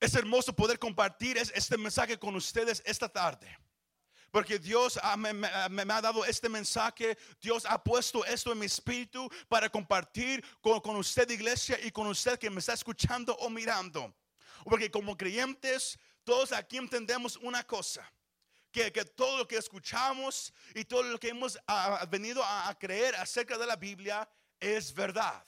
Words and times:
Es 0.00 0.14
hermoso 0.14 0.54
poder 0.54 0.78
compartir 0.78 1.38
este 1.38 1.76
mensaje 1.76 2.18
con 2.18 2.34
ustedes 2.36 2.82
esta 2.84 3.08
tarde. 3.08 3.56
Porque 4.30 4.58
Dios 4.58 4.98
me, 5.16 5.92
ha 5.92 6.00
dado 6.02 6.24
este 6.24 6.48
mensaje, 6.48 7.16
Dios 7.40 7.64
ha 7.64 7.82
puesto 7.82 8.24
esto 8.26 8.52
en 8.52 8.58
mi 8.58 8.66
espíritu 8.66 9.28
para 9.48 9.70
compartir 9.70 10.44
con, 10.60 10.80
con 10.80 10.96
usted 10.96 11.28
iglesia 11.30 11.78
y 11.82 11.90
con 11.90 12.06
usted 12.08 12.38
que 12.38 12.50
me 12.50 12.60
está 12.60 12.74
escuchando 12.74 13.34
o 13.36 13.48
mirando. 13.48 14.14
Porque 14.64 14.90
como 14.90 15.16
creyentes, 15.16 15.98
todos 16.24 16.52
aquí 16.52 16.76
entendemos 16.76 17.36
una 17.36 17.64
cosa. 17.64 18.10
Que, 18.70 18.92
que, 18.92 19.02
todo 19.02 19.38
lo 19.38 19.48
que 19.48 19.56
escuchamos 19.56 20.52
y 20.74 20.84
todo 20.84 21.02
lo 21.02 21.18
que 21.18 21.30
hemos 21.30 21.58
venido 22.10 22.44
a, 22.44 22.76
creer 22.78 23.16
acerca 23.16 23.56
de 23.56 23.66
la 23.66 23.76
Biblia 23.76 24.28
es 24.60 24.92
verdad. 24.92 25.42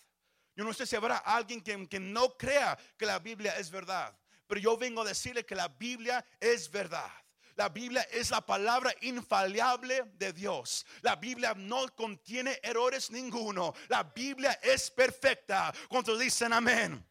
Yo 0.57 0.65
no 0.65 0.73
sé 0.73 0.87
si 0.87 0.97
habrá 0.97 1.19
alguien 1.19 1.61
que, 1.61 1.87
que, 1.87 2.01
no 2.01 2.35
crea 2.39 2.79
que 2.97 3.05
la 3.05 3.19
Biblia 3.19 3.59
es 3.59 3.71
verdad, 3.71 4.19
pero 4.51 4.61
yo 4.61 4.77
vengo 4.77 5.03
a 5.03 5.05
decirle 5.05 5.47
que 5.47 5.55
la 5.55 5.69
Biblia 5.69 6.27
es 6.41 6.69
verdad. 6.69 7.09
La 7.55 7.69
Biblia 7.69 8.03
es 8.11 8.33
la 8.33 8.45
palabra 8.45 8.93
infalible 9.03 10.03
de 10.15 10.33
Dios. 10.33 10.85
La 11.03 11.15
Biblia 11.15 11.55
no 11.57 11.87
contiene 11.95 12.59
errores 12.61 13.13
ninguno. 13.13 13.73
La 13.87 14.03
Biblia 14.03 14.59
es 14.61 14.91
perfecta. 14.91 15.73
Cuando 15.89 16.19
dicen 16.19 16.53
amén. 16.53 17.07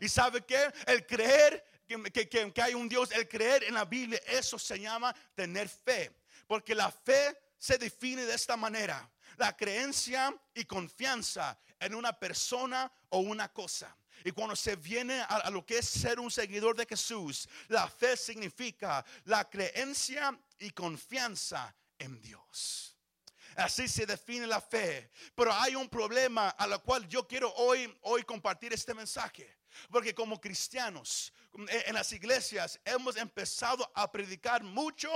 Y 0.00 0.08
sabe 0.08 0.46
que 0.46 0.72
el 0.86 1.06
creer 1.06 1.62
que, 1.86 2.26
que, 2.26 2.62
hay 2.62 2.72
un 2.72 2.88
Dios, 2.88 3.10
el 3.12 3.28
creer 3.28 3.64
en 3.64 3.74
la 3.74 3.84
Biblia, 3.84 4.18
eso 4.26 4.58
se 4.58 4.80
llama 4.80 5.14
tener 5.34 5.68
fe. 5.68 6.10
Porque 6.46 6.74
la 6.74 6.90
fe 6.90 7.38
se 7.58 7.76
define 7.76 8.24
de 8.24 8.34
esta 8.34 8.56
manera. 8.56 9.06
La 9.36 9.54
creencia 9.54 10.34
y 10.54 10.64
confianza 10.64 11.58
en 11.78 11.94
una 11.94 12.18
persona 12.18 12.90
o 13.10 13.18
una 13.18 13.52
cosa. 13.52 13.94
Y 14.24 14.32
cuando 14.32 14.56
se 14.56 14.76
viene 14.76 15.20
a, 15.28 15.50
lo 15.50 15.64
que 15.64 15.78
es 15.78 15.88
ser 15.88 16.18
un 16.18 16.30
seguidor 16.30 16.76
de 16.76 16.86
Jesús, 16.86 17.48
la 17.68 17.88
fe 17.88 18.16
significa 18.16 19.04
la 19.24 19.48
creencia 19.48 20.38
y 20.58 20.70
confianza 20.70 21.74
en 21.98 22.20
Dios. 22.20 22.96
Así 23.56 23.88
se 23.88 24.04
define 24.04 24.46
la 24.46 24.60
fe. 24.60 25.10
Pero 25.34 25.52
hay 25.52 25.74
un 25.74 25.88
problema 25.88 26.50
a 26.50 26.66
lo 26.66 26.82
cual 26.82 27.08
yo 27.08 27.26
quiero 27.26 27.52
hoy, 27.54 27.92
hoy 28.02 28.22
compartir 28.22 28.72
este 28.72 28.94
mensaje. 28.94 29.58
Porque 29.90 30.14
como 30.14 30.40
cristianos 30.40 31.32
en 31.68 31.94
las 31.94 32.12
iglesias 32.12 32.78
hemos 32.84 33.16
empezado 33.16 33.90
a 33.94 34.10
predicar 34.10 34.62
mucho 34.62 35.10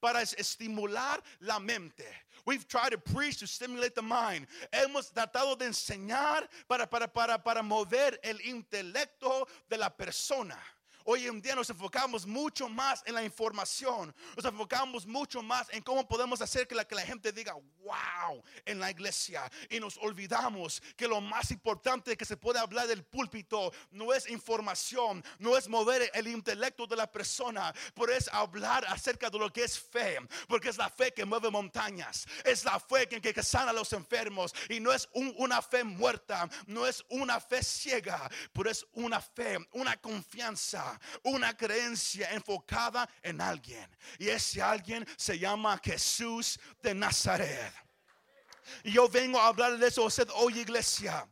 para 0.00 0.20
estimular 0.22 1.20
la 1.40 1.58
mente. 1.58 2.04
We've 2.46 2.66
tried 2.66 2.90
to 2.90 2.98
preach 2.98 3.38
to 3.38 3.46
stimulate 3.46 3.94
the 3.94 4.02
mind. 4.02 4.46
Hemos 4.72 5.12
tratado 5.12 5.58
de 5.58 5.66
enseñar 5.66 6.48
para, 6.68 6.86
para, 6.86 7.06
para, 7.06 7.38
para 7.38 7.62
mover 7.62 8.18
el 8.22 8.40
intelecto 8.40 9.46
de 9.68 9.76
la 9.76 9.90
persona. 9.90 10.56
Hoy 11.04 11.26
en 11.26 11.40
día 11.40 11.54
nos 11.54 11.70
enfocamos 11.70 12.26
mucho 12.26 12.68
más 12.68 13.02
en 13.06 13.14
la 13.14 13.24
información, 13.24 14.14
nos 14.36 14.44
enfocamos 14.44 15.06
mucho 15.06 15.42
más 15.42 15.68
en 15.70 15.82
cómo 15.82 16.06
podemos 16.06 16.40
hacer 16.42 16.66
que 16.66 16.74
la, 16.74 16.84
gente 17.04 17.32
diga, 17.32 17.54
wow, 17.54 18.42
en 18.66 18.78
la 18.78 18.90
iglesia. 18.90 19.50
Y 19.70 19.80
nos 19.80 19.96
olvidamos 19.98 20.82
que 20.96 21.08
lo 21.08 21.20
más 21.20 21.50
importante 21.50 22.16
que 22.16 22.24
se 22.24 22.36
puede 22.36 22.58
hablar 22.58 22.86
del 22.86 23.04
púlpito 23.04 23.72
no 23.90 24.12
es 24.12 24.28
información, 24.28 25.24
no 25.38 25.56
es 25.56 25.68
mover 25.68 26.10
el 26.14 26.26
intelecto 26.28 26.86
de 26.86 26.96
la 26.96 27.10
persona, 27.10 27.74
pero 27.94 28.12
es 28.12 28.28
hablar 28.28 28.84
acerca 28.86 29.30
de 29.30 29.38
lo 29.38 29.52
que 29.52 29.64
es 29.64 29.78
fe, 29.78 30.18
porque 30.48 30.68
es 30.68 30.76
la 30.76 30.90
fe 30.90 31.12
que 31.12 31.24
mueve 31.24 31.50
montañas, 31.50 32.26
es 32.44 32.64
la 32.64 32.78
fe 32.78 33.08
que, 33.08 33.20
que, 33.20 33.42
sana 33.42 33.70
a 33.70 33.74
los 33.74 33.92
enfermos 33.92 34.54
y 34.68 34.80
no 34.80 34.92
es 34.92 35.08
una 35.14 35.62
fe 35.62 35.82
muerta, 35.82 36.48
no 36.66 36.86
es 36.86 37.04
una 37.08 37.40
fe 37.40 37.62
ciega, 37.62 38.30
pero 38.52 38.70
es 38.70 38.86
una 38.92 39.20
fe, 39.20 39.58
una 39.72 39.96
confianza 39.96 40.89
una 41.24 41.56
creencia 41.56 42.30
enfocada 42.32 43.08
en 43.22 43.40
alguien. 43.40 43.88
Y 44.18 44.28
ese 44.28 44.62
alguien 44.62 45.06
se 45.16 45.38
llama 45.38 45.80
Jesús 45.82 46.58
de 46.82 46.94
Nazaret. 46.94 47.72
Y 48.84 48.92
yo 48.92 49.08
vengo 49.08 49.38
a 49.40 49.48
hablar 49.48 49.76
de 49.78 49.88
eso 49.88 50.04
usted 50.04 50.28
hoy, 50.34 50.60
iglesia, 50.60 51.28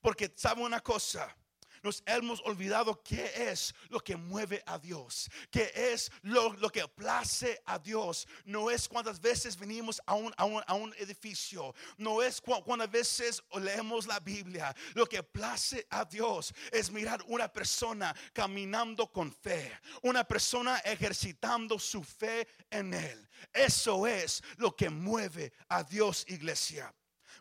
porque 0.00 0.32
sabe 0.36 0.62
una 0.62 0.80
cosa 0.80 1.34
nos 1.82 2.02
hemos 2.06 2.40
olvidado 2.44 3.02
qué 3.02 3.50
es 3.50 3.74
lo 3.88 4.00
que 4.00 4.16
mueve 4.16 4.62
a 4.66 4.78
Dios, 4.78 5.30
qué 5.50 5.70
es 5.74 6.10
lo, 6.22 6.56
que 6.70 6.86
place 6.88 7.60
a 7.66 7.78
Dios. 7.78 8.26
No 8.44 8.70
es 8.70 8.88
cuántas 8.88 9.20
veces 9.20 9.56
venimos 9.56 10.00
a 10.06 10.14
un, 10.14 10.32
a 10.36 10.44
un, 10.44 10.62
a 10.66 10.74
un 10.74 10.94
edificio, 10.98 11.74
no 11.96 12.22
es 12.22 12.40
cuántas 12.40 12.90
veces 12.90 13.42
leemos 13.60 14.06
la 14.06 14.20
Biblia. 14.20 14.74
Lo 14.94 15.06
que 15.06 15.22
place 15.22 15.86
a 15.90 16.04
Dios 16.04 16.54
es 16.70 16.90
mirar 16.90 17.22
una 17.26 17.52
persona 17.52 18.14
caminando 18.32 19.10
con 19.10 19.32
fe, 19.32 19.72
una 20.02 20.24
persona 20.24 20.78
ejercitando 20.78 21.78
su 21.78 22.02
fe 22.02 22.46
en 22.70 22.94
Él. 22.94 23.28
Eso 23.52 24.06
es 24.06 24.42
lo 24.56 24.74
que 24.74 24.88
mueve 24.90 25.52
a 25.68 25.82
Dios, 25.82 26.24
iglesia. 26.28 26.94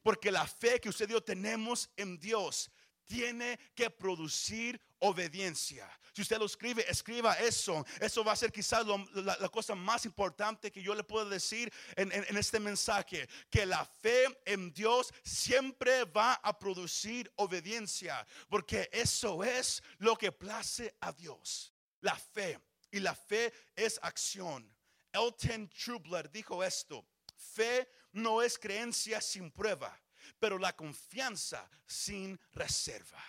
Porque 0.04 0.32
la 0.32 0.48
fe 0.48 0.80
que 0.80 0.90
usted 0.90 1.10
y 1.10 1.14
yo 1.14 1.22
tenemos 1.22 1.90
en 1.96 2.18
Dios 2.18 2.72
tiene 3.06 3.60
que 3.76 3.90
producir 3.90 4.80
obediencia. 5.00 5.90
Si 6.14 6.22
usted 6.22 6.38
lo 6.38 6.46
escribe, 6.46 6.86
escriba 6.90 7.34
eso. 7.40 7.86
Eso 8.00 8.24
va 8.24 8.34
a 8.34 8.36
ser 8.36 8.52
quizás 8.52 8.86
la, 9.14 9.50
cosa 9.50 9.76
más 9.76 10.06
importante 10.06 10.72
que 10.72 10.82
yo 10.82 10.94
le 10.94 11.04
puedo 11.04 11.30
decir 11.30 11.72
en, 11.96 12.12
este 12.38 12.60
mensaje. 12.60 13.28
Que 13.50 13.66
la 13.66 13.86
fe 13.86 14.26
en 14.46 14.74
Dios 14.74 15.14
siempre 15.24 16.04
va 16.06 16.34
a 16.34 16.58
producir 16.58 17.32
obediencia. 17.36 18.26
Porque 18.50 18.90
eso 18.92 19.44
es 19.44 19.82
lo 20.00 20.18
que 20.18 20.32
place 20.32 20.94
a 21.00 21.14
Dios. 21.14 21.74
La 22.02 22.16
fe. 22.16 22.60
Y 22.92 23.00
la 23.00 23.16
fe 23.16 23.54
es 23.76 23.98
acción. 24.02 24.70
Elton 25.14 25.70
Trubler 25.70 26.30
dijo 26.30 26.62
esto. 26.62 27.06
Fe 27.36 27.90
no 28.12 28.42
es 28.42 28.60
creencia 28.60 29.22
sin 29.22 29.50
prueba 29.50 30.01
pero 30.40 30.58
la 30.58 30.76
confianza 30.76 31.70
sin 31.86 32.40
reserva. 32.54 33.24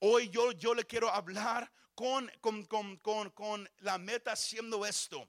Hoy 0.00 0.28
yo, 0.30 0.52
yo 0.52 0.74
le 0.74 0.84
quiero 0.84 1.10
hablar 1.10 1.70
con, 1.94 2.30
con, 2.40 2.64
con, 2.64 3.30
con 3.30 3.70
la 3.78 3.98
meta 3.98 4.32
haciendo 4.32 4.84
esto 4.84 5.28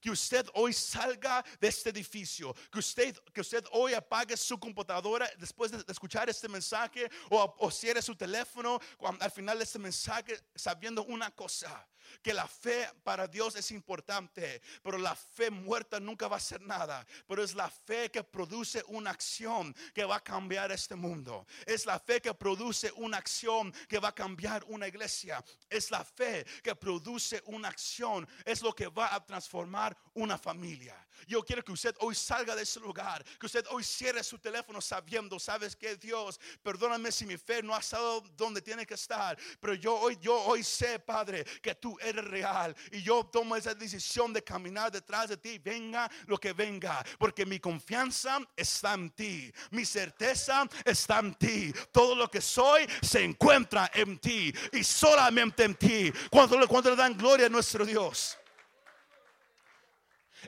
que 0.00 0.10
usted 0.10 0.46
hoy 0.54 0.72
salga 0.72 1.44
de 1.60 1.68
este 1.68 1.90
edificio, 1.90 2.54
que 2.70 2.78
usted, 2.78 3.16
que 3.32 3.40
usted 3.40 3.64
hoy 3.72 3.94
apague 3.94 4.36
su 4.36 4.58
computadora 4.58 5.30
después 5.38 5.70
de, 5.70 5.84
escuchar 5.88 6.28
este 6.28 6.48
mensaje 6.48 7.10
o, 7.30 7.54
o 7.58 7.70
cierre 7.70 8.02
su 8.02 8.14
teléfono 8.14 8.80
al 9.20 9.30
final 9.30 9.58
de 9.58 9.64
este 9.64 9.78
mensaje 9.78 10.38
sabiendo 10.54 11.04
una 11.04 11.30
cosa, 11.30 11.86
que 12.22 12.34
la 12.34 12.46
fe 12.46 12.88
para 13.02 13.26
Dios 13.26 13.56
es 13.56 13.70
importante, 13.70 14.60
pero 14.82 14.98
la 14.98 15.14
fe 15.14 15.50
muerta 15.50 16.00
nunca 16.00 16.28
va 16.28 16.36
a 16.36 16.40
ser 16.40 16.60
nada. 16.60 17.06
Pero 17.26 17.42
es 17.42 17.54
la 17.54 17.70
fe 17.70 18.10
que 18.10 18.22
produce 18.22 18.82
una 18.88 19.10
acción 19.10 19.74
que 19.94 20.04
va 20.04 20.16
a 20.16 20.24
cambiar 20.24 20.72
este 20.72 20.94
mundo. 20.94 21.46
Es 21.66 21.86
la 21.86 21.98
fe 21.98 22.20
que 22.20 22.34
produce 22.34 22.92
una 22.96 23.18
acción 23.18 23.72
que 23.88 23.98
va 23.98 24.08
a 24.08 24.14
cambiar 24.14 24.64
una 24.68 24.88
iglesia. 24.88 25.42
Es 25.68 25.90
la 25.90 26.04
fe 26.04 26.44
que 26.62 26.74
produce 26.74 27.42
una 27.46 27.68
acción. 27.68 28.28
Es 28.44 28.62
lo 28.62 28.74
que 28.74 28.88
va 28.88 29.14
a 29.14 29.24
transformar 29.24 29.96
una 30.14 30.38
familia. 30.38 30.96
Yo 31.26 31.42
quiero 31.42 31.62
que 31.62 31.72
usted 31.72 31.94
hoy 32.00 32.14
salga 32.14 32.54
de 32.54 32.62
ese 32.62 32.80
lugar, 32.80 33.24
que 33.38 33.46
usted 33.46 33.64
hoy 33.70 33.84
cierre 33.84 34.22
su 34.22 34.38
teléfono 34.38 34.80
sabiendo, 34.80 35.38
sabes 35.38 35.76
que 35.76 35.96
Dios, 35.96 36.40
perdóname 36.62 37.12
si 37.12 37.26
mi 37.26 37.36
fe 37.36 37.62
no 37.62 37.74
ha 37.74 37.80
estado 37.80 38.20
donde 38.36 38.60
tiene 38.60 38.86
que 38.86 38.94
estar, 38.94 39.38
pero 39.60 39.74
yo 39.74 39.94
hoy 39.96 40.18
yo 40.20 40.34
hoy 40.42 40.62
sé, 40.62 40.98
Padre, 40.98 41.44
que 41.60 41.74
tú 41.74 41.98
eres 42.00 42.24
real 42.24 42.74
y 42.90 43.02
yo 43.02 43.24
tomo 43.24 43.56
esa 43.56 43.74
decisión 43.74 44.32
de 44.32 44.42
caminar 44.42 44.90
detrás 44.90 45.28
de 45.28 45.36
ti, 45.36 45.58
venga 45.58 46.10
lo 46.26 46.38
que 46.38 46.52
venga, 46.52 47.04
porque 47.18 47.46
mi 47.46 47.58
confianza 47.58 48.38
está 48.56 48.94
en 48.94 49.10
ti, 49.10 49.52
mi 49.70 49.84
certeza 49.84 50.68
está 50.84 51.18
en 51.18 51.34
ti, 51.34 51.72
todo 51.90 52.14
lo 52.14 52.30
que 52.30 52.40
soy 52.40 52.86
se 53.00 53.22
encuentra 53.22 53.90
en 53.94 54.18
ti 54.18 54.52
y 54.72 54.84
solamente 54.84 55.64
en 55.64 55.74
ti. 55.74 56.12
Cuando, 56.30 56.58
le 56.58 56.96
dan 56.96 57.16
gloria 57.16 57.46
a 57.46 57.50
nuestro 57.50 57.84
Dios. 57.84 58.38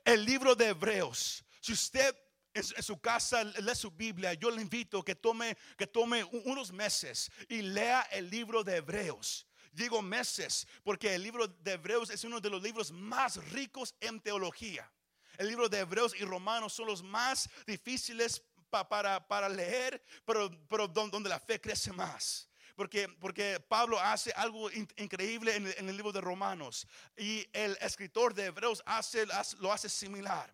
El 0.04 0.24
libro 0.24 0.54
de 0.54 0.68
Hebreos, 0.68 1.44
si 1.60 1.72
usted 1.72 2.16
en 2.54 2.82
su 2.82 3.00
casa 3.00 3.42
lee 3.42 3.74
su 3.74 3.90
Biblia, 3.90 4.32
yo 4.34 4.50
le 4.50 4.62
invito 4.62 5.04
que 5.04 5.16
tome, 5.16 5.56
que 5.76 5.86
tome 5.86 6.22
unos 6.44 6.72
meses 6.72 7.30
y 7.48 7.62
lea 7.62 8.02
el 8.12 8.30
libro 8.30 8.62
de 8.62 8.76
Hebreos. 8.76 9.46
Digo 9.72 10.00
meses 10.00 10.66
porque 10.84 11.16
el 11.16 11.22
libro 11.22 11.48
de 11.48 11.72
Hebreos 11.72 12.10
es 12.10 12.22
uno 12.22 12.40
de 12.40 12.48
los 12.48 12.62
libros 12.62 12.92
más 12.92 13.36
ricos 13.50 13.94
en 14.00 14.20
teología. 14.20 14.88
El 15.36 15.48
libro 15.48 15.68
de 15.68 15.80
Hebreos 15.80 16.14
y 16.16 16.24
Romanos 16.24 16.74
son 16.74 16.86
los 16.86 17.02
más 17.02 17.50
difíciles 17.66 18.40
para, 18.70 19.26
para, 19.26 19.48
leer, 19.48 20.00
pero, 20.24 20.50
pero 20.68 20.86
donde 20.86 21.28
la 21.28 21.40
fe 21.40 21.60
crece 21.60 21.92
más. 21.92 22.48
Porque, 22.74 23.08
porque 23.20 23.60
Pablo 23.60 24.00
hace 24.00 24.32
algo 24.32 24.70
increíble 24.96 25.54
en 25.56 25.66
el, 25.66 25.74
en 25.78 25.96
libro 25.96 26.12
de 26.12 26.20
Romanos 26.20 26.86
y 27.16 27.46
el 27.52 27.78
escritor 27.80 28.34
de 28.34 28.46
Hebreos 28.46 28.82
hace, 28.84 29.26
lo 29.60 29.72
hace 29.72 29.88
similar. 29.88 30.52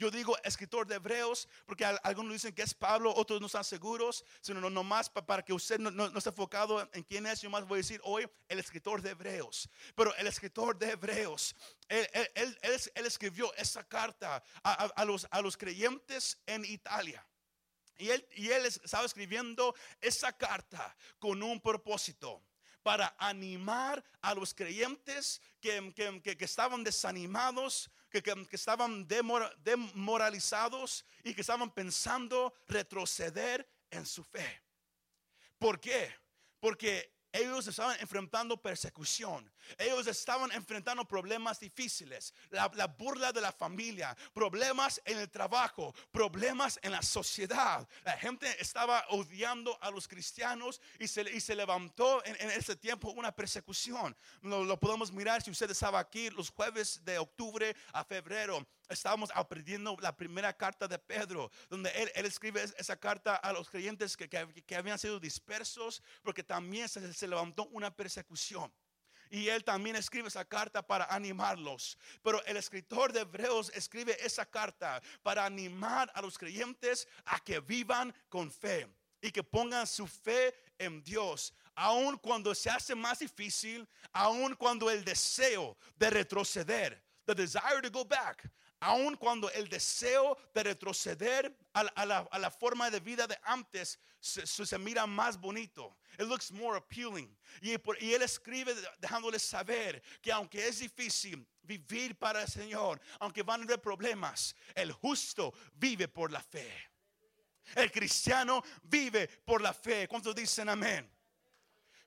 Yo 0.00 0.10
digo 0.10 0.34
escritor 0.44 0.86
de 0.86 0.94
Hebreos 0.94 1.46
porque 1.66 1.84
algunos 1.84 2.32
dicen 2.32 2.54
que 2.54 2.62
es 2.62 2.72
Pablo, 2.72 3.12
otros 3.14 3.38
no 3.38 3.48
están 3.48 3.64
seguros, 3.64 4.24
sino 4.40 4.70
no, 4.70 4.82
más 4.82 5.10
para 5.10 5.42
que 5.42 5.52
usted 5.52 5.78
no, 5.78 6.06
esté 6.16 6.30
enfocado 6.30 6.88
en 6.94 7.02
quién 7.02 7.26
es. 7.26 7.42
Yo 7.42 7.50
más 7.50 7.68
voy 7.68 7.76
a 7.76 7.82
decir 7.82 8.00
hoy 8.02 8.26
el 8.48 8.58
escritor 8.58 9.02
de 9.02 9.10
Hebreos. 9.10 9.68
Pero 9.94 10.16
el 10.16 10.26
escritor 10.26 10.78
de 10.78 10.92
Hebreos, 10.92 11.54
él, 11.86 12.58
escribió 12.94 13.52
esa 13.56 13.84
carta 13.84 14.42
a, 14.64 15.04
los, 15.04 15.28
a 15.30 15.42
los 15.42 15.58
creyentes 15.58 16.38
en 16.46 16.64
Italia. 16.64 17.22
Y 18.00 18.10
él, 18.10 18.26
y 18.34 18.48
él 18.48 18.66
estaba 18.66 19.04
escribiendo 19.04 19.74
esa 20.00 20.32
carta 20.32 20.96
con 21.18 21.42
un 21.42 21.60
propósito 21.60 22.42
para 22.82 23.14
animar 23.18 24.02
a 24.22 24.34
los 24.34 24.54
creyentes 24.54 25.40
que, 25.60 25.92
que, 26.22 26.44
estaban 26.44 26.82
desanimados, 26.82 27.90
que, 28.10 28.22
estaban 28.52 29.06
demoralizados 29.06 31.04
y 31.22 31.34
que 31.34 31.42
estaban 31.42 31.70
pensando 31.72 32.54
retroceder 32.66 33.68
en 33.90 34.06
su 34.06 34.24
fe. 34.24 34.62
¿Por 35.58 35.78
qué? 35.78 36.10
Porque 36.58 37.12
ellos 37.32 37.66
estaban 37.66 37.96
enfrentando 38.00 38.56
persecución. 38.56 39.50
Ellos 39.78 40.06
estaban 40.06 40.50
enfrentando 40.52 41.04
problemas 41.04 41.60
difíciles. 41.60 42.34
La, 42.50 42.86
burla 42.86 43.32
de 43.32 43.40
la 43.40 43.52
familia, 43.52 44.16
problemas 44.32 45.00
en 45.04 45.18
el 45.18 45.30
trabajo, 45.30 45.94
problemas 46.10 46.78
en 46.82 46.92
la 46.92 47.02
sociedad. 47.02 47.86
La 48.04 48.16
gente 48.16 48.46
estaba 48.60 49.04
odiando 49.10 49.78
a 49.80 49.90
los 49.90 50.08
cristianos 50.08 50.80
y 50.98 51.06
se, 51.06 51.22
y 51.30 51.40
se 51.40 51.54
levantó 51.54 52.24
en, 52.24 52.50
ese 52.50 52.76
tiempo 52.76 53.10
una 53.10 53.34
persecución. 53.34 54.16
Lo, 54.42 54.64
lo 54.64 54.78
podemos 54.78 55.12
mirar 55.12 55.42
si 55.42 55.50
usted 55.50 55.70
estaba 55.70 56.00
aquí 56.00 56.30
los 56.30 56.50
jueves 56.50 57.04
de 57.04 57.18
octubre 57.18 57.76
a 57.92 58.04
febrero 58.04 58.66
estábamos 58.90 59.30
aprendiendo 59.34 59.96
la 60.00 60.16
primera 60.16 60.52
carta 60.52 60.86
de 60.86 60.98
Pedro, 60.98 61.50
donde 61.68 61.90
él, 61.90 62.26
escribe 62.26 62.62
esa 62.76 62.96
carta 62.96 63.36
a 63.36 63.52
los 63.52 63.70
creyentes 63.70 64.16
que, 64.16 64.28
que, 64.28 64.76
habían 64.76 64.98
sido 64.98 65.18
dispersos, 65.18 66.02
porque 66.22 66.42
también 66.42 66.88
se, 66.88 67.12
se 67.12 67.28
levantó 67.28 67.66
una 67.68 67.94
persecución. 67.94 68.72
Y 69.30 69.48
él 69.48 69.62
también 69.62 69.94
escribe 69.94 70.26
esa 70.26 70.44
carta 70.44 70.84
para 70.84 71.04
animarlos. 71.04 71.96
Pero 72.20 72.44
el 72.46 72.56
escritor 72.56 73.12
de 73.12 73.20
Hebreos 73.20 73.70
escribe 73.74 74.16
esa 74.24 74.44
carta 74.44 75.00
para 75.22 75.46
animar 75.46 76.10
a 76.14 76.20
los 76.20 76.36
creyentes 76.36 77.06
a 77.24 77.38
que 77.38 77.60
vivan 77.60 78.12
con 78.28 78.50
fe 78.50 78.88
y 79.22 79.30
que 79.30 79.44
pongan 79.44 79.86
su 79.86 80.06
fe 80.08 80.52
en 80.78 81.02
Dios. 81.04 81.54
Aun 81.76 82.18
cuando 82.18 82.54
se 82.54 82.70
hace 82.70 82.94
más 82.96 83.20
difícil, 83.20 83.88
aun 84.12 84.56
cuando 84.56 84.90
el 84.90 85.04
deseo 85.04 85.78
de 85.96 86.10
retroceder, 86.10 87.00
the 87.26 87.34
desire 87.34 87.80
to 87.80 87.90
go 87.90 88.04
back, 88.04 88.50
aun 88.80 89.16
cuando 89.16 89.50
el 89.50 89.68
deseo 89.68 90.36
de 90.54 90.62
retroceder 90.62 91.54
a 91.74 92.06
la, 92.06 92.50
forma 92.50 92.90
de 92.90 93.00
vida 93.00 93.26
de 93.26 93.38
antes 93.42 93.98
se, 94.18 94.78
mira 94.78 95.06
más 95.06 95.38
bonito. 95.38 95.96
It 96.18 96.26
looks 96.26 96.50
more 96.50 96.76
appealing. 96.76 97.36
Y, 97.62 97.72
y 98.00 98.14
él 98.14 98.22
escribe 98.22 98.74
dejándoles 98.98 99.42
saber 99.42 100.02
que 100.20 100.32
aunque 100.32 100.66
es 100.66 100.80
difícil 100.80 101.46
vivir 101.62 102.18
para 102.18 102.42
el 102.42 102.48
Señor, 102.48 103.00
aunque 103.20 103.42
van 103.42 103.60
a 103.60 103.64
haber 103.64 103.80
problemas, 103.80 104.56
el 104.74 104.92
justo 104.92 105.54
vive 105.74 106.08
por 106.08 106.32
la 106.32 106.42
fe. 106.42 106.90
El 107.74 107.92
cristiano 107.92 108.62
vive 108.82 109.28
por 109.28 109.60
la 109.60 109.72
fe. 109.72 110.08
¿Cuántos 110.08 110.34
dicen 110.34 110.68
amén? 110.68 111.10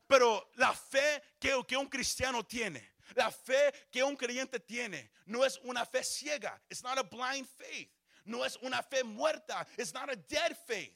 Pero 0.07 0.51
la 0.55 0.73
fe 0.73 1.23
que, 1.39 1.63
que 1.67 1.77
un 1.77 1.87
cristiano 1.87 2.43
tiene 2.45 2.92
la 3.15 3.31
fe 3.31 3.73
que 3.91 4.03
un 4.03 4.15
creyente 4.15 4.59
tiene 4.59 5.11
no 5.25 5.43
es 5.43 5.59
una 5.63 5.85
fe 5.85 6.03
ciega. 6.03 6.61
It's 6.69 6.83
not 6.83 6.97
a 6.97 7.03
blind 7.03 7.47
faith. 7.47 7.91
No 8.25 8.45
es 8.45 8.57
una 8.61 8.81
fe 8.81 9.03
muerta. 9.03 9.67
It's 9.77 9.93
not 9.93 10.09
a 10.09 10.15
dead 10.15 10.55
faith. 10.65 10.95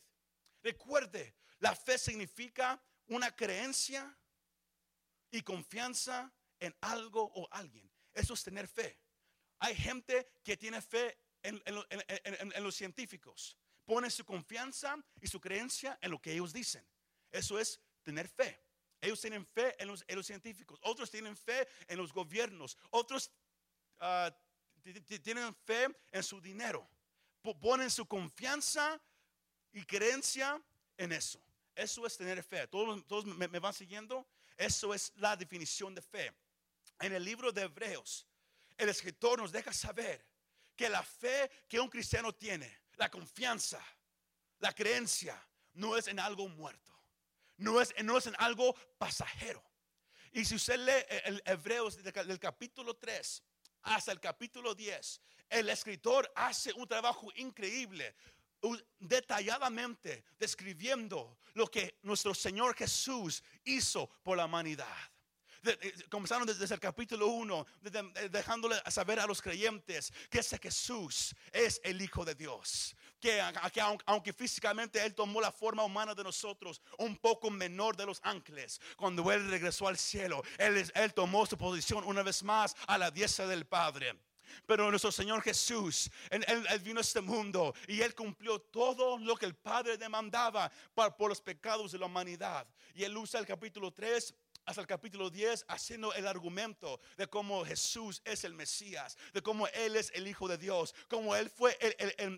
Recuerde, 0.63 1.35
la 1.59 1.75
fe 1.75 1.97
significa 1.97 2.81
una 3.07 3.31
creencia 3.31 4.17
y 5.31 5.41
confianza 5.41 6.31
en 6.59 6.75
algo 6.81 7.31
o 7.35 7.47
alguien. 7.51 7.89
Eso 8.13 8.33
es 8.33 8.43
tener 8.43 8.67
fe. 8.67 8.97
Hay 9.59 9.75
gente 9.75 10.27
que 10.43 10.57
tiene 10.57 10.81
fe 10.81 11.17
en, 11.43 11.61
en, 11.65 12.63
los 12.63 12.75
científicos. 12.75 13.57
Pone 13.85 14.09
su 14.09 14.25
confianza 14.25 14.97
y 15.21 15.27
su 15.27 15.39
creencia 15.39 15.97
en 16.01 16.11
lo 16.11 16.21
que 16.21 16.33
ellos 16.33 16.53
dicen. 16.53 16.85
Eso 17.31 17.59
es 17.59 17.79
tener 18.03 18.27
fe. 18.27 18.59
Ellos 19.01 19.21
tienen 19.21 19.45
fe 19.45 19.75
en 19.81 19.87
los, 19.87 20.25
científicos, 20.25 20.79
otros 20.83 21.11
tienen 21.11 21.35
fe 21.37 21.67
en 21.87 21.97
los 21.97 22.11
gobiernos, 22.11 22.77
otros 22.89 23.31
ah, 23.99 24.35
tienen 25.23 25.53
fe 25.53 25.87
en 26.11 26.23
su 26.23 26.41
dinero. 26.41 26.87
Ponen 27.61 27.89
su 27.89 28.05
confianza 28.05 28.99
y 29.71 29.85
creencia 29.85 30.61
en 30.97 31.13
eso. 31.13 31.41
Eso 31.75 32.05
es 32.05 32.17
tener 32.17 32.43
fe. 32.43 32.67
¿Todos, 32.67 33.25
me 33.25 33.59
van 33.59 33.73
siguiendo? 33.73 34.27
Eso 34.57 34.93
es 34.93 35.13
la 35.15 35.37
definición 35.37 35.93
de 35.93 36.01
fe. 36.01 36.33
En 36.99 37.13
el 37.13 37.23
libro 37.23 37.51
de 37.51 37.61
Hebreos, 37.61 38.27
el 38.75 38.89
escritor 38.89 39.39
nos 39.39 39.51
deja 39.51 39.71
saber 39.71 40.25
que 40.75 40.89
la 40.89 41.03
fe 41.03 41.49
que 41.69 41.79
un 41.79 41.89
cristiano 41.89 42.33
tiene, 42.33 42.79
la 42.95 43.09
confianza, 43.09 43.81
la 44.59 44.73
creencia, 44.73 45.41
no 45.73 45.95
es 45.95 46.07
en 46.07 46.19
algo 46.19 46.49
muerto 46.49 46.96
no 47.57 47.81
es, 47.81 47.93
no 48.03 48.17
es 48.17 48.27
en 48.27 48.35
algo 48.39 48.75
pasajero. 48.97 49.63
Y 50.31 50.45
si 50.45 50.55
usted 50.55 50.77
lee 50.79 51.19
el 51.25 51.41
Hebreos 51.45 52.01
del 52.03 52.39
capítulo 52.39 52.95
3 52.95 53.43
hasta 53.83 54.11
el 54.11 54.19
capítulo 54.19 54.75
10, 54.75 55.21
el 55.49 55.69
escritor 55.69 56.31
hace 56.35 56.73
un 56.73 56.87
trabajo 56.87 57.31
increíble 57.35 58.15
detalladamente 58.99 60.25
describiendo 60.37 61.37
lo 61.53 61.67
que 61.67 61.99
nuestro 62.03 62.33
Señor 62.33 62.75
Jesús 62.75 63.43
hizo 63.63 64.09
por 64.23 64.37
la 64.37 64.45
humanidad. 64.45 64.95
Comenzaron 66.09 66.47
desde 66.47 66.73
el 66.73 66.79
capítulo 66.79 67.27
1, 67.27 67.65
dejándole 68.31 68.75
saber 68.89 69.19
a 69.19 69.25
los 69.25 69.41
creyentes 69.41 70.13
que 70.29 70.39
ese 70.39 70.57
Jesús 70.57 71.35
es 71.51 71.81
el 71.83 72.01
Hijo 72.01 72.25
de 72.25 72.35
Dios 72.35 72.95
que, 73.19 73.41
aunque 74.05 74.33
físicamente 74.33 75.03
Él 75.03 75.15
tomó 75.15 75.41
la 75.41 75.51
forma 75.51 75.83
humana 75.83 76.13
de 76.13 76.23
nosotros, 76.23 76.81
un 76.97 77.17
poco 77.17 77.49
menor 77.49 77.95
de 77.95 78.05
los 78.05 78.19
ángeles, 78.23 78.79
cuando 78.95 79.31
Él 79.31 79.49
regresó 79.49 79.87
al 79.87 79.97
cielo, 79.97 80.43
Él, 80.57 80.89
él 80.93 81.13
tomó 81.13 81.45
su 81.45 81.57
posición 81.57 82.03
una 82.05 82.23
vez 82.23 82.43
más 82.43 82.75
a 82.87 82.97
la 82.97 83.11
diestra 83.11 83.47
del 83.47 83.65
Padre. 83.65 84.13
Pero 84.65 84.89
nuestro 84.89 85.11
Señor 85.11 85.41
Jesús, 85.41 86.09
él, 86.29 86.45
vino 86.81 86.99
a 86.99 87.01
este 87.01 87.21
mundo 87.21 87.73
y 87.87 88.01
Él 88.01 88.15
cumplió 88.15 88.59
todo 88.59 89.17
lo 89.17 89.35
que 89.35 89.45
el 89.45 89.55
Padre 89.55 89.97
demandaba 89.97 90.71
por 90.93 91.29
los 91.29 91.41
pecados 91.41 91.91
de 91.91 91.99
la 91.99 92.05
humanidad. 92.05 92.67
Y 92.93 93.03
Él 93.03 93.15
usa 93.17 93.39
el 93.39 93.45
capítulo 93.45 93.91
3 93.91 94.33
hasta 94.67 94.81
el 94.81 94.87
capítulo 94.87 95.29
10 95.29 95.65
haciendo 95.69 96.13
el 96.13 96.27
argumento 96.27 96.99
de 97.15 97.25
cómo 97.27 97.65
Jesús 97.65 98.21
es 98.25 98.43
el 98.43 98.53
Mesías, 98.53 99.17
de 99.33 99.41
cómo 99.41 99.65
Él 99.69 99.95
es 99.95 100.11
el 100.13 100.27
Hijo 100.27 100.47
de 100.47 100.57
Dios, 100.57 100.93
cómo 101.07 101.35
Él 101.35 101.49
fue 101.49 101.77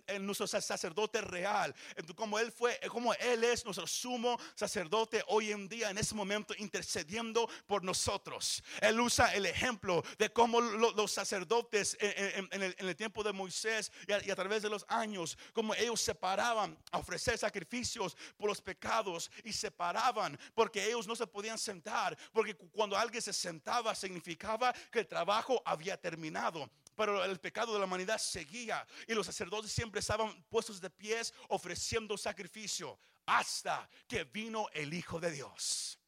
el, 0.08 0.26
nuestro 0.26 0.46
sacerdote 0.46 1.22
real, 1.22 1.76
cómo 2.16 2.38
Él 2.38 2.52
fue, 2.52 2.80
Él 3.20 3.44
es 3.44 3.66
nuestro 3.66 3.88
sumo 3.88 4.40
sacerdote 4.54 5.24
hoy 5.28 5.52
en 5.52 5.68
día, 5.68 5.90
en 5.90 5.98
ese 5.98 6.14
momento 6.14 6.54
intercediendo 6.60 7.50
por 7.66 7.84
nosotros. 7.84 8.64
Él 8.80 9.00
usa 9.02 9.34
el 9.34 9.48
ejemplo 9.48 10.04
de 10.20 10.32
cómo 10.32 10.62
los 10.62 11.12
sacerdotes 11.12 11.98
en, 12.00 12.62
el, 12.62 12.96
tiempo 12.96 13.24
de 13.24 13.34
Moisés 13.34 13.92
y 14.08 14.30
a, 14.30 14.36
través 14.36 14.62
de 14.62 14.70
los 14.70 14.86
años, 14.88 15.36
como 15.54 15.74
ellos 15.74 16.00
separaban 16.00 16.78
a 16.92 17.00
ofrecer 17.00 17.40
sacrificios 17.40 18.16
por 18.38 18.50
los 18.50 18.62
pecados 18.62 19.32
y 19.44 19.52
separaban 19.52 20.38
porque 20.54 20.86
ellos 20.86 21.08
no 21.08 21.16
se 21.16 21.26
podían 21.26 21.58
sentar 21.58 22.19
porque 22.32 22.56
cuando 22.56 22.98
alguien 22.98 23.22
se 23.22 23.34
sentaba 23.34 23.96
significaba 23.96 24.74
que 24.92 25.00
el 25.00 25.08
trabajo 25.08 25.62
había 25.66 26.00
terminado. 26.00 26.70
Pero 26.96 27.24
el 27.24 27.40
pecado 27.40 27.74
de 27.74 27.80
la 27.80 27.86
humanidad 27.86 28.18
seguía 28.18 28.86
y 29.08 29.14
los 29.14 29.26
sacerdotes 29.26 29.72
siempre 29.72 30.00
estaban 30.00 30.44
puestos 30.50 30.82
de 30.82 30.90
pies 30.90 31.34
ofreciendo 31.48 32.18
sacrificio 32.18 33.00
hasta 33.26 33.90
que 34.08 34.24
vino 34.24 34.68
el 34.74 34.94
Hijo 34.94 35.20
de 35.20 35.32
Dios. 35.32 35.99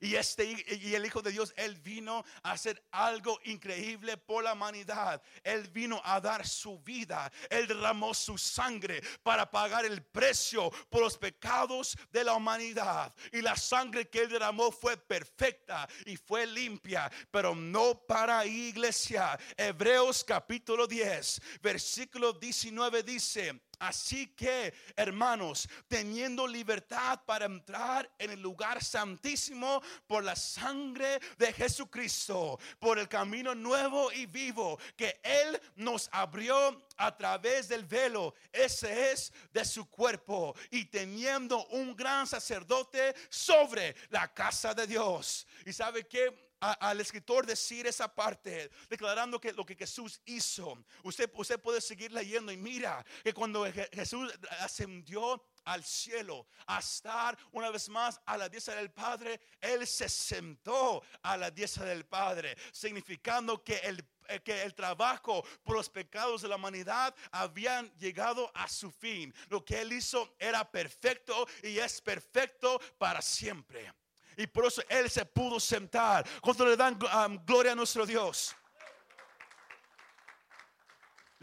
Y, 0.00 0.14
este, 0.14 0.44
y 0.44 0.94
el 0.94 1.06
Hijo 1.06 1.22
de 1.22 1.32
Dios, 1.32 1.52
Él 1.56 1.76
vino 1.76 2.24
a 2.42 2.52
hacer 2.52 2.82
algo 2.90 3.38
increíble 3.44 4.16
por 4.16 4.44
la 4.44 4.52
humanidad. 4.52 5.22
Él 5.42 5.68
vino 5.68 6.00
a 6.04 6.20
dar 6.20 6.46
su 6.46 6.78
vida. 6.80 7.30
Él 7.50 7.66
derramó 7.66 8.14
su 8.14 8.38
sangre 8.38 9.02
para 9.22 9.50
pagar 9.50 9.84
el 9.84 10.02
precio 10.02 10.70
por 10.88 11.02
los 11.02 11.16
pecados 11.18 11.96
de 12.10 12.24
la 12.24 12.34
humanidad. 12.34 13.14
Y 13.32 13.42
la 13.42 13.56
sangre 13.56 14.08
que 14.08 14.20
Él 14.22 14.28
derramó 14.28 14.70
fue 14.70 14.96
perfecta 14.96 15.88
y 16.06 16.16
fue 16.16 16.46
limpia, 16.46 17.10
pero 17.30 17.54
no 17.54 17.98
para 18.06 18.46
iglesia. 18.46 19.38
Hebreos 19.56 20.24
capítulo 20.24 20.86
10, 20.86 21.40
versículo 21.62 22.32
19 22.32 23.02
dice, 23.02 23.60
Así 23.78 24.28
que, 24.28 24.74
hermanos, 24.96 25.68
teniendo 25.88 26.46
libertad 26.46 27.20
para 27.24 27.46
entrar 27.46 28.10
en 28.18 28.30
el 28.30 28.40
lugar 28.40 28.82
santísimo 28.82 29.82
por 30.06 30.24
la 30.24 30.36
sangre 30.36 31.20
de 31.38 31.52
Jesucristo, 31.52 32.58
por 32.78 32.98
el 32.98 33.08
camino 33.08 33.54
nuevo 33.54 34.12
y 34.12 34.26
vivo 34.26 34.78
que 34.96 35.20
Él 35.22 35.60
nos 35.76 36.08
abrió 36.12 36.86
a 36.96 37.16
través 37.16 37.68
del 37.68 37.84
velo, 37.84 38.34
ese 38.52 39.12
es 39.12 39.32
de 39.52 39.64
su 39.64 39.88
cuerpo, 39.90 40.54
y 40.70 40.86
teniendo 40.86 41.66
un 41.66 41.96
gran 41.96 42.26
sacerdote 42.26 43.14
sobre 43.28 43.94
la 44.10 44.32
casa 44.32 44.74
de 44.74 44.86
Dios. 44.86 45.46
¿Y 45.66 45.72
sabe 45.72 46.06
que 46.06 46.53
al 46.72 47.00
escritor 47.00 47.46
decir 47.46 47.86
esa 47.86 48.12
parte, 48.12 48.70
declarando 48.88 49.40
que 49.40 49.52
lo 49.52 49.64
que 49.64 49.74
Jesús 49.74 50.20
hizo, 50.24 50.78
usted, 51.02 51.30
usted 51.34 51.60
puede 51.60 51.80
seguir 51.80 52.12
leyendo 52.12 52.52
y 52.52 52.56
mira 52.56 53.04
que 53.22 53.32
cuando 53.32 53.66
Jesús 53.92 54.32
ascendió 54.60 55.42
al 55.64 55.82
cielo, 55.82 56.46
a 56.66 56.78
estar 56.78 57.38
una 57.52 57.70
vez 57.70 57.88
más 57.88 58.20
a 58.26 58.36
la 58.36 58.48
diestra 58.48 58.74
del 58.74 58.90
Padre, 58.90 59.40
Él 59.60 59.86
se 59.86 60.08
sentó 60.08 61.02
a 61.22 61.36
la 61.36 61.50
diestra 61.50 61.84
del 61.86 62.04
Padre, 62.04 62.56
significando 62.72 63.62
que 63.62 63.76
el 63.78 64.04
eh, 64.28 64.40
que 64.40 64.62
el 64.62 64.74
trabajo 64.74 65.44
por 65.62 65.76
los 65.76 65.90
pecados 65.90 66.40
de 66.40 66.48
la 66.48 66.56
humanidad 66.56 67.14
habían 67.30 67.92
llegado 67.98 68.50
a 68.54 68.68
su 68.68 68.90
fin. 68.90 69.34
Lo 69.48 69.62
que 69.64 69.80
él 69.80 69.92
hizo 69.92 70.34
era 70.38 70.70
perfecto 70.70 71.46
y 71.62 71.78
es 71.78 72.00
perfecto 72.00 72.80
para 72.96 73.20
siempre. 73.20 73.92
Y 74.36 74.46
por 74.46 74.66
eso 74.66 74.82
Él 74.88 75.10
se 75.10 75.24
pudo 75.24 75.60
sentar. 75.60 76.26
Cuando 76.40 76.66
le 76.66 76.76
dan 76.76 76.94
um, 76.94 77.44
gloria 77.44 77.72
a 77.72 77.74
nuestro 77.74 78.06
Dios. 78.06 78.54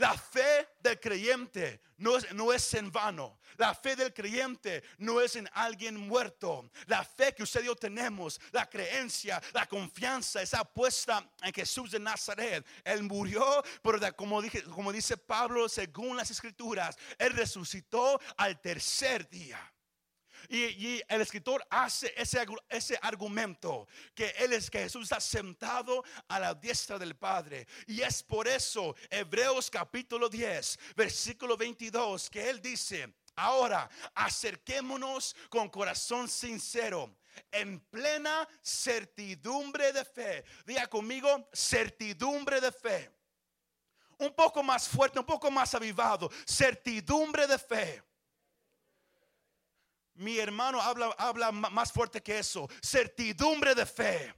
La 0.02 0.18
fe 0.18 0.70
del 0.80 1.00
creyente 1.00 1.82
no 1.98 2.18
es, 2.18 2.34
no 2.34 2.52
es, 2.52 2.74
en 2.74 2.92
vano. 2.92 3.40
La 3.58 3.76
fe 3.76 3.96
del 3.96 4.12
creyente 4.12 4.84
no 4.98 5.22
es 5.22 5.36
en 5.36 5.48
alguien 5.54 5.96
muerto. 5.96 6.72
La 6.88 7.04
fe 7.04 7.36
que 7.36 7.44
usted 7.44 7.62
y 7.62 7.66
yo 7.66 7.76
tenemos, 7.76 8.42
la 8.52 8.68
creencia, 8.68 9.40
la 9.54 9.68
confianza 9.68 10.42
está 10.42 10.64
puesta 10.64 11.24
en 11.44 11.54
Jesús 11.54 11.92
de 11.92 12.00
Nazaret. 12.00 12.66
Él 12.84 13.04
murió, 13.04 13.64
pero 13.84 14.00
como, 14.16 14.42
dije, 14.42 14.64
como 14.64 14.92
dice 14.92 15.18
Pablo, 15.18 15.70
según 15.70 16.18
las 16.18 16.32
escrituras, 16.32 16.98
Él 17.20 17.34
resucitó 17.34 18.20
al 18.38 18.60
tercer 18.60 19.30
día. 19.30 19.60
Y, 20.50 21.02
el 21.08 21.22
escritor 21.22 21.66
hace 21.70 22.14
ese, 22.18 22.46
ese 22.70 23.00
argumento 23.02 23.88
que 24.14 24.30
él 24.38 24.54
es 24.54 24.70
que 24.70 24.80
Jesús 24.80 25.04
está 25.04 25.20
sentado 25.20 26.04
a 26.28 26.40
la 26.40 26.54
diestra 26.54 26.98
del 26.98 27.16
Padre. 27.16 27.68
Y 27.88 28.02
es 28.02 28.24
por 28.24 28.48
eso 28.48 28.96
Hebreos 29.10 29.70
capítulo 29.70 30.30
10, 30.30 30.80
versículo 30.96 31.58
22, 31.58 32.30
que 32.30 32.50
él 32.50 32.62
dice, 32.62 33.14
ahora 33.36 33.90
acerquémonos 34.16 35.36
con 35.50 35.70
corazón 35.70 36.28
sincero 36.28 37.16
en 37.52 37.80
plena 37.80 38.48
certidumbre 38.62 39.94
de 39.94 40.06
fe. 40.06 40.44
Diga 40.66 40.88
conmigo, 40.88 41.50
certidumbre 41.54 42.60
de 42.62 42.72
fe. 42.72 43.12
Un 44.18 44.34
poco 44.34 44.62
más 44.62 44.88
fuerte, 44.88 45.20
un 45.20 45.26
poco 45.26 45.50
más 45.50 45.74
avivado. 45.74 46.30
Certidumbre 46.46 47.48
de 47.48 47.58
fe 47.58 48.04
mi 50.16 50.38
hermano 50.38 50.82
habla, 50.82 51.16
habla 51.18 51.52
más 51.52 51.92
fuerte 51.92 52.22
que 52.22 52.40
eso. 52.40 52.70
Certidumbre 52.82 53.74
de 53.76 53.86
fe. 53.86 54.34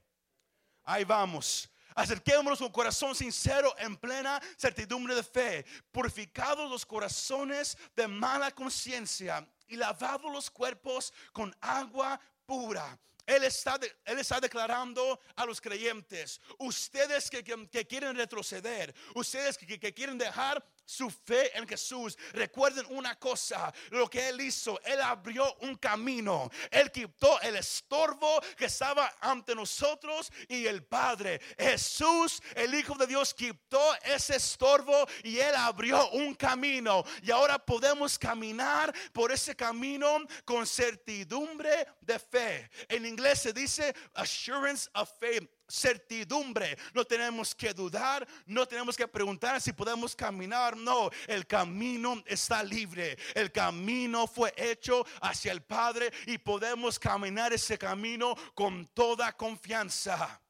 Ahí 0.84 1.04
vamos. 1.04 1.70
Acerquémonos 1.96 2.60
con 2.60 2.72
corazón 2.72 3.14
sincero 3.16 3.74
en 3.78 3.96
plena 3.98 4.42
certidumbre 4.58 5.16
de 5.16 5.24
fe. 5.24 5.66
Purificados 5.92 6.70
los 6.70 6.86
corazones 6.86 7.78
de 7.96 8.08
mala 8.08 8.52
conciencia 8.52 9.48
y 9.68 9.76
lavados 9.76 10.32
los 10.32 10.50
cuerpos 10.50 11.14
con 11.32 11.56
agua 11.62 12.20
pura. 12.46 12.98
Él 13.26 13.44
está, 13.46 13.80
él 14.06 14.20
está 14.20 14.40
declarando 14.42 15.20
a 15.36 15.46
los 15.46 15.62
creyentes, 15.62 16.42
ustedes 16.58 17.30
que, 17.30 17.42
quieren 17.88 18.18
retroceder, 18.18 18.94
ustedes 19.16 19.58
que, 19.58 19.80
que 19.80 19.94
quieren 19.94 20.18
dejar 20.18 20.62
su 20.86 21.10
fe 21.10 21.58
en 21.58 21.68
Jesús. 21.68 22.18
Recuerden 22.34 22.86
una 22.90 23.18
cosa, 23.20 23.74
lo 23.92 24.10
que 24.10 24.30
Él 24.30 24.42
hizo, 24.42 24.80
Él 24.84 25.02
abrió 25.02 25.56
un 25.62 25.76
camino, 25.76 26.50
Él 26.72 26.92
quitó 26.92 27.40
el 27.42 27.56
estorbo 27.56 28.42
que 28.58 28.66
estaba 28.66 29.16
ante 29.20 29.56
nosotros 29.56 30.32
y 30.48 30.66
el 30.66 30.84
Padre. 30.84 31.40
Jesús, 31.58 32.42
el 32.56 32.74
Hijo 32.74 32.96
de 32.96 33.08
Dios, 33.08 33.34
quitó 33.34 33.82
ese 34.04 34.36
estorbo 34.36 35.08
y 35.24 35.38
Él 35.40 35.56
abrió 35.56 36.10
un 36.12 36.34
camino. 36.36 37.04
Y 37.22 37.32
ahora 37.32 37.58
podemos 37.60 38.18
caminar 38.18 38.94
por 39.12 39.32
ese 39.32 39.56
camino 39.56 40.20
con 40.46 40.66
certidumbre 40.66 41.88
de 42.02 42.20
fe. 42.20 42.70
En 42.90 43.06
inglés 43.06 43.42
se 43.42 43.54
dice 43.54 43.94
assurance 44.14 44.90
of 44.94 45.10
faith 45.20 45.50
certidumbre. 45.74 46.78
No 46.94 47.04
tenemos 47.04 47.56
que 47.56 47.74
dudar, 47.74 48.28
no 48.46 48.66
tenemos 48.68 48.96
que 48.96 49.08
preguntar 49.08 49.60
si 49.60 49.74
podemos 49.74 50.16
caminar. 50.16 50.78
No, 50.78 51.10
el 51.28 51.48
camino 51.48 52.22
está 52.28 52.64
libre. 52.64 53.18
El 53.34 53.52
camino 53.52 54.28
fue 54.28 54.54
hecho 54.56 55.06
hacia 55.22 55.52
el 55.52 55.64
Padre 55.64 56.12
y 56.28 56.38
podemos 56.38 57.00
caminar 57.00 57.54
ese 57.54 57.78
camino 57.78 58.36
con 58.54 58.86
toda 58.94 59.34
confianza. 59.34 60.43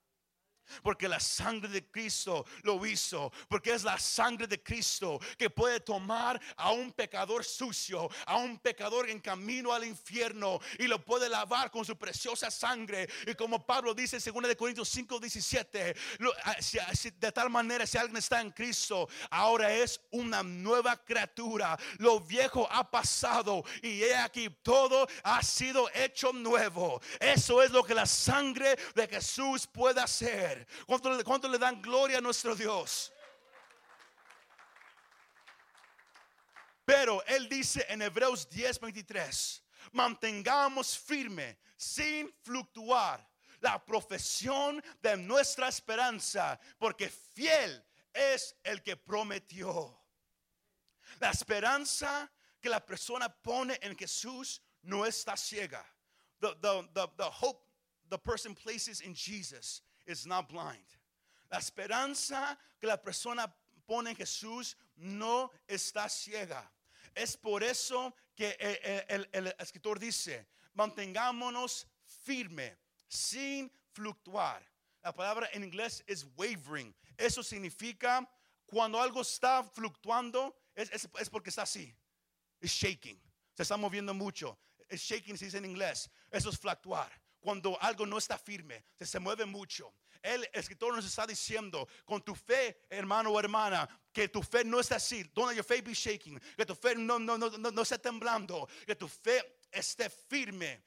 Porque 0.82 1.08
la 1.08 1.20
sangre 1.20 1.70
de 1.70 1.86
Cristo 1.90 2.46
lo 2.64 2.86
hizo. 2.86 3.32
Porque 3.48 3.74
es 3.74 3.84
la 3.84 4.00
sangre 4.00 4.48
de 4.48 4.62
Cristo 4.62 5.20
que 5.38 5.50
puede 5.50 5.80
tomar 5.80 6.40
a 6.58 6.72
un 6.72 6.92
pecador 6.92 7.44
sucio, 7.44 8.10
a 8.26 8.38
un 8.38 8.58
pecador 8.60 9.10
en 9.10 9.20
camino 9.20 9.74
al 9.74 9.86
infierno 9.86 10.60
y 10.80 10.88
lo 10.88 11.04
puede 11.04 11.30
lavar 11.30 11.72
con 11.72 11.86
su 11.86 11.98
preciosa 11.98 12.50
sangre. 12.50 13.08
Y 13.28 13.36
como 13.36 13.66
Pablo 13.66 13.94
dice 13.94 14.18
en 14.18 14.34
2 14.34 14.48
de 14.48 14.56
Corintios 14.56 14.90
5, 14.90 15.20
17, 15.20 15.96
ah, 16.44 16.56
ah, 16.82 16.92
de 17.20 17.32
tal 17.32 17.50
manera 17.50 17.86
si 17.86 17.98
alguien 17.98 18.18
está 18.18 18.42
en 18.42 18.52
Cristo, 18.52 19.08
ahora 19.30 19.74
es 19.74 20.00
una 20.12 20.44
nueva 20.44 20.98
criatura. 20.98 21.78
Lo 21.98 22.20
viejo 22.20 22.68
ha 22.72 22.90
pasado 22.90 23.64
y 23.82 24.04
he 24.04 24.16
aquí 24.16 24.50
todo 24.62 25.08
ha 25.24 25.42
sido 25.44 25.90
hecho 25.94 26.34
nuevo. 26.34 27.02
Eso 27.20 27.62
es 27.62 27.72
lo 27.72 27.84
que 27.84 27.94
la 27.94 28.06
sangre 28.06 28.78
de 28.96 29.08
Jesús 29.08 29.68
puede 29.68 30.02
hacer. 30.02 30.63
¿Cuánto, 30.86 31.48
le 31.48 31.58
dan 31.58 31.82
gloria 31.82 32.18
a 32.18 32.22
nuestro 32.22 32.56
Dios? 32.56 33.12
Pero 36.86 37.24
Él 37.26 37.48
dice 37.48 37.86
en 37.90 38.02
Hebreos 38.02 38.50
10:23, 38.50 39.62
mantengamos 39.94 40.98
firme, 40.98 41.60
sin 41.78 42.34
fluctuar, 42.42 43.26
la 43.62 43.84
profesión 43.84 44.84
de 45.02 45.16
nuestra 45.16 45.70
esperanza, 45.70 46.60
porque 46.78 47.10
fiel 47.10 47.84
es 48.14 48.56
el 48.64 48.82
que 48.84 48.98
prometió. 48.98 49.98
La 51.20 51.32
esperanza 51.32 52.30
que 52.60 52.70
la 52.70 52.86
persona 52.86 53.30
pone 53.30 53.80
en 53.82 53.98
Jesús 53.98 54.62
no 54.82 55.06
está 55.06 55.38
ciega. 55.38 55.86
The, 56.42 56.56
the, 56.62 57.08
the 57.16 57.30
hope 57.30 57.64
the 58.10 58.18
person 58.18 58.54
places 58.54 59.02
in 59.02 59.16
Jesus 59.16 59.82
is 60.06 60.26
not 60.26 60.48
blind. 60.48 60.86
La 61.50 61.60
esperanza 61.60 62.58
que 62.80 62.88
la 62.88 62.98
persona 62.98 63.48
pone 63.86 64.12
en 64.12 64.16
Jesús 64.16 64.76
no 64.96 65.52
está 65.68 66.10
ciega. 66.10 66.70
Es 67.14 67.38
por 67.38 67.64
eso 67.64 68.16
que 68.36 68.58
el, 69.08 69.30
el, 69.32 69.56
escritor 69.60 70.00
dice, 70.00 70.48
mantengámonos 70.74 71.86
firme, 72.24 72.76
sin 73.08 73.72
fluctuar. 73.92 74.66
La 75.04 75.14
palabra 75.14 75.50
en 75.54 75.64
inglés 75.64 76.04
es 76.08 76.26
wavering. 76.36 76.96
Eso 77.18 77.44
significa 77.44 78.28
cuando 78.66 79.00
algo 79.00 79.22
está 79.22 79.64
fluctuando, 79.64 80.56
es, 80.74 80.90
es, 80.92 81.08
es 81.20 81.30
porque 81.30 81.50
está 81.50 81.64
así. 81.64 81.96
Es 82.60 82.72
shaking. 82.72 83.22
Se 83.54 83.62
está 83.62 83.78
moviendo 83.78 84.14
mucho. 84.14 84.58
Es 84.90 85.02
shaking 85.02 85.38
se 85.38 85.46
dice 85.46 85.58
en 85.60 85.66
inglés. 85.66 86.10
Eso 86.32 86.50
es 86.50 86.58
fluctuar 86.58 87.23
cuando 87.44 87.80
algo 87.82 88.06
no 88.06 88.18
está 88.18 88.38
firme, 88.38 88.86
se, 88.98 89.06
se 89.06 89.20
mueve 89.20 89.46
mucho. 89.46 89.94
El 90.24 90.50
escritor 90.54 90.96
nos 90.96 91.06
está 91.06 91.28
diciendo, 91.28 91.86
con 92.06 92.22
tu 92.24 92.34
fe, 92.34 92.86
hermano 92.90 93.30
o 93.30 93.40
hermana, 93.40 93.88
que 94.14 94.30
tu 94.30 94.42
fe 94.42 94.64
no 94.64 94.80
está 94.80 94.96
así. 94.96 95.24
Don't 95.34 95.54
your 95.54 95.66
faith 95.66 95.84
be 95.84 95.94
shaking. 95.94 96.40
Que 96.56 96.66
tu 96.66 96.74
fe 96.74 96.96
no, 96.96 97.20
no, 97.20 97.38
no, 97.38 97.50
no, 97.50 97.82
esté 97.82 98.00
temblando. 98.00 98.70
Que 98.86 98.96
tu 98.96 99.10
fe 99.10 99.60
esté 99.70 100.10
firme. 100.10 100.86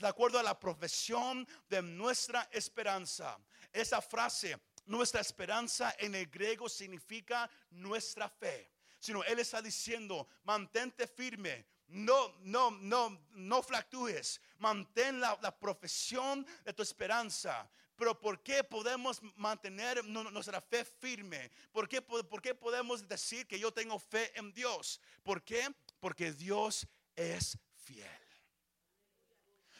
De 0.00 0.08
acuerdo 0.08 0.40
a 0.40 0.42
la 0.42 0.58
profesión 0.58 1.46
de 1.68 1.80
nuestra 1.82 2.48
esperanza. 2.50 3.38
Esa 3.72 4.02
frase, 4.02 4.58
nuestra 4.86 5.20
esperanza 5.20 5.94
en 5.96 6.16
el 6.16 6.26
griego 6.26 6.68
significa 6.68 7.48
nuestra 7.70 8.28
fe. 8.28 8.72
Sino 8.98 9.22
Él 9.22 9.38
está 9.38 9.62
diciendo, 9.62 10.26
mantente 10.42 11.06
firme 11.06 11.64
no, 11.88 12.34
no, 12.40 12.70
no, 12.70 13.18
no 13.32 13.62
fluctúes. 13.62 14.40
Mantén 14.58 15.20
la, 15.20 15.56
profesión 15.58 16.46
de 16.64 16.72
tu 16.72 16.82
esperanza. 16.82 17.68
Pero 17.96 18.18
¿por 18.18 18.42
qué 18.42 18.62
podemos 18.62 19.20
mantener 19.36 20.04
nuestra 20.04 20.60
fe 20.60 20.84
firme? 20.84 21.50
¿Por 21.72 21.88
qué, 21.88 22.00
¿Por 22.00 22.40
qué 22.40 22.54
podemos 22.54 23.06
decir 23.08 23.46
que 23.46 23.58
yo 23.58 23.72
tengo 23.72 23.98
fe 23.98 24.30
en 24.38 24.52
Dios? 24.52 25.00
¿Por 25.22 25.42
qué? 25.42 25.68
Porque 25.98 26.32
Dios 26.32 26.86
es 27.16 27.58
fiel. 27.76 28.06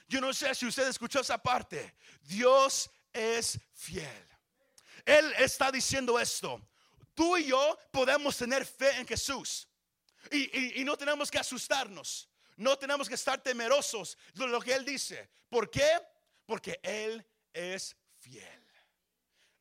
Yo 0.09 0.21
no 0.21 0.33
sé 0.33 0.55
si 0.55 0.67
usted 0.67 0.89
escuchó 0.89 1.21
esa 1.21 1.39
parte. 1.39 1.95
Dios 2.23 2.91
es 3.13 3.61
fiel. 3.75 4.27
Él 5.05 5.33
está 5.39 5.71
diciendo 5.71 6.19
esto. 6.19 6.61
Tú 7.15 7.37
y 7.37 7.47
yo 7.47 7.79
podemos 7.91 8.37
tener 8.37 8.65
fe 8.65 8.97
en 8.97 9.07
Jesús. 9.07 9.68
Y, 10.31 10.85
no 10.85 10.97
tenemos 10.97 11.31
que 11.31 11.39
asustarnos. 11.39 12.29
No 12.57 12.77
tenemos 12.77 13.09
que 13.09 13.15
estar 13.15 13.41
temerosos 13.41 14.19
de 14.35 14.47
lo 14.47 14.61
que 14.61 14.75
Él 14.75 14.85
dice. 14.85 15.31
¿Por 15.49 15.71
qué? 15.71 15.89
Porque 16.45 16.81
Él 16.83 17.25
es 17.53 17.97
fiel. 18.19 18.65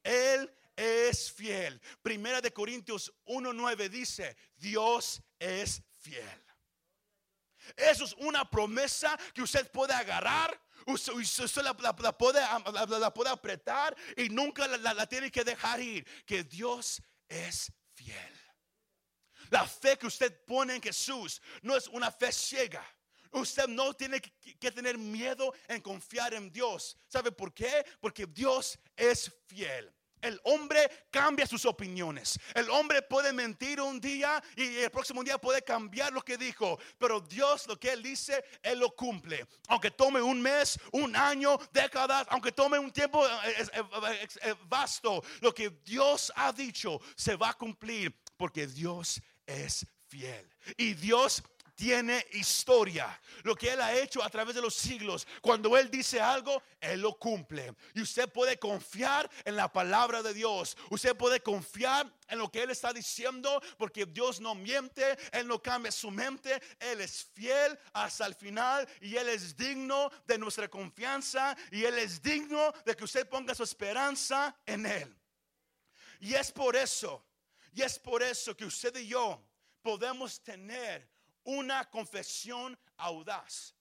Él 0.04 0.52
es 0.76 1.32
fiel. 1.32 1.80
Primera 2.02 2.42
de 2.42 2.52
Corintios 2.52 3.14
1.9 3.26 3.90
dice, 3.90 4.36
Dios 4.56 5.22
es 5.38 5.84
fiel. 6.00 6.44
Eso 7.76 8.06
es 8.06 8.14
una 8.14 8.50
promesa 8.50 9.18
que 9.34 9.42
usted 9.42 9.70
puede 9.72 9.94
agarrar. 9.94 10.60
Usted, 10.86 11.14
la, 11.64 11.76
puede, 12.18 12.40
la, 13.00 13.14
puede, 13.14 13.30
apretar 13.30 13.96
y 14.16 14.30
nunca 14.30 14.68
la 14.68 15.06
tiene 15.06 15.30
que 15.30 15.44
dejar 15.44 15.82
ir. 15.82 16.08
Que 16.26 16.46
Dios 16.46 17.02
es 17.28 17.72
fiel. 17.94 18.37
La 19.50 19.66
fe 19.66 19.98
que 19.98 20.08
usted 20.08 20.44
pone 20.46 20.76
en 20.76 20.82
Jesús 20.82 21.42
no 21.62 21.76
es 21.76 21.88
una 21.88 22.12
fe 22.12 22.32
ciega. 22.32 22.86
Usted 23.32 23.68
no 23.68 23.94
tiene 23.94 24.22
que, 24.22 24.72
tener 24.72 24.98
miedo 24.98 25.54
en 25.68 25.82
confiar 25.82 26.34
en 26.34 26.52
Dios. 26.52 26.98
¿Sabe 27.08 27.32
por 27.32 27.54
qué? 27.54 27.86
Porque 28.00 28.26
Dios 28.26 28.80
es 28.96 29.32
fiel. 29.48 29.94
El 30.20 30.42
hombre 30.46 31.06
cambia 31.12 31.46
sus 31.46 31.66
opiniones. 31.66 32.40
El 32.56 32.70
hombre 32.72 33.04
puede 33.04 33.32
mentir 33.32 33.80
un 33.80 34.02
día 34.02 34.44
y 34.56 34.78
el 34.78 34.90
próximo 34.90 35.24
día 35.24 35.38
puede 35.38 35.62
cambiar 35.62 36.12
lo 36.12 36.22
que 36.22 36.38
dijo. 36.38 36.80
Pero 36.98 37.22
Dios 37.22 37.68
lo 37.68 37.80
que 37.80 37.92
Él 37.92 38.02
dice, 38.02 38.44
Él 38.64 38.80
lo 38.80 38.96
cumple. 38.96 39.46
Aunque 39.68 39.92
tome 39.92 40.20
un 40.20 40.42
mes, 40.42 40.80
un 40.92 41.16
año, 41.16 41.58
décadas, 41.72 42.26
aunque 42.32 42.52
tome 42.52 42.80
un 42.80 42.92
tiempo 42.92 43.26
eh, 43.28 43.68
eh, 43.74 44.28
eh, 44.42 44.56
vasto, 44.66 45.24
lo 45.42 45.54
que 45.54 45.70
Dios 45.86 46.34
ha 46.36 46.52
dicho 46.52 47.00
se 47.16 47.36
va 47.36 47.50
a 47.50 47.54
cumplir 47.54 48.14
porque 48.36 48.66
Dios 48.66 49.22
es 49.48 49.88
fiel. 50.08 50.48
Y 50.78 50.94
Dios 50.94 51.42
tiene 51.78 52.26
historia. 52.32 53.22
Lo 53.44 53.56
que 53.56 53.72
Él 53.72 53.80
ha 53.80 53.94
hecho 53.94 54.24
a 54.24 54.30
través 54.32 54.56
de 54.56 54.62
los 54.62 54.74
siglos. 54.74 55.28
Cuando 55.42 55.78
Él 55.78 55.92
dice 55.92 56.20
algo, 56.20 56.64
Él 56.82 57.02
lo 57.02 57.14
cumple. 57.20 57.72
Y 57.94 58.02
usted 58.02 58.32
puede 58.32 58.58
confiar 58.58 59.30
en 59.46 59.56
la 59.56 59.72
palabra 59.72 60.24
de 60.24 60.34
Dios. 60.34 60.76
Usted 60.90 61.16
puede 61.16 61.40
confiar 61.40 62.12
en 62.28 62.40
lo 62.40 62.52
que 62.52 62.64
Él 62.64 62.72
está 62.72 62.92
diciendo. 62.92 63.62
Porque 63.78 64.08
Dios 64.08 64.42
no 64.42 64.56
miente. 64.56 65.16
Él 65.32 65.48
no 65.48 65.62
cambia 65.62 65.92
su 65.92 66.10
mente. 66.10 66.60
Él 66.80 67.00
es 67.00 67.30
fiel 67.36 67.78
hasta 67.94 68.26
el 68.26 68.34
final. 68.34 68.90
Y 69.00 69.16
Él 69.16 69.30
es 69.30 69.56
digno 69.56 70.10
de 70.26 70.40
nuestra 70.40 70.68
confianza. 70.68 71.56
Y 71.72 71.84
Él 71.84 72.00
es 72.00 72.24
digno 72.24 72.74
de 72.86 72.96
que 72.96 73.04
usted 73.04 73.30
ponga 73.30 73.54
su 73.54 73.62
esperanza 73.62 74.58
en 74.66 74.88
Él. 74.88 75.16
Y 76.20 76.34
es 76.34 76.52
por 76.52 76.76
eso. 76.76 77.27
Y 77.74 77.82
es 77.82 78.00
por 78.00 78.24
eso 78.24 78.56
que 78.56 78.66
usted 78.66 78.96
y 78.98 79.08
yo 79.08 79.44
podemos 79.82 80.42
tener 80.44 81.10
una 81.44 81.90
confesión 81.90 82.78
audaz. 82.98 83.74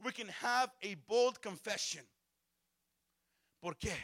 We 0.00 0.12
can 0.12 0.30
have 0.40 0.72
a 0.82 0.96
bold 1.06 1.40
confession. 1.40 2.06
¿Por 3.60 3.76
qué? 3.78 3.96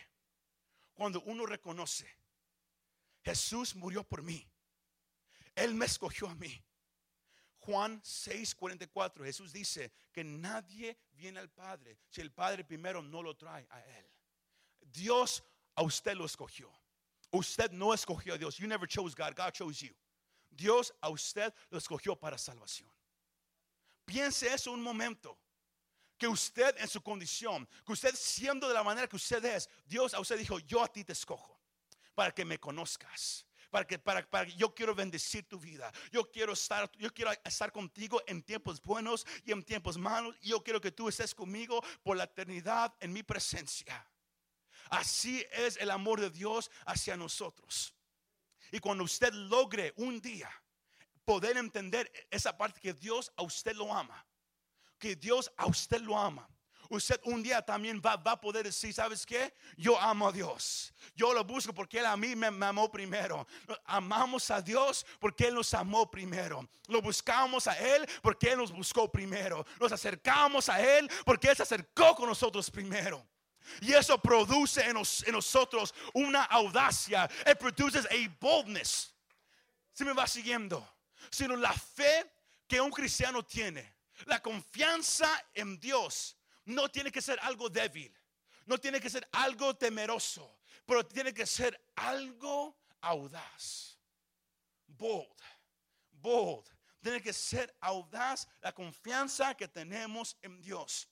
Cuando 0.95 1.21
uno 1.23 1.45
reconoce, 1.45 2.07
Jesús 3.23 3.75
murió 3.75 4.05
por 4.05 4.23
mí. 4.23 4.47
Él 5.55 5.75
me 5.75 5.87
escogió 5.87 6.29
a 6.29 6.35
mí. 6.35 6.63
Juan 7.59 8.01
6:44, 8.03 9.25
Jesús 9.25 9.53
dice 9.53 9.93
que 10.13 10.25
nadie 10.25 10.97
viene 11.13 11.41
al 11.41 11.51
Padre 11.51 11.99
si 12.09 12.21
el 12.21 12.33
Padre 12.33 12.65
primero 12.65 13.03
no 13.03 13.23
lo 13.23 13.37
trae 13.37 13.67
a 13.71 13.81
Él. 13.83 14.11
Dios 14.81 15.45
a 15.75 15.83
usted 15.83 16.15
lo 16.15 16.25
escogió. 16.25 16.73
Usted 17.33 17.71
no 17.71 17.95
escogió 17.95 18.35
a 18.35 18.39
Dios. 18.39 18.57
You 18.57 18.67
never 18.67 18.89
chose 18.89 19.15
God, 19.15 19.35
God 19.37 19.53
chose 19.53 19.81
you. 19.81 19.95
Dios 20.51 20.93
a 21.01 21.09
usted 21.11 21.53
lo 21.71 21.79
escogió 21.79 22.19
para 22.19 22.37
salvación. 22.37 22.91
Piense 24.05 24.53
eso 24.53 24.73
un 24.73 24.83
momento. 24.83 25.39
Que 26.19 26.29
usted 26.29 26.77
en 26.79 26.87
su 26.87 27.01
condición, 27.01 27.67
que 27.87 27.93
usted 27.93 28.15
siendo 28.15 28.69
de 28.69 28.75
la 28.75 28.83
manera 28.83 29.09
que 29.09 29.17
usted 29.17 29.43
es, 29.43 29.71
Dios 29.87 30.13
a 30.13 30.21
usted 30.21 30.37
dijo, 30.37 30.59
yo 30.59 30.83
a 30.83 30.89
ti 30.89 31.03
te 31.03 31.13
escojo 31.15 31.59
para 32.15 32.31
que 32.31 32.45
me 32.45 32.59
conozcas. 32.59 33.47
Para 33.71 33.87
que, 33.87 33.99
para, 33.99 34.29
para 34.29 34.49
yo 34.49 34.75
quiero 34.75 34.95
bendecir 34.95 35.49
tu 35.49 35.59
vida. 35.59 35.91
Yo 36.11 36.29
quiero 36.29 36.53
estar, 36.53 36.91
yo 36.99 37.15
quiero 37.15 37.31
estar 37.45 37.71
contigo 37.71 38.21
en 38.27 38.43
tiempos 38.43 38.83
buenos 38.83 39.25
y 39.45 39.53
en 39.53 39.63
tiempos 39.63 39.97
malos. 39.97 40.37
Y 40.43 40.49
yo 40.49 40.63
quiero 40.63 40.81
que 40.81 40.91
tú 40.91 41.09
estés 41.09 41.35
conmigo 41.35 41.81
por 42.03 42.17
la 42.17 42.25
eternidad 42.25 42.93
en 43.01 43.13
mi 43.13 43.23
presencia. 43.23 44.10
Así 44.91 45.47
es 45.53 45.77
el 45.77 45.91
amor 45.91 46.21
de 46.21 46.31
Dios 46.31 46.71
hacia 46.85 47.17
nosotros. 47.17 47.95
Y 48.73 48.81
cuando 48.81 49.05
usted 49.05 49.33
logre 49.33 49.93
un 49.97 50.21
día 50.21 50.51
poder 51.25 51.57
entender 51.57 52.11
esa 52.31 52.57
parte 52.57 52.81
que 52.81 52.93
Dios 52.93 53.33
a 53.37 53.43
usted 53.43 53.75
lo 53.75 53.95
ama. 53.95 54.27
Que 54.99 55.17
Dios 55.17 55.51
a 55.57 55.67
usted 55.67 56.01
lo 56.01 56.19
ama. 56.19 56.49
Usted 56.89 57.21
un 57.23 57.41
día 57.41 57.63
también 57.63 58.03
va, 58.05 58.17
va, 58.17 58.33
a 58.33 58.41
poder 58.41 58.65
decir, 58.65 58.93
¿sabes 58.93 59.25
qué? 59.25 59.55
Yo 59.77 59.99
amo 59.99 60.27
a 60.27 60.33
Dios. 60.33 60.93
Yo 61.15 61.33
lo 61.33 61.45
busco 61.45 61.73
porque 61.73 62.01
Él 62.01 62.07
a 62.07 62.17
mí 62.17 62.35
me, 62.35 62.49
amó 62.49 62.91
primero. 62.91 63.47
Amamos 63.85 64.51
a 64.51 64.61
Dios 64.61 65.07
porque 65.21 65.47
Él 65.47 65.55
nos 65.55 65.73
amó 65.73 66.11
primero. 66.11 66.69
Lo 66.89 67.01
buscamos 67.01 67.69
a 67.69 67.79
Él 67.79 68.09
porque 68.21 68.51
Él 68.51 68.59
nos 68.59 68.73
buscó 68.73 69.11
primero. 69.11 69.65
Nos 69.79 69.93
acercamos 69.93 70.69
a 70.69 70.81
Él 70.81 71.09
porque 71.25 71.49
Él 71.51 71.57
se 71.57 71.63
acercó 71.63 72.17
con 72.17 72.29
nosotros 72.29 72.69
primero. 72.69 73.25
Y 73.81 73.93
eso 73.93 74.19
produce 74.19 74.83
en, 74.83 74.95
nosotros 74.95 75.95
una 76.15 76.45
audacia. 76.45 77.29
It 77.47 77.59
produces 77.59 78.07
a 78.07 78.37
boldness. 78.41 79.13
Si 79.93 80.05
me 80.05 80.13
va 80.13 80.27
siguiendo 80.27 80.87
sino 81.31 81.57
la 81.57 81.73
fe 81.73 82.31
que 82.67 82.81
un 82.81 82.91
cristiano 82.91 83.45
tiene. 83.45 83.97
La 84.27 84.41
confianza 84.41 85.29
en 85.55 85.79
Dios 85.79 86.37
no 86.67 86.89
tiene 86.89 87.11
que 87.11 87.21
ser 87.21 87.39
algo 87.43 87.69
débil, 87.69 88.15
no 88.67 88.79
tiene 88.79 89.01
que 89.01 89.11
ser 89.11 89.27
algo 89.33 89.75
temeroso, 89.77 90.61
pero 90.87 91.07
tiene 91.07 91.33
que 91.33 91.47
ser 91.47 91.79
algo 91.97 92.79
audaz. 93.01 93.99
Bold, 94.87 95.41
bold. 96.13 96.69
Tiene 97.01 97.23
que 97.23 97.33
ser 97.33 97.75
audaz 97.81 98.47
la 98.61 98.73
confianza 98.73 99.55
que 99.55 99.67
tenemos 99.67 100.37
en 100.43 100.61
Dios. 100.61 101.09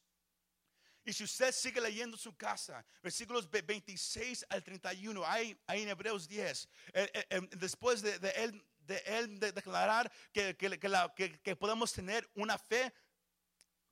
Y 1.08 1.14
si 1.14 1.24
usted 1.24 1.52
sigue 1.52 1.80
leyendo 1.80 2.18
su 2.18 2.36
casa, 2.36 2.84
versículos 3.02 3.50
26 3.50 4.44
al 4.50 4.62
31, 4.62 5.24
hay, 5.24 5.58
hay 5.66 5.80
en 5.80 5.88
Hebreos 5.88 6.28
10, 6.28 6.68
eh, 6.92 7.10
eh, 7.14 7.26
em, 7.30 7.48
después 7.56 8.02
de, 8.02 8.18
él 8.36 8.62
de 8.80 8.98
Él 9.06 9.40
declarar 9.40 10.12
que, 10.34 10.54
que, 10.54 11.56
podemos 11.56 11.94
tener 11.94 12.28
una 12.34 12.58
fe 12.58 12.92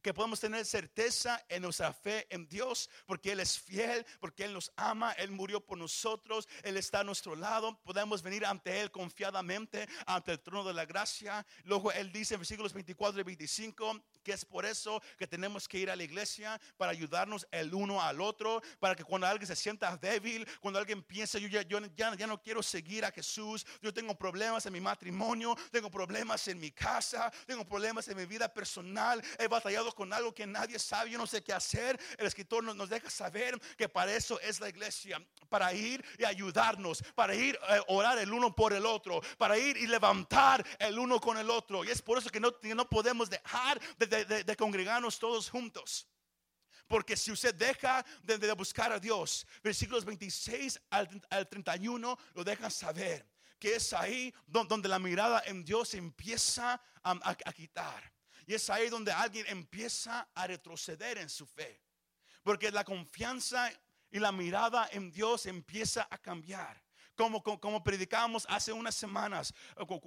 que 0.07 0.15
podemos 0.15 0.39
tener 0.39 0.65
certeza 0.65 1.45
en 1.49 1.63
nuestra 1.63 1.93
fe 1.93 2.29
en 2.31 2.47
Dios, 2.47 2.89
porque 3.07 3.33
Él 3.33 3.41
es 3.41 3.59
fiel, 3.59 4.07
porque 4.21 4.45
Él 4.45 4.53
nos 4.53 4.71
ama, 4.77 5.11
Él 5.15 5.33
murió 5.33 5.61
por 5.61 5.77
nosotros, 5.77 6.47
Él 6.63 6.77
está 6.77 7.01
a 7.01 7.03
nuestro 7.03 7.35
lado, 7.35 7.77
podemos 7.83 8.23
venir 8.23 8.47
ante 8.47 8.81
Él 8.81 8.93
confiadamente, 8.93 9.89
ante 10.07 10.31
el 10.31 10.39
trono 10.39 10.63
de 10.63 10.75
la 10.75 10.85
gracia. 10.85 11.45
Luego 11.65 11.91
Él 11.91 12.13
dice 12.13 12.35
en 12.35 12.41
versículos 12.41 12.73
24 12.73 13.21
y 13.21 13.25
25, 13.25 14.01
que 14.23 14.31
es 14.31 14.45
por 14.45 14.65
eso 14.65 15.03
que 15.19 15.27
tenemos 15.27 15.67
que 15.67 15.81
ir 15.81 15.91
a 15.91 15.97
la 15.97 16.05
iglesia 16.05 16.61
para 16.77 16.93
ayudarnos 16.93 17.45
el 17.51 17.75
uno 17.75 18.01
al 18.01 18.21
otro, 18.21 18.63
para 18.79 18.95
que 18.95 19.03
cuando 19.03 19.27
alguien 19.27 19.49
se 19.49 19.57
sienta 19.57 19.97
débil, 19.97 20.47
cuando 20.61 20.79
alguien 20.79 21.03
piensa, 21.03 21.41
yo 21.41 21.49
ya, 21.49 21.63
yo 21.63 21.81
ya, 21.97 22.15
ya 22.15 22.29
no 22.29 22.41
quiero 22.41 22.63
seguir 22.63 23.05
a 23.05 23.11
Jesús, 23.11 23.67
yo 23.83 23.93
tengo 23.93 24.15
problemas 24.17 24.67
en 24.67 24.73
mi 24.73 24.81
matrimonio, 24.81 25.57
tengo 25.73 25.91
problemas 25.91 26.47
en 26.47 26.61
mi 26.61 26.71
casa, 26.71 27.33
tengo 27.45 27.65
problemas 27.65 28.07
en 28.07 28.17
mi 28.17 28.27
vida 28.27 28.55
personal, 28.55 29.21
he 29.37 29.49
batallado 29.49 29.96
con 29.97 30.13
algo 30.13 30.33
que 30.33 30.47
nadie 30.47 30.79
sabe, 30.79 31.11
yo 31.11 31.19
no 31.19 31.27
sé 31.27 31.43
qué 31.43 31.53
hacer, 31.53 31.99
el 32.19 32.27
escritor 32.27 32.63
nos, 32.63 32.89
deja 32.89 33.11
saber 33.11 33.59
que 33.77 33.89
para 33.89 34.15
eso 34.15 34.39
es 34.41 34.61
la 34.61 34.69
iglesia, 34.69 35.21
para 35.49 35.73
ir 35.73 36.05
y 36.19 36.25
ayudarnos, 36.25 37.03
para 37.15 37.35
ir 37.35 37.59
a 37.67 37.79
eh, 37.79 37.83
orar 37.89 38.19
el 38.19 38.33
uno 38.33 38.55
por 38.55 38.73
el 38.73 38.87
otro, 38.87 39.21
para 39.39 39.59
ir 39.59 39.77
y 39.77 39.87
levantar 39.87 40.65
el 40.79 40.99
uno 40.99 41.21
con 41.21 41.39
el 41.39 41.51
otro. 41.51 41.83
Y 41.83 41.91
es 41.91 42.03
por 42.03 42.19
eso 42.19 42.31
que 42.31 42.39
no, 42.39 42.53
no 42.63 42.89
podemos 42.89 43.29
dejar 43.31 43.81
de 43.99 44.07
de, 44.25 44.57
congregarnos 44.57 45.19
todos 45.19 45.51
juntos. 45.51 46.07
Porque 46.87 47.17
si 47.17 47.33
usted 47.33 47.55
deja 47.55 48.05
de, 48.23 48.53
buscar 48.53 48.93
a 48.93 49.01
Dios, 49.01 49.47
versículos 49.63 50.05
26 50.05 50.81
al, 50.91 51.23
al 51.31 51.49
31 51.49 52.19
lo 52.35 52.45
dejan 52.45 52.71
saber. 52.71 53.27
Que 53.59 53.77
es 53.77 53.93
ahí 53.95 54.33
donde 54.47 54.89
la 54.89 54.99
mirada 54.99 55.43
en 55.47 55.65
Dios 55.65 55.95
empieza 55.95 56.81
a, 57.03 57.53
quitar. 57.55 58.13
Y 58.47 58.55
es 58.55 58.71
ahí 58.71 58.89
donde 58.89 59.13
alguien 59.13 59.45
empieza 59.49 60.29
a 60.35 60.47
retroceder 60.47 61.19
en 61.19 61.29
su 61.29 61.47
fe. 61.47 61.83
Porque 62.43 62.71
la 62.71 62.85
confianza 62.85 63.73
y 64.11 64.21
la 64.21 64.31
mirada 64.31 64.89
en 64.93 65.11
Dios 65.11 65.47
empieza 65.47 66.07
a 66.09 66.17
cambiar. 66.17 66.81
Como, 67.17 67.43
como, 67.43 67.59
como 67.59 67.83
predicamos 67.83 68.47
hace 68.49 68.73
unas 68.73 68.95
semanas, 68.95 69.53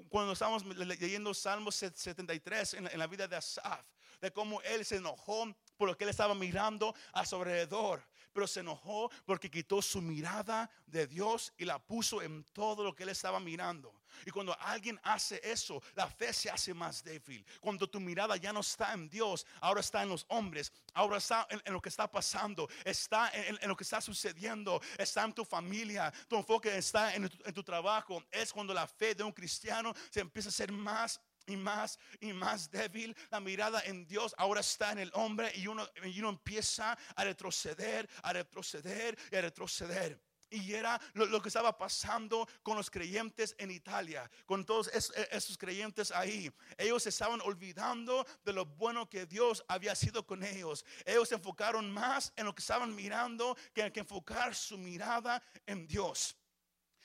cuando 0.09 0.33
estábamos 0.33 0.63
leyendo 0.65 1.33
Salmos 1.33 1.75
73 1.75 2.75
en 2.75 2.83
la, 2.83 2.89
en 2.91 2.99
la 2.99 3.07
vida 3.07 3.27
de 3.27 3.35
Asaf, 3.35 3.83
de 4.21 4.31
cómo 4.31 4.61
él 4.61 4.85
se 4.85 4.97
enojó 4.97 5.53
por 5.75 5.89
lo 5.89 5.97
que 5.97 6.03
él 6.03 6.11
estaba 6.11 6.35
mirando 6.35 6.95
a 7.11 7.25
su 7.25 7.35
alrededor 7.35 8.03
pero 8.33 8.47
se 8.47 8.61
enojó 8.61 9.09
porque 9.25 9.49
quitó 9.49 9.81
su 9.81 10.01
mirada 10.01 10.69
de 10.85 11.07
Dios 11.07 11.53
y 11.57 11.65
la 11.65 11.79
puso 11.79 12.21
en 12.21 12.43
todo 12.45 12.83
lo 12.83 12.95
que 12.95 13.03
él 13.03 13.09
estaba 13.09 13.39
mirando. 13.39 13.93
Y 14.25 14.31
cuando 14.31 14.57
alguien 14.59 14.99
hace 15.03 15.39
eso, 15.43 15.81
la 15.95 16.07
fe 16.07 16.33
se 16.33 16.49
hace 16.49 16.73
más 16.73 17.03
débil. 17.03 17.45
Cuando 17.59 17.89
tu 17.89 17.99
mirada 17.99 18.35
ya 18.37 18.51
no 18.51 18.61
está 18.61 18.93
en 18.93 19.09
Dios, 19.09 19.45
ahora 19.61 19.81
está 19.81 20.03
en 20.03 20.09
los 20.09 20.25
hombres, 20.29 20.71
ahora 20.93 21.17
está 21.17 21.47
en, 21.49 21.73
lo 21.73 21.81
que 21.81 21.89
está 21.89 22.09
pasando, 22.09 22.67
está 22.83 23.31
en, 23.33 23.57
lo 23.67 23.75
que 23.75 23.83
está 23.83 24.01
sucediendo, 24.01 24.81
está 24.97 25.23
en 25.23 25.33
tu 25.33 25.45
familia, 25.45 26.11
tu 26.27 26.35
enfoque 26.35 26.75
está 26.77 27.13
en 27.15 27.29
tu, 27.29 27.37
en 27.45 27.53
tu 27.53 27.63
trabajo. 27.63 28.23
Es 28.31 28.51
cuando 28.51 28.73
la 28.73 28.87
fe 28.87 29.15
de 29.15 29.23
un 29.23 29.31
cristiano 29.31 29.93
se 30.09 30.19
empieza 30.19 30.49
a 30.49 30.53
ser 30.53 30.71
más 30.71 31.19
y 31.49 31.57
más 31.57 31.99
y 32.19 32.33
más 32.33 32.69
débil. 32.69 33.15
La 33.31 33.39
mirada 33.39 33.81
en 33.85 34.05
Dios 34.07 34.33
ahora 34.37 34.61
está 34.61 34.91
en 34.91 34.99
el 34.99 35.11
hombre 35.13 35.51
y 35.55 35.67
uno, 35.67 35.87
y 36.03 36.19
uno 36.19 36.29
empieza 36.29 36.97
a 37.15 37.23
retroceder, 37.23 38.09
a 38.23 38.33
retroceder 38.33 39.17
y 39.31 39.35
a 39.35 39.41
retroceder. 39.41 40.21
Y 40.51 40.73
era 40.73 40.99
lo, 41.13 41.41
que 41.41 41.49
estaba 41.49 41.77
pasando 41.77 42.47
con 42.63 42.75
los 42.75 42.89
creyentes 42.89 43.55
en 43.59 43.69
Italia, 43.69 44.29
con 44.45 44.65
todos 44.65 44.87
e, 44.87 45.27
esos, 45.31 45.57
creyentes 45.57 46.11
ahí. 46.11 46.51
Ellos 46.77 47.05
estaban 47.05 47.39
olvidando 47.41 48.25
de 48.43 48.53
lo 48.53 48.65
bueno 48.65 49.07
que 49.07 49.27
Dios 49.27 49.63
había 49.67 49.93
sido 49.93 50.25
con 50.25 50.43
ellos. 50.43 50.83
Ellos 51.05 51.29
se 51.29 51.35
enfocaron 51.35 51.91
más 51.91 52.33
en 52.35 52.45
lo 52.45 52.55
que 52.55 52.61
estaban 52.61 52.95
mirando 52.95 53.55
que, 53.73 53.91
que 53.91 53.99
enfocar 53.99 54.55
su 54.55 54.77
mirada 54.77 55.41
en 55.67 55.85
Dios. 55.85 56.38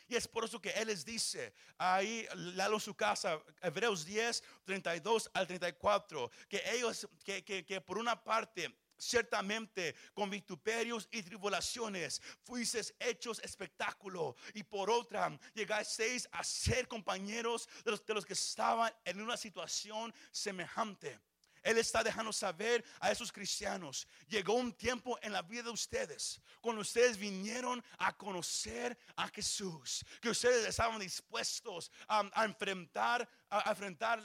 Y 0.07 0.17
es 0.17 0.29
por 0.29 0.45
eso 0.45 0.61
que 0.61 0.71
Él 0.71 0.89
les 0.89 1.05
dice, 1.05 1.55
ahí, 1.79 2.27
lalo 2.35 2.77
en 2.77 2.81
su 2.81 2.95
casa, 2.95 3.41
Hebreos 3.63 4.05
10, 4.05 4.43
32 4.65 5.31
al 5.33 5.47
34, 5.47 6.31
que 6.49 6.63
ellos, 6.73 7.09
que, 7.25 7.45
que, 7.45 7.65
que 7.65 7.81
por 7.81 7.99
una 7.99 8.23
parte, 8.23 8.75
Ciertamente 8.97 9.95
con 10.15 10.31
vituperios 10.31 11.09
y 11.11 11.23
tribulaciones 11.23 12.23
fuisteis 12.45 12.95
hechos 13.01 13.41
espectáculo 13.41 14.37
y 14.55 14.63
por 14.63 14.89
otra 14.89 15.37
llegasteis 15.53 16.29
a 16.31 16.45
ser 16.45 16.87
compañeros 16.87 17.69
de 17.85 17.91
los, 17.91 18.07
de 18.07 18.15
los 18.15 18.25
que 18.25 18.35
estaban 18.35 18.93
en 19.05 19.21
una 19.21 19.37
situación 19.37 20.15
semejante. 20.31 21.19
Él 21.65 21.79
está 21.79 22.05
dejando 22.05 22.33
saber 22.33 22.85
a 23.01 23.11
esos 23.11 23.33
cristianos, 23.33 24.07
llegó 24.29 24.55
un 24.55 24.73
tiempo 24.73 25.19
en 25.23 25.33
la 25.33 25.43
vida 25.43 25.63
de 25.65 25.71
ustedes, 25.71 26.41
cuando 26.61 26.83
ustedes 26.83 27.17
vinieron 27.17 27.83
a 27.99 28.17
conocer 28.17 28.97
a 29.17 29.27
Jesús, 29.29 30.05
que 30.21 30.29
ustedes 30.29 30.67
estaban 30.69 31.01
dispuestos 31.01 31.91
a, 32.07 32.45
enfrentar, 32.45 33.27
a, 33.49 33.71
enfrentar 33.71 34.23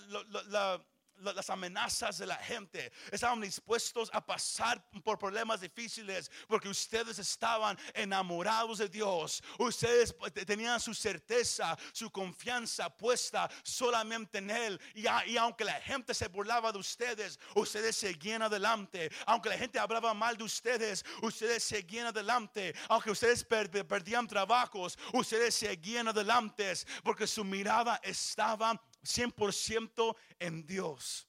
la 0.48 0.86
las 1.22 1.50
amenazas 1.50 2.18
de 2.18 2.26
la 2.26 2.38
gente. 2.38 2.92
Estaban 3.12 3.42
dispuestos 3.42 4.10
a 4.14 4.26
pasar 4.26 4.84
por 5.04 5.18
problemas 5.18 5.62
difíciles 5.62 6.32
porque 6.48 6.70
ustedes 6.70 7.20
estaban 7.20 7.78
enamorados 7.94 8.80
de 8.80 8.90
Dios. 8.90 9.44
Ustedes 9.58 10.16
tenían 10.46 10.80
su 10.80 10.94
certeza, 10.94 11.78
su 11.92 12.10
confianza 12.10 12.90
puesta 12.90 13.50
solamente 13.64 14.40
en 14.40 14.50
Él. 14.50 14.82
Y, 14.96 15.38
aunque 15.38 15.64
la 15.64 15.80
gente 15.82 16.14
se 16.14 16.28
burlaba 16.28 16.72
de 16.72 16.80
ustedes, 16.80 17.40
ustedes 17.56 17.96
seguían 17.96 18.42
adelante. 18.42 19.12
Aunque 19.26 19.50
la 19.50 19.58
gente 19.58 19.80
hablaba 19.80 20.14
mal 20.14 20.38
de 20.38 20.44
ustedes, 20.44 21.06
ustedes 21.22 21.64
seguían 21.64 22.08
adelante. 22.08 22.74
Aunque 22.88 23.12
ustedes 23.12 23.44
perdían 23.44 24.28
trabajos, 24.28 24.98
ustedes 25.14 25.56
seguían 25.56 26.08
adelante 26.08 26.60
porque 27.04 27.28
su 27.28 27.44
mirada 27.44 28.00
estaba 28.04 28.80
100% 29.04 30.16
en 30.40 30.66
Dios. 30.66 31.28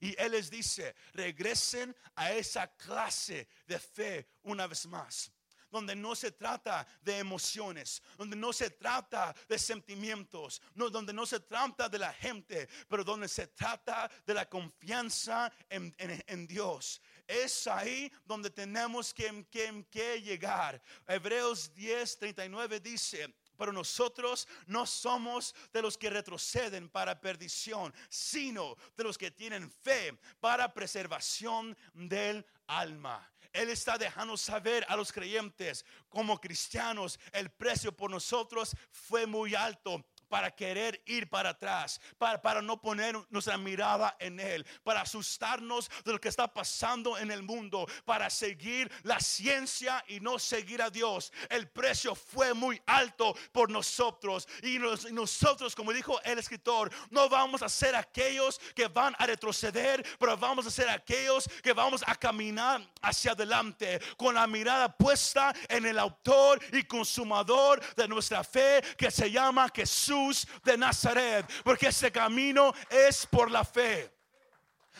Y 0.00 0.14
Él 0.20 0.32
les 0.32 0.50
dice, 0.50 0.94
regresen 1.12 1.94
a 2.14 2.32
esa 2.32 2.66
clase 2.76 3.48
de 3.66 3.78
fe 3.78 4.28
una 4.42 4.66
vez 4.66 4.86
más 4.86 5.32
donde 5.74 5.96
no 5.96 6.14
se 6.14 6.30
trata 6.30 6.86
de 7.02 7.18
emociones, 7.18 8.00
donde 8.16 8.36
no 8.36 8.52
se 8.52 8.70
trata 8.70 9.34
de 9.48 9.58
sentimientos, 9.58 10.62
no, 10.74 10.88
donde 10.88 11.12
no 11.12 11.26
se 11.26 11.40
trata 11.40 11.88
de 11.88 11.98
la 11.98 12.12
gente, 12.12 12.68
pero 12.88 13.02
donde 13.02 13.26
se 13.26 13.48
trata 13.48 14.08
de 14.24 14.34
la 14.34 14.48
confianza 14.48 15.52
en, 15.68 16.46
Dios. 16.46 17.02
Es 17.26 17.66
ahí 17.66 18.10
donde 18.24 18.50
tenemos 18.50 19.12
que, 19.12 19.46
que, 19.50 19.84
que 19.90 20.22
llegar. 20.22 20.80
Hebreos 21.08 21.74
10, 21.74 22.18
39 22.18 22.78
dice, 22.78 23.34
pero 23.56 23.72
nosotros 23.72 24.46
no 24.66 24.86
somos 24.86 25.54
de 25.72 25.82
los 25.82 25.96
que 25.96 26.10
retroceden 26.10 26.88
para 26.88 27.20
perdición, 27.20 27.94
sino 28.08 28.76
de 28.96 29.04
los 29.04 29.18
que 29.18 29.30
tienen 29.30 29.70
fe 29.70 30.18
para 30.40 30.72
preservación 30.72 31.76
del 31.92 32.44
alma. 32.66 33.30
Él 33.52 33.70
está 33.70 33.96
dejando 33.96 34.36
saber 34.36 34.84
a 34.88 34.96
los 34.96 35.12
creyentes 35.12 35.84
como 36.08 36.40
cristianos, 36.40 37.20
el 37.32 37.50
precio 37.50 37.96
por 37.96 38.10
nosotros 38.10 38.74
fue 38.90 39.26
muy 39.26 39.54
alto 39.54 40.04
para 40.28 40.50
querer 40.50 41.02
ir 41.06 41.28
para 41.28 41.50
atrás, 41.50 42.00
para, 42.18 42.40
para 42.40 42.62
no 42.62 42.80
poner 42.80 43.16
nuestra 43.30 43.58
mirada 43.58 44.16
en 44.18 44.40
Él, 44.40 44.66
para 44.82 45.02
asustarnos 45.02 45.90
de 46.04 46.12
lo 46.12 46.20
que 46.20 46.28
está 46.28 46.48
pasando 46.48 47.18
en 47.18 47.30
el 47.30 47.42
mundo, 47.42 47.86
para 48.04 48.30
seguir 48.30 48.90
la 49.02 49.20
ciencia 49.20 50.04
y 50.08 50.20
no 50.20 50.38
seguir 50.38 50.82
a 50.82 50.90
Dios. 50.90 51.32
El 51.48 51.68
precio 51.68 52.14
fue 52.14 52.54
muy 52.54 52.80
alto 52.86 53.36
por 53.52 53.70
nosotros 53.70 54.48
y, 54.62 54.78
nosotros, 55.12 55.74
como 55.74 55.92
dijo 55.92 56.20
el 56.22 56.38
escritor, 56.38 56.90
no 57.10 57.28
vamos 57.28 57.62
a 57.62 57.68
ser 57.68 57.94
aquellos 57.94 58.58
que 58.74 58.88
van 58.88 59.14
a 59.18 59.26
retroceder, 59.26 60.04
pero 60.18 60.36
vamos 60.36 60.66
a 60.66 60.70
ser 60.70 60.88
aquellos 60.88 61.48
que 61.62 61.72
vamos 61.72 62.02
a 62.06 62.14
caminar 62.14 62.82
hacia 63.02 63.32
adelante 63.32 64.00
con 64.16 64.34
la 64.34 64.46
mirada 64.46 64.94
puesta 64.96 65.54
en 65.68 65.86
el 65.86 65.98
autor 65.98 66.60
y 66.72 66.82
consumador 66.84 67.80
de 67.94 68.08
nuestra 68.08 68.42
fe 68.44 68.82
que 68.96 69.10
se 69.10 69.30
llama 69.30 69.70
Jesús 69.74 70.13
de 70.62 70.76
Nazaret, 70.76 71.46
porque 71.62 71.88
ese 71.88 72.10
camino 72.10 72.72
es 72.88 73.26
por 73.26 73.50
la 73.50 73.64
fe. 73.64 74.12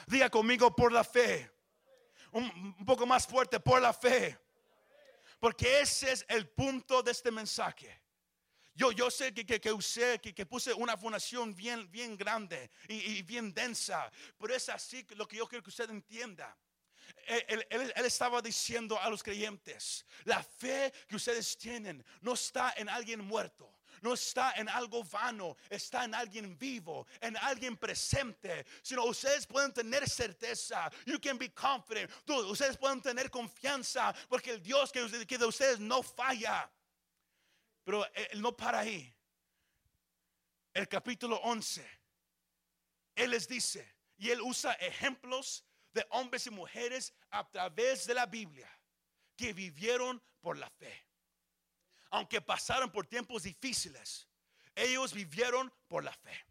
Diga 0.07 0.29
conmigo 0.29 0.75
por 0.75 0.93
la 0.93 1.05
fe. 1.05 1.51
Un, 2.33 2.85
poco 2.85 3.07
más 3.07 3.27
fuerte, 3.27 3.61
por 3.61 3.81
la 3.81 3.93
fe. 3.93 4.37
Porque 5.39 5.81
ese 5.81 6.13
es 6.13 6.25
el 6.29 6.49
punto 6.49 7.03
de 7.03 7.13
este 7.13 7.31
mensaje. 7.31 8.03
Yo, 8.75 8.91
yo 8.91 9.09
sé 9.11 9.33
que, 9.33 9.47
que, 9.47 9.61
que 9.61 9.73
usé, 9.73 10.19
que, 10.21 10.35
que, 10.35 10.47
puse 10.47 10.75
una 10.75 10.97
fundación 10.97 11.55
bien, 11.55 11.89
bien 11.93 12.17
grande 12.17 12.71
y, 12.89 13.23
bien 13.23 13.55
densa, 13.55 14.11
pero 14.37 14.53
es 14.53 14.69
así 14.69 15.07
lo 15.11 15.29
que 15.29 15.37
yo 15.37 15.47
quiero 15.47 15.63
que 15.63 15.71
usted 15.71 15.89
entienda. 15.91 16.57
Él, 17.27 17.65
él, 17.71 17.93
él, 17.95 18.05
estaba 18.05 18.43
diciendo 18.43 18.99
a 19.01 19.09
los 19.09 19.23
creyentes, 19.23 20.05
la 20.25 20.43
fe 20.43 20.93
que 21.07 21.17
ustedes 21.17 21.57
tienen 21.57 22.05
no 22.21 22.33
está 22.33 22.75
en 22.77 22.89
alguien 22.89 23.21
muerto 23.21 23.73
no 24.05 24.13
está 24.13 24.53
en 24.57 24.69
algo 24.69 25.03
vano, 25.03 25.57
está 25.71 26.05
en 26.05 26.15
alguien 26.15 26.59
vivo, 26.59 27.07
en 27.23 27.39
alguien 27.39 27.75
presente. 27.79 28.67
Sino 28.83 29.03
ustedes 29.05 29.47
pueden 29.47 29.73
tener 29.73 30.07
certeza. 30.09 30.91
You 31.07 31.19
can 31.19 31.39
be 31.39 31.51
confident. 31.55 32.11
ustedes 32.29 32.77
pueden 32.77 33.01
tener 33.01 33.31
confianza 33.31 34.15
porque 34.29 34.51
el 34.51 34.63
Dios 34.63 34.93
que, 34.93 35.27
que 35.27 35.39
de 35.39 35.47
ustedes 35.47 35.81
no 35.81 36.03
falla. 36.03 36.71
Pero 37.83 38.07
Él 38.15 38.43
no 38.43 38.55
para 38.55 38.81
ahí. 38.81 39.11
El 40.75 40.87
capítulo 40.87 41.37
11. 41.39 41.89
Él 43.15 43.31
les 43.31 43.49
dice, 43.49 43.91
y 44.19 44.29
Él 44.29 44.43
usa 44.43 44.75
ejemplos 44.75 45.65
de 45.95 46.07
hombres 46.11 46.47
y 46.47 46.51
mujeres 46.51 47.15
a 47.31 47.49
través 47.49 48.07
de 48.07 48.13
la 48.13 48.27
Biblia 48.27 48.69
que 49.35 49.55
vivieron 49.55 50.23
por 50.43 50.59
la 50.59 50.69
fe 50.69 51.14
aunque 52.15 52.41
pasaron 52.41 52.93
por 52.93 53.07
tiempos 53.09 53.43
difíciles, 53.43 54.29
ellos 54.73 55.13
vivieron 55.13 55.73
por 55.89 56.05
la 56.05 56.13
fe. 56.13 56.47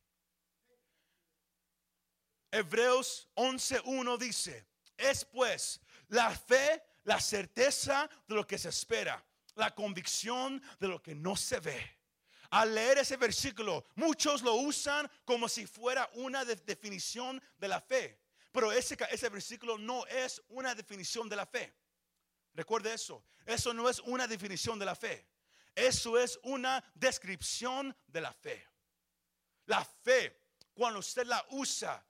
Hebreos 2.52 3.30
11.1 3.36 4.17
dice, 4.17 4.67
es 4.97 5.23
pues 5.23 5.80
la 6.10 6.32
fe, 6.32 6.84
la 7.06 7.21
certeza 7.21 8.10
de 8.28 8.36
lo 8.36 8.45
que 8.45 8.58
se 8.58 8.67
espera, 8.67 9.26
la 9.56 9.73
convicción 9.73 10.62
de 10.82 10.89
lo 10.89 11.02
que 11.02 11.15
no 11.15 11.38
se 11.38 11.62
ve. 11.62 11.97
Al 12.49 12.76
leer 12.76 12.97
ese 12.97 13.15
versículo, 13.15 13.86
muchos 13.95 14.41
lo 14.41 14.56
usan 14.56 15.10
como 15.23 15.47
si 15.47 15.65
fuera 15.65 16.10
una 16.15 16.43
definición 16.43 17.41
de 17.58 17.67
la 17.69 17.80
fe. 17.80 18.19
Pero 18.52 18.69
ese, 18.73 18.97
ese 19.10 19.30
versículo 19.30 19.78
no 19.78 20.06
es 20.08 20.41
una 20.49 20.76
definición 20.76 21.30
de 21.30 21.38
la 21.38 21.45
fe. 21.45 21.73
Recuerde 22.54 22.93
eso. 22.93 23.23
Eso 23.45 23.73
no 23.73 23.89
es 23.89 23.99
una 24.02 24.28
definición 24.28 24.78
de 24.78 24.86
la 24.86 24.95
fe. 24.95 25.32
Eso 25.75 26.19
es 26.19 26.39
una 26.43 26.83
descripción 26.93 27.95
de 28.07 28.21
la 28.21 28.31
fe. 28.31 28.67
La 29.65 29.83
fe, 29.83 30.39
cuando 30.73 30.99
usted 30.99 31.25
la 31.25 31.43
usa 31.49 32.05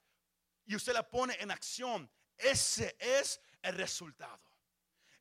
y 0.66 0.76
usted 0.76 0.94
la 0.94 1.10
pone 1.10 1.36
en 1.40 1.52
acción, 1.52 2.10
ese 2.38 2.96
es 3.00 3.40
el 3.62 3.76
resultado. 3.76 4.42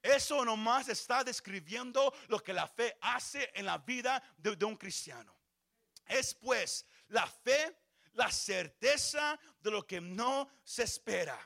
Eso 0.03 0.45
nomás 0.45 0.89
está 0.89 1.23
describiendo 1.23 2.13
lo 2.29 2.43
que 2.43 2.53
la 2.53 2.67
fe 2.67 2.97
hace 3.01 3.51
en 3.55 3.67
la 3.67 3.79
vida 3.79 4.21
de, 4.37 4.65
un 4.65 4.77
cristiano. 4.77 5.39
Es 6.07 6.35
pues 6.35 6.85
la 7.09 7.27
fe, 7.27 7.77
la 8.15 8.31
certeza 8.33 9.39
de 9.61 9.71
lo 9.71 9.87
que 9.87 10.01
no 10.01 10.49
se 10.65 10.83
espera. 10.83 11.39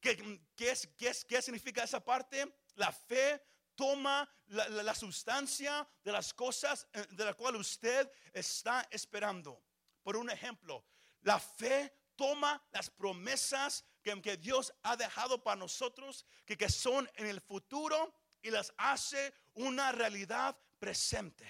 ¿Qué, 0.00 0.40
qué 0.56 0.70
es- 0.70 1.24
qué 1.24 1.40
significa 1.40 1.84
esa 1.84 2.02
parte? 2.02 2.52
La 2.74 2.90
fe 2.90 3.40
toma 3.80 4.28
la, 4.48 4.68
la- 4.68 4.94
sustancia 4.94 5.88
de 6.04 6.12
las 6.12 6.34
cosas 6.34 6.86
eh, 6.92 7.06
de 7.12 7.24
la 7.24 7.32
cual 7.32 7.56
usted 7.56 8.10
está 8.34 8.86
esperando. 8.90 9.64
Por 10.02 10.18
un 10.18 10.28
ejemplo, 10.28 10.84
la 11.22 11.40
fe 11.40 11.90
toma 12.14 12.62
las 12.72 12.90
promesas 12.90 13.82
que, 14.02 14.20
que 14.20 14.36
Dios 14.36 14.70
ha 14.82 14.96
dejado 14.96 15.42
para 15.42 15.56
nosotros, 15.56 16.26
que, 16.44 16.58
que 16.58 16.68
son 16.68 17.10
en 17.14 17.26
el 17.26 17.40
futuro, 17.40 18.12
y 18.42 18.50
las 18.50 18.70
hace 18.76 19.32
una 19.54 19.92
realidad 19.92 20.58
presente. 20.78 21.46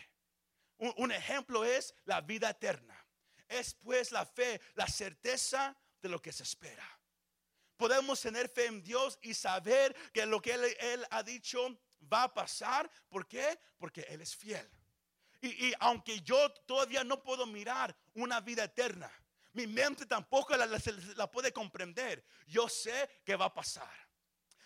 Un 0.79 1.11
ejemplo 1.11 1.65
es 1.65 1.95
la 2.05 2.21
vida 2.21 2.51
eterna. 2.51 2.97
Es 3.49 3.75
pues 3.75 4.13
la 4.13 4.25
fe, 4.25 4.61
la 4.75 4.87
certeza 4.87 5.77
de 6.01 6.09
lo 6.09 6.23
que 6.23 6.33
se 6.33 6.45
espera. 6.45 7.00
Podemos 7.81 8.21
tener 8.21 8.51
fe 8.51 8.67
en 8.67 8.83
Dios 8.83 9.19
y 9.23 9.33
saber 9.33 9.97
que 10.13 10.27
lo 10.27 10.43
que 10.43 10.53
Él, 10.53 11.07
ha 11.09 11.23
dicho 11.23 11.81
va 12.13 12.25
a 12.25 12.35
pasar. 12.35 12.91
¿Por 13.09 13.27
qué? 13.27 13.59
Porque 13.79 14.03
Él 14.03 14.21
es 14.21 14.37
fiel. 14.37 14.71
Y, 15.41 15.73
aunque 15.81 16.21
yo 16.21 16.53
todavía 16.67 17.03
no 17.05 17.23
puedo 17.23 17.47
mirar 17.47 17.97
una 18.13 18.39
vida 18.43 18.65
eterna, 18.65 19.11
mi 19.55 19.67
mente 19.67 20.05
tampoco 20.05 20.55
la, 20.59 21.31
puede 21.31 21.55
comprender. 21.55 22.23
Yo 22.47 22.69
sé 22.69 23.09
que 23.25 23.35
va 23.35 23.47
a 23.47 23.55
pasar. 23.55 23.91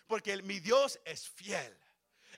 Porque 0.09 0.43
mi 0.43 0.59
Dios 0.59 0.99
es 1.05 1.29
fiel. 1.29 1.79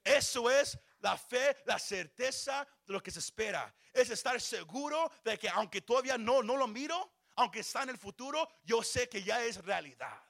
Eso 0.04 0.50
es 0.50 0.78
la 0.98 1.16
fe, 1.16 1.56
la 1.64 1.78
certeza 1.78 2.68
de 2.84 2.92
lo 2.92 3.02
que 3.02 3.10
se 3.10 3.20
espera. 3.20 3.74
Es 3.94 4.10
estar 4.10 4.38
seguro 4.42 5.10
de 5.24 5.38
que 5.38 5.48
aunque 5.48 5.80
todavía 5.80 6.18
no 6.18 6.42
lo 6.42 6.66
miro, 6.66 7.14
aunque 7.36 7.60
está 7.60 7.82
en 7.82 7.88
el 7.88 7.98
futuro, 7.98 8.46
yo 8.62 8.82
sé 8.82 9.08
que 9.08 9.22
ya 9.22 9.42
es 9.42 9.64
realidad. 9.64 10.25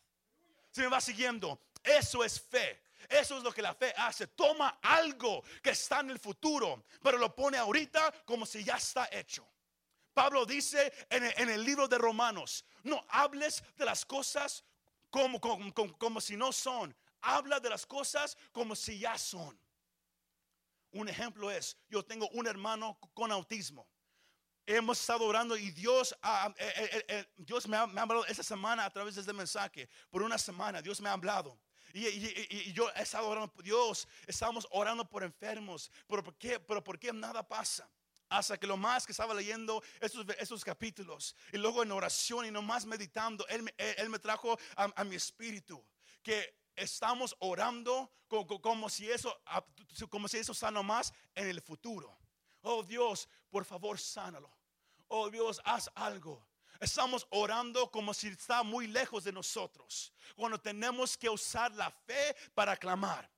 Si 0.76 0.82
me 0.82 0.88
va 0.88 1.00
siguiendo, 1.00 1.58
eso 1.82 2.22
es 2.22 2.38
fe. 2.38 2.82
Eso 3.08 3.38
es 3.38 3.42
lo 3.42 3.50
que 3.50 3.62
la 3.62 3.72
fe 3.74 3.94
hace. 3.96 4.26
Toma 4.26 4.78
algo 4.82 5.42
que 5.62 5.70
está 5.70 6.00
en 6.00 6.10
el 6.10 6.18
futuro, 6.18 6.84
pero 7.02 7.16
lo 7.16 7.34
pone 7.34 7.56
ahorita 7.56 8.12
como 8.26 8.44
si 8.44 8.62
ya 8.62 8.76
está 8.76 9.08
hecho. 9.10 9.48
Pablo 10.12 10.44
dice 10.44 10.92
en 11.08 11.48
el, 11.48 11.64
libro 11.64 11.88
de 11.88 11.96
Romanos, 11.96 12.66
no 12.82 13.02
hables 13.08 13.64
de 13.76 13.86
las 13.86 14.04
cosas 14.04 14.66
como, 15.08 15.40
como, 15.40 15.72
como- 15.72 15.96
como 15.96 16.20
si 16.20 16.36
no 16.36 16.52
son. 16.52 16.94
Habla 17.22 17.58
de 17.58 17.70
las 17.70 17.86
cosas 17.86 18.36
como 18.52 18.76
si 18.76 18.98
ya 18.98 19.16
son. 19.16 19.58
Un 20.90 21.08
ejemplo 21.08 21.50
es, 21.50 21.78
yo 21.88 22.04
tengo 22.04 22.28
un 22.34 22.46
hermano 22.46 22.98
con 23.14 23.32
autismo. 23.32 23.88
Hemos 24.68 25.00
estado 25.00 25.24
orando 25.24 25.56
y 25.56 25.70
Dios, 25.70 26.16
eh, 26.58 27.24
Dios 27.36 27.68
me 27.68 27.76
ha, 27.76 27.82
hablado 27.82 28.26
esta 28.26 28.42
semana 28.42 28.84
a 28.84 28.90
través 28.90 29.14
de 29.14 29.20
este 29.20 29.32
mensaje. 29.32 29.88
Por 30.10 30.22
una 30.22 30.36
semana 30.38 30.82
Dios 30.82 31.00
me 31.00 31.08
ha 31.08 31.12
hablado. 31.12 31.56
Y, 31.94 32.72
yo 32.72 32.90
he 32.94 33.02
estado 33.02 33.28
orando 33.28 33.52
por 33.52 33.62
Dios, 33.62 34.08
estamos 34.26 34.66
orando 34.72 35.08
por 35.08 35.22
enfermos. 35.22 35.90
Pero 36.08 36.24
¿por 36.24 36.36
qué, 36.36 36.58
pero 36.58 36.82
¿por 36.82 36.98
qué 36.98 37.12
nada 37.12 37.46
pasa? 37.46 37.88
Hasta 38.28 38.58
que 38.58 38.66
lo 38.66 38.76
más 38.76 39.06
que 39.06 39.12
estaba 39.12 39.32
leyendo 39.32 39.80
esos, 40.00 40.26
esos 40.38 40.64
capítulos 40.64 41.36
y 41.52 41.58
luego 41.58 41.84
en 41.84 41.92
oración 41.92 42.44
y 42.44 42.50
nomás 42.50 42.84
meditando, 42.84 43.46
Él, 43.46 43.72
él, 43.78 44.10
me 44.10 44.18
trajo 44.18 44.58
a, 44.74 45.04
mi 45.04 45.14
espíritu 45.14 45.82
que 46.24 46.58
estamos 46.74 47.36
orando 47.38 48.12
co- 48.26 48.44
co- 48.44 48.60
como, 48.60 48.90
si 48.90 49.08
eso, 49.08 49.40
como 50.10 50.26
si 50.26 50.38
eso 50.38 50.50
está 50.50 50.72
nomás 50.72 51.14
en 51.36 51.48
el 51.48 51.62
futuro. 51.62 52.18
Oh 52.68 52.82
Dios, 52.82 53.28
por 53.48 53.64
favor, 53.64 53.96
sánalo. 53.96 54.50
Oh 55.06 55.30
Dios, 55.30 55.60
haz 55.64 55.88
algo. 55.94 56.44
Estamos 56.80 57.24
orando 57.30 57.88
como 57.92 58.12
si 58.12 58.26
está 58.26 58.64
muy 58.64 58.88
lejos 58.88 59.22
de 59.22 59.30
nosotros. 59.30 60.12
Cuando 60.34 60.58
tenemos 60.58 61.16
que 61.16 61.30
usar 61.30 61.72
la 61.76 61.92
fe 61.92 62.34
para 62.54 62.76
clamar. 62.76 63.30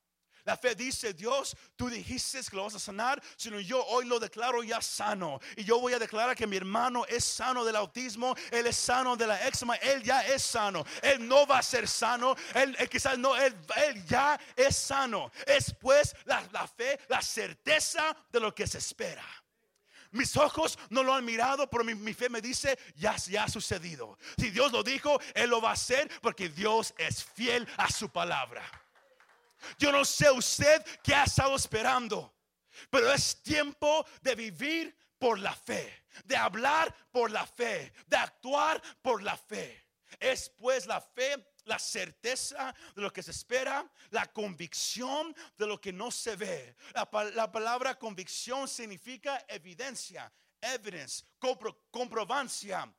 La 0.49 0.57
fe 0.57 0.75
dice, 0.75 1.13
Dios, 1.13 1.55
tú 1.77 1.91
dijiste 1.91 2.41
que 2.49 2.57
lo 2.57 2.65
vas 2.65 2.75
a 2.75 2.79
sanar, 2.79 3.23
sino 3.37 3.61
yo 3.61 3.85
hoy 3.85 4.07
lo 4.07 4.19
declaro 4.19 4.63
ya 4.63 4.81
sano. 4.81 5.39
Y 5.59 5.63
yo 5.63 5.79
voy 5.79 5.93
a 5.93 5.99
declarar 5.99 6.35
que 6.35 6.47
mi 6.47 6.57
hermano 6.57 7.05
es 7.05 7.23
sano 7.23 7.67
del 7.67 7.77
autismo, 7.77 8.35
él 8.51 8.67
es 8.67 8.77
sano 8.77 9.15
de 9.15 9.27
la 9.27 9.47
eczema, 9.47 9.75
él 9.75 10.03
ya 10.03 10.27
es 10.27 10.43
sano. 10.43 10.87
Él 11.03 11.29
no 11.29 11.47
va 11.47 11.59
a 11.59 11.63
ser 11.63 11.87
sano, 11.87 12.35
él, 12.55 12.75
él 12.79 12.89
quizás 12.89 13.19
no, 13.19 13.37
él, 13.37 13.55
él 13.77 14.07
ya 14.07 14.41
es 14.57 14.75
sano. 14.75 15.31
Es 15.47 15.75
pues 15.79 16.17
la, 16.25 16.43
la 16.51 16.67
fe, 16.67 16.99
la 17.09 17.21
certeza 17.21 18.17
de 18.33 18.41
lo 18.41 18.55
que 18.55 18.67
se 18.67 18.79
espera. 18.79 19.27
Mis 20.13 20.35
ojos 20.35 20.79
no 20.89 21.03
lo 21.03 21.13
han 21.13 21.27
mirado, 21.27 21.69
pero 21.69 21.85
mi, 21.85 21.95
mi 21.95 22.15
fe 22.15 22.31
me 22.31 22.41
dice, 22.41 22.79
ya, 22.97 23.15
ya 23.17 23.45
ha 23.45 23.49
sucedido. 23.51 24.17
Si 24.39 24.49
Dios 24.49 24.73
lo 24.73 24.83
dijo, 24.83 25.21
Él 25.35 25.51
lo 25.51 25.61
va 25.61 25.69
a 25.69 25.75
hacer 25.75 26.11
porque 26.23 26.49
Dios 26.49 26.95
es 26.97 27.23
fiel 27.23 27.69
a 27.77 27.93
su 27.93 28.09
palabra. 28.09 28.63
Yo 29.79 29.91
no 29.93 30.05
sé 30.05 30.31
usted 30.31 30.85
qué 31.03 31.15
ha 31.15 31.25
estado 31.25 31.57
esperando, 31.57 32.35
pero 32.91 33.13
es 33.13 33.43
tiempo 33.43 34.07
de 34.23 34.35
vivir 34.35 34.97
por 35.19 35.39
la 35.39 35.55
fe, 35.55 36.05
de 36.25 36.37
hablar 36.37 36.95
por 37.11 37.31
la 37.31 37.47
fe, 37.47 37.93
de 38.07 38.17
actuar 38.17 38.81
por 39.03 39.23
la 39.23 39.37
fe. 39.37 39.85
Es 40.21 40.49
pues 40.51 40.87
la 40.87 41.01
fe, 41.01 41.53
la 41.65 41.79
certeza 41.79 42.75
de 42.95 43.03
lo 43.03 43.13
que 43.13 43.23
se 43.23 43.31
espera, 43.33 43.87
la 44.11 44.27
convicción 44.33 45.35
de 45.57 45.67
lo 45.67 45.81
que 45.81 45.93
no 45.93 46.11
se 46.11 46.35
ve. 46.37 46.77
La, 46.95 47.11
pa- 47.11 47.25
la 47.25 47.51
palabra 47.53 47.99
convicción 47.99 48.67
significa 48.69 49.45
evidencia, 49.49 50.33
evidence, 50.61 51.25
compro- 51.39 51.77
comprobancia 51.91 52.91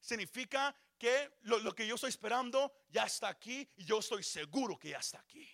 significa 0.00 0.74
que 0.96 1.38
lo, 1.42 1.58
lo 1.58 1.74
que 1.74 1.86
yo 1.86 1.96
estoy 1.96 2.10
esperando 2.10 2.72
ya 2.88 3.04
está 3.04 3.28
aquí 3.28 3.68
y 3.76 3.84
yo 3.84 3.98
estoy 3.98 4.22
seguro 4.22 4.78
que 4.78 4.90
ya 4.90 4.98
está 4.98 5.18
aquí. 5.18 5.46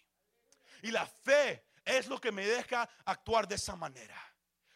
Y 0.83 0.91
la 0.91 1.07
fe 1.07 1.65
es 1.85 2.09
lo 2.09 2.21
que 2.21 2.31
me 2.31 2.47
deja 2.47 2.89
actuar 3.05 3.49
de 3.49 3.55
esa 3.55 3.75
manera. 3.77 4.21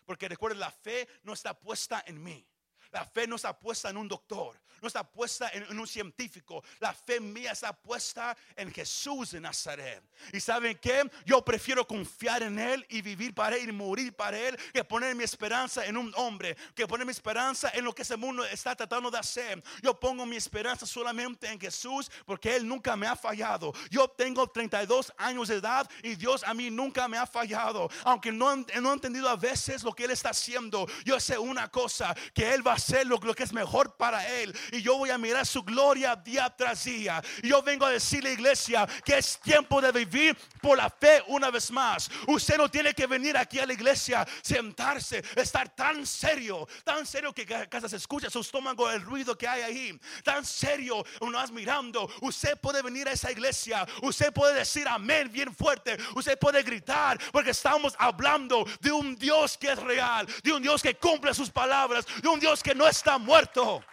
Porque 0.04 0.28
recuerden, 0.28 0.60
la 0.60 0.70
fe 0.70 1.06
no 1.24 1.32
está 1.32 1.52
puesta 1.58 2.02
en 2.06 2.22
mí. 2.22 2.48
La 2.90 3.04
fe 3.04 3.26
no 3.26 3.36
está 3.36 3.58
puesta 3.58 3.90
en 3.90 3.96
un 3.96 4.08
doctor, 4.08 4.60
no 4.80 4.88
está 4.88 5.04
puesta 5.04 5.50
en, 5.52 5.78
un 5.78 5.86
científico. 5.86 6.62
La 6.80 6.92
fe 6.92 7.20
mía 7.20 7.52
está 7.52 7.72
puesta 7.72 8.36
en 8.56 8.72
Jesús 8.72 9.32
de 9.32 9.40
Nazaret. 9.40 10.02
Y 10.32 10.40
saben 10.40 10.78
qué? 10.78 11.10
Yo 11.24 11.44
prefiero 11.44 11.86
confiar 11.86 12.42
en 12.42 12.58
Él 12.58 12.86
y 12.88 13.02
vivir 13.02 13.34
para 13.34 13.56
Él 13.56 13.68
y 13.68 13.72
morir 13.72 14.12
para 14.14 14.38
Él 14.38 14.58
que 14.72 14.84
poner 14.84 15.14
mi 15.14 15.24
esperanza 15.24 15.86
en 15.86 15.96
un 15.96 16.12
hombre, 16.16 16.56
que 16.74 16.86
poner 16.86 17.06
mi 17.06 17.12
esperanza 17.12 17.70
en 17.74 17.84
lo 17.84 17.94
que 17.94 18.02
ese 18.02 18.16
mundo 18.16 18.44
está 18.44 18.74
tratando 18.74 19.10
de 19.10 19.18
hacer. 19.18 19.62
Yo 19.82 19.98
pongo 19.98 20.26
mi 20.26 20.36
esperanza 20.36 20.86
solamente 20.86 21.50
en 21.50 21.60
Jesús 21.60 22.10
porque 22.24 22.56
Él 22.56 22.66
nunca 22.66 22.96
me 22.96 23.06
ha 23.06 23.16
fallado. 23.16 23.72
Yo 23.90 24.08
tengo 24.08 24.46
32 24.46 25.12
años 25.16 25.48
de 25.48 25.56
edad 25.56 25.88
y 26.02 26.14
Dios 26.14 26.42
a 26.44 26.54
mí 26.54 26.70
nunca 26.70 27.08
me 27.08 27.18
ha 27.18 27.26
fallado. 27.26 27.88
Aunque 28.04 28.32
no, 28.32 28.54
no 28.56 28.90
he 28.90 28.94
entendido 28.94 29.28
a 29.28 29.36
veces 29.36 29.82
lo 29.82 29.92
que 29.92 30.04
Él 30.04 30.10
está 30.10 30.30
haciendo, 30.30 30.86
yo 31.04 31.18
sé 31.20 31.38
una 31.38 31.68
cosa, 31.70 32.14
que 32.34 32.54
Él 32.54 32.66
va 32.66 32.72
a 32.72 32.76
hacer 32.76 33.06
lo, 33.06 33.18
que 33.18 33.42
es 33.42 33.52
mejor 33.52 33.96
para 33.96 34.26
Él. 34.40 34.56
Yo 34.82 34.98
voy 34.98 35.10
a 35.10 35.16
mirar 35.18 35.46
su 35.46 35.62
gloria 35.62 36.14
día 36.16 36.52
tras 36.54 36.84
día. 36.84 37.22
Y 37.42 37.48
yo 37.48 37.62
vengo 37.62 37.86
a 37.86 37.90
decirle, 37.90 38.32
iglesia, 38.32 38.86
que 39.04 39.18
es 39.18 39.38
tiempo 39.40 39.80
de 39.80 39.92
vivir 39.92 40.36
por 40.60 40.76
la 40.76 40.90
fe 40.90 41.22
una 41.28 41.50
vez 41.50 41.70
más. 41.70 42.10
Usted 42.26 42.58
no 42.58 42.70
tiene 42.70 42.92
que 42.92 43.06
venir 43.06 43.36
aquí 43.36 43.58
a 43.60 43.66
la 43.66 43.72
iglesia, 43.72 44.26
sentarse, 44.42 45.24
estar 45.36 45.74
tan 45.74 46.04
serio, 46.06 46.68
tan 46.84 47.06
serio 47.06 47.32
que 47.32 47.46
ca- 47.46 47.66
casi 47.66 47.88
se 47.88 47.96
escucha 47.96 48.28
su 48.28 48.40
estómago, 48.40 48.90
el 48.90 49.00
ruido 49.00 49.38
que 49.38 49.48
hay 49.48 49.62
ahí. 49.62 50.00
Tan 50.22 50.44
serio, 50.44 51.04
uno 51.20 51.38
mirando. 51.52 52.08
Usted 52.22 52.58
puede 52.58 52.82
venir 52.82 53.08
a 53.08 53.12
esa 53.12 53.30
iglesia. 53.30 53.86
Usted 54.02 54.32
puede 54.32 54.54
decir 54.54 54.86
amén 54.88 55.30
bien 55.30 55.54
fuerte. 55.54 55.96
Usted 56.14 56.38
puede 56.38 56.62
gritar 56.62 57.18
porque 57.32 57.50
estamos 57.50 57.94
hablando 57.98 58.66
de 58.80 58.90
un 58.92 59.16
Dios 59.16 59.56
que 59.58 59.72
es 59.72 59.78
real, 59.78 60.26
de 60.42 60.52
un 60.52 60.62
Dios 60.62 60.82
que 60.82 60.96
cumple 60.96 61.34
sus 61.34 61.50
palabras, 61.50 62.06
de 62.22 62.28
un 62.28 62.40
Dios 62.40 62.62
que 62.62 62.74
no 62.74 62.86
está 62.86 63.18
muerto. 63.18 63.84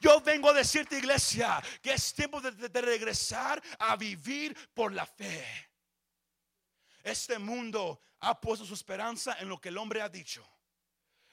Yo 0.00 0.20
vengo 0.20 0.50
a 0.50 0.52
decirte, 0.54 0.98
iglesia, 0.98 1.62
que 1.82 1.92
es 1.92 2.12
tiempo 2.14 2.40
de, 2.40 2.50
regresar 2.80 3.62
a 3.78 3.96
vivir 3.96 4.56
por 4.74 4.92
la 4.92 5.06
fe. 5.06 5.44
Este 7.02 7.38
mundo 7.38 8.00
ha 8.20 8.40
puesto 8.40 8.64
su 8.64 8.74
esperanza 8.74 9.36
en 9.40 9.48
lo 9.48 9.60
que 9.60 9.68
el 9.70 9.78
hombre 9.78 10.00
ha 10.02 10.08
dicho. 10.08 10.46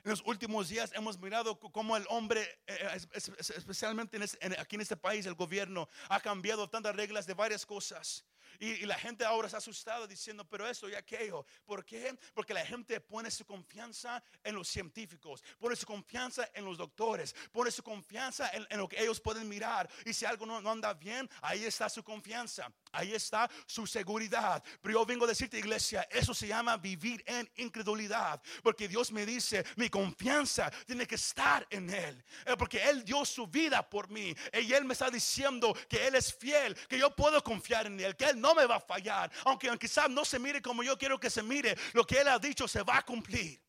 En 0.04 0.12
los 0.12 0.22
últimos 0.26 0.70
días 0.70 0.92
hemos 0.96 1.20
mirado 1.20 1.60
cómo 1.60 1.98
el 1.98 2.06
hombre, 2.10 2.60
eh, 2.66 2.98
es- 3.14 3.28
especialmente 3.50 4.18
en 4.18 4.24
es- 4.24 4.38
en- 4.42 4.58
aquí 4.60 4.76
en 4.76 4.82
este 4.82 4.96
país, 4.96 5.26
el 5.26 5.36
gobierno 5.36 5.88
ha 6.08 6.20
cambiado 6.22 6.70
tantas 6.70 6.96
reglas 6.96 7.28
de 7.28 7.34
varias 7.34 7.66
cosas. 7.66 8.26
Y, 8.60 8.72
y, 8.72 8.86
la 8.86 8.98
gente 8.98 9.24
ahora 9.24 9.48
está 9.48 9.58
asustada 9.58 10.06
diciendo, 10.06 10.48
pero 10.48 10.68
esto 10.68 10.90
y 10.90 10.96
aquello. 10.96 11.46
¿Por 11.66 11.86
qué? 11.86 12.18
Porque 12.34 12.54
la 12.54 12.66
gente 12.66 13.00
pone 13.00 13.32
su 13.32 13.46
confianza 13.46 14.22
en 14.44 14.56
los 14.56 14.68
científicos, 14.68 15.44
pone 15.58 15.76
su 15.76 15.86
confianza 15.86 16.50
en 16.54 16.66
los 16.66 16.78
doctores, 16.78 17.34
pone 17.52 17.72
su 17.72 17.84
confianza 17.84 18.50
en, 18.50 18.68
en 18.70 18.78
lo 18.78 18.88
que 18.88 19.02
ellos 19.02 19.20
pueden 19.22 19.48
mirar. 19.48 19.90
Y 20.06 20.14
si 20.14 20.26
algo 20.26 20.46
no, 20.46 20.62
no, 20.62 20.72
anda 20.72 20.94
bien, 20.94 21.30
ahí 21.42 21.64
está 21.64 21.90
su 21.90 22.04
confianza, 22.04 22.72
ahí 22.92 23.14
está 23.14 23.50
su 23.66 23.88
seguridad. 23.88 24.64
Pero 24.82 25.00
yo 25.00 25.06
vengo 25.06 25.26
a 25.26 25.30
decirte, 25.30 25.58
iglesia, 25.58 26.08
eso 26.12 26.34
se 26.34 26.48
llama 26.48 26.78
vivir 26.78 27.24
en 27.26 27.50
incredulidad. 27.56 28.42
Porque 28.62 28.88
Dios 28.88 29.12
me 29.12 29.26
dice, 29.26 29.66
mi 29.76 29.90
confianza 29.90 30.72
tiene 30.86 31.08
que 31.08 31.16
estar 31.16 31.66
en 31.70 31.90
Él. 31.90 32.24
Eh, 32.46 32.56
porque 32.58 32.84
Él 32.90 33.04
dio 33.04 33.24
su 33.26 33.48
vida 33.48 33.88
por 33.88 34.10
mí. 34.10 34.36
Y 34.54 34.74
Él 34.74 34.86
me 34.86 34.94
está 34.94 35.10
diciendo 35.10 35.76
que 35.88 36.08
Él 36.08 36.16
es 36.16 36.34
fiel, 36.34 36.76
que 36.88 36.98
yo 36.98 37.16
puedo 37.16 37.44
confiar 37.44 37.88
en 37.88 38.00
Él, 38.00 38.16
que 38.16 38.26
Él 38.26 38.40
no 38.40 38.49
me 38.56 38.66
va 38.66 38.76
a 38.76 38.80
fallar. 38.80 39.32
Aunque 39.46 39.70
quizás 39.78 40.10
no 40.10 40.26
se 40.26 40.40
mire 40.40 40.62
como 40.62 40.84
yo 40.84 40.98
quiero 40.98 41.20
que 41.20 41.30
se 41.30 41.44
mire, 41.44 41.78
lo 41.94 42.06
que 42.06 42.20
Él 42.20 42.28
ha 42.28 42.40
dicho 42.40 42.68
se 42.68 42.84
va 42.84 42.98
a 42.98 43.06
cumplir. 43.06 43.62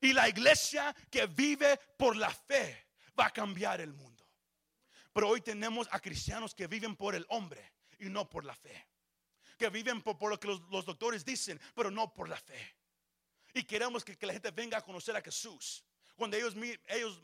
Y 0.00 0.12
la 0.12 0.28
iglesia 0.28 0.94
que 1.10 1.26
vive 1.26 1.78
por 1.96 2.16
la 2.16 2.30
fe 2.30 2.88
va 3.18 3.26
a 3.26 3.30
cambiar 3.30 3.80
el 3.80 3.92
mundo. 3.92 4.24
Pero 5.12 5.28
hoy 5.28 5.40
tenemos 5.40 5.88
a 5.90 6.00
cristianos 6.00 6.54
que 6.54 6.66
viven 6.66 6.94
por 6.94 7.14
el 7.14 7.26
hombre 7.30 7.72
y 7.98 8.08
no 8.08 8.28
por 8.28 8.44
la 8.44 8.54
fe. 8.54 8.86
Que 9.58 9.68
viven 9.70 10.02
por, 10.02 10.30
lo 10.30 10.38
que 10.38 10.46
los, 10.46 10.84
doctores 10.84 11.24
dicen, 11.24 11.60
pero 11.74 11.90
no 11.90 12.12
por 12.14 12.28
la 12.28 12.36
fe. 12.36 12.76
Y 13.54 13.64
queremos 13.64 14.04
que, 14.04 14.16
la 14.24 14.32
gente 14.32 14.50
venga 14.52 14.78
a 14.78 14.82
conocer 14.82 15.16
a 15.16 15.20
Jesús. 15.20 15.84
Cuando 16.14 16.36
ellos, 16.36 16.54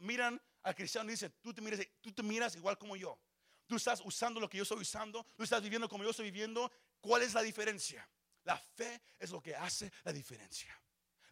miran 0.01 0.41
al 0.63 0.75
cristiano 0.75 1.09
y 1.11 1.13
dicen, 1.13 1.33
tú 1.41 1.55
te 1.55 2.23
miras 2.23 2.57
igual 2.57 2.77
como 2.77 2.97
yo. 2.97 3.17
Tú 3.67 3.77
estás 3.77 4.03
usando 4.05 4.41
lo 4.41 4.49
que 4.49 4.59
yo 4.59 4.63
estoy 4.63 4.81
usando. 4.81 5.25
Tú 5.37 5.43
estás 5.43 5.63
viviendo 5.63 5.89
como 5.89 6.05
yo 6.05 6.11
estoy 6.11 6.31
viviendo. 6.31 6.71
¿Cuál 7.01 7.23
es 7.23 7.35
la 7.35 7.43
diferencia? 7.43 8.09
La 8.45 8.59
fe 8.59 9.01
es 9.19 9.31
lo 9.31 9.41
que 9.41 9.55
hace 9.55 9.91
la 10.05 10.13
diferencia. 10.13 10.79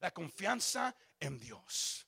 La 0.01 0.11
confianza 0.13 0.95
en 1.21 1.39
Dios. 1.39 2.07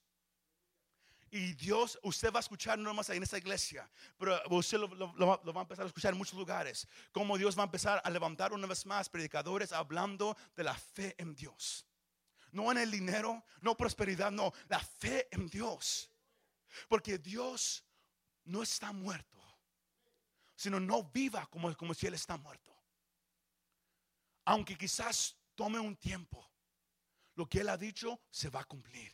Y 1.31 1.53
Dios, 1.55 1.99
usted 2.03 2.33
va 2.33 2.39
a 2.39 2.41
escuchar 2.41 2.79
no 2.79 2.95
más 2.95 3.11
en 3.11 3.21
esta 3.21 3.37
iglesia, 3.37 3.91
pero 4.17 4.41
usted 4.51 4.79
lo, 4.79 4.87
lo, 4.87 5.13
lo, 5.17 5.53
va 5.53 5.61
a 5.61 5.63
empezar 5.63 5.85
a 5.85 5.89
escuchar 5.89 6.13
en 6.13 6.19
muchos 6.19 6.39
lugares. 6.39 6.87
Como 7.11 7.37
Dios 7.37 7.59
va 7.59 7.63
a 7.63 7.67
empezar 7.67 8.01
a 8.05 8.09
levantar 8.09 8.53
una 8.53 8.69
vez 8.69 8.87
más 8.87 9.09
predicadores 9.09 9.73
hablando 9.73 10.37
de 10.55 10.63
la 10.63 10.75
fe 10.75 11.17
en 11.19 11.35
Dios. 11.35 11.87
No 12.53 12.71
en 12.71 12.79
el 12.79 12.89
dinero, 12.89 13.45
no 13.63 13.77
prosperidad, 13.77 14.31
no, 14.31 14.53
la 14.69 14.79
fe 14.79 15.27
en 15.33 15.49
Dios. 15.49 16.09
Porque 16.89 17.19
Dios 17.19 17.85
no 18.45 18.63
está 18.63 18.93
muerto, 18.93 19.44
sino 20.55 20.79
no 20.81 21.05
viva 21.05 21.47
como, 21.47 21.75
como 21.77 21.95
si 21.95 22.07
Él 22.07 22.15
está 22.15 22.37
muerto. 22.37 22.75
Aunque 24.45 24.77
quizás 24.77 25.37
tome 25.55 25.79
un 25.79 25.97
tiempo, 25.97 26.51
lo 27.35 27.49
que 27.49 27.61
Él 27.61 27.69
ha 27.69 27.77
dicho 27.77 28.21
se 28.31 28.49
va 28.49 28.61
a 28.61 28.65
cumplir. 28.65 29.13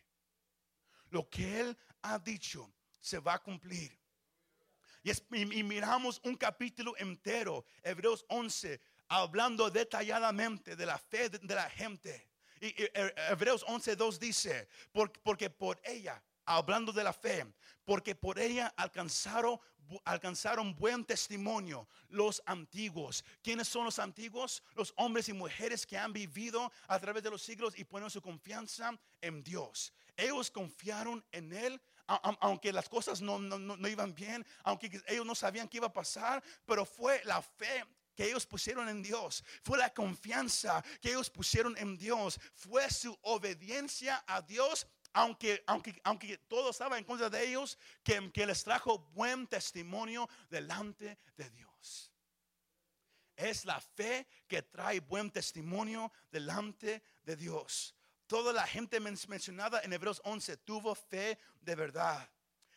Lo 1.10 1.28
que 1.28 1.60
Él 1.60 1.78
ha 2.02 2.18
dicho 2.18 2.72
se 3.00 3.18
va 3.18 3.34
a 3.34 3.38
cumplir. 3.42 3.98
Y, 5.02 5.10
es, 5.10 5.24
y, 5.32 5.62
miramos 5.62 6.20
un 6.24 6.36
capítulo 6.36 6.94
entero, 6.98 7.64
Hebreos 7.82 8.24
11, 8.28 8.80
hablando 9.08 9.70
detalladamente 9.70 10.76
de 10.76 10.86
la 10.86 10.98
fe 10.98 11.30
de, 11.30 11.54
la 11.54 11.70
gente. 11.70 12.28
Y, 12.60 12.66
y 12.66 12.90
Hebreos 13.30 13.64
11, 13.66 13.96
2 13.96 14.20
dice, 14.20 14.68
porque, 14.92 15.20
porque 15.20 15.48
por 15.48 15.80
ella, 15.84 16.22
hablando 16.56 16.92
de 16.92 17.04
la 17.04 17.12
fe, 17.12 17.46
porque 17.84 18.14
por 18.14 18.38
ella 18.38 18.72
alcanzaron 18.76 19.58
alcanzaron 20.04 20.76
buen 20.76 21.04
testimonio 21.04 21.88
los 22.10 22.40
antiguos. 22.46 23.24
¿Quiénes 23.42 23.66
son 23.66 23.84
los 23.84 23.98
antiguos? 23.98 24.62
Los 24.74 24.92
hombres 24.96 25.28
y 25.28 25.32
mujeres 25.32 25.84
que 25.84 25.98
han 25.98 26.12
vivido 26.12 26.70
a 26.86 26.98
través 27.00 27.24
de 27.24 27.30
los 27.30 27.42
siglos 27.42 27.76
y 27.76 27.82
ponen 27.82 28.08
su 28.08 28.22
confianza 28.22 28.92
en 29.20 29.42
Dios. 29.42 29.92
Ellos 30.16 30.48
confiaron 30.50 31.24
en 31.32 31.52
Él 31.52 31.80
aunque 32.40 32.72
las 32.72 32.88
cosas 32.88 33.20
no, 33.20 33.38
no, 33.38 33.58
no, 33.58 33.88
iban 33.88 34.12
bien, 34.14 34.44
aunque 34.64 35.00
ellos 35.06 35.24
no 35.24 35.36
sabían 35.36 35.68
qué 35.68 35.76
iba 35.76 35.86
a 35.86 35.92
pasar, 35.92 36.42
pero 36.66 36.84
fue 36.84 37.22
la 37.24 37.40
fe 37.40 37.84
que 38.16 38.26
ellos 38.26 38.44
pusieron 38.46 38.88
en 38.88 39.00
Dios, 39.00 39.44
fue 39.62 39.78
la 39.78 39.94
confianza 39.94 40.84
que 41.00 41.10
ellos 41.10 41.30
pusieron 41.30 41.76
en 41.78 41.96
Dios, 41.96 42.40
fue 42.54 42.90
su 42.90 43.16
obediencia 43.22 44.24
a 44.26 44.42
Dios 44.42 44.88
aunque, 45.12 45.62
aunque, 45.66 46.00
aunque 46.04 46.38
todo 46.38 46.70
estaba 46.70 46.98
en 46.98 47.04
contra 47.04 47.28
de 47.28 47.48
ellos, 47.48 47.78
que, 48.02 48.30
que 48.32 48.46
les 48.46 48.62
trajo 48.62 48.98
buen 49.12 49.46
testimonio 49.46 50.28
delante 50.48 51.18
de 51.36 51.50
Dios. 51.50 52.12
Es 53.36 53.64
la 53.64 53.80
fe 53.80 54.26
que 54.46 54.62
trae 54.62 55.00
buen 55.00 55.30
testimonio 55.30 56.12
delante 56.30 57.02
de 57.22 57.36
Dios. 57.36 57.94
Toda 58.26 58.52
la 58.52 58.66
gente 58.66 59.00
mencionada 59.00 59.80
en 59.82 59.92
Hebreos 59.92 60.20
11 60.24 60.58
tuvo 60.58 60.94
fe 60.94 61.38
de 61.60 61.74
verdad. 61.74 62.30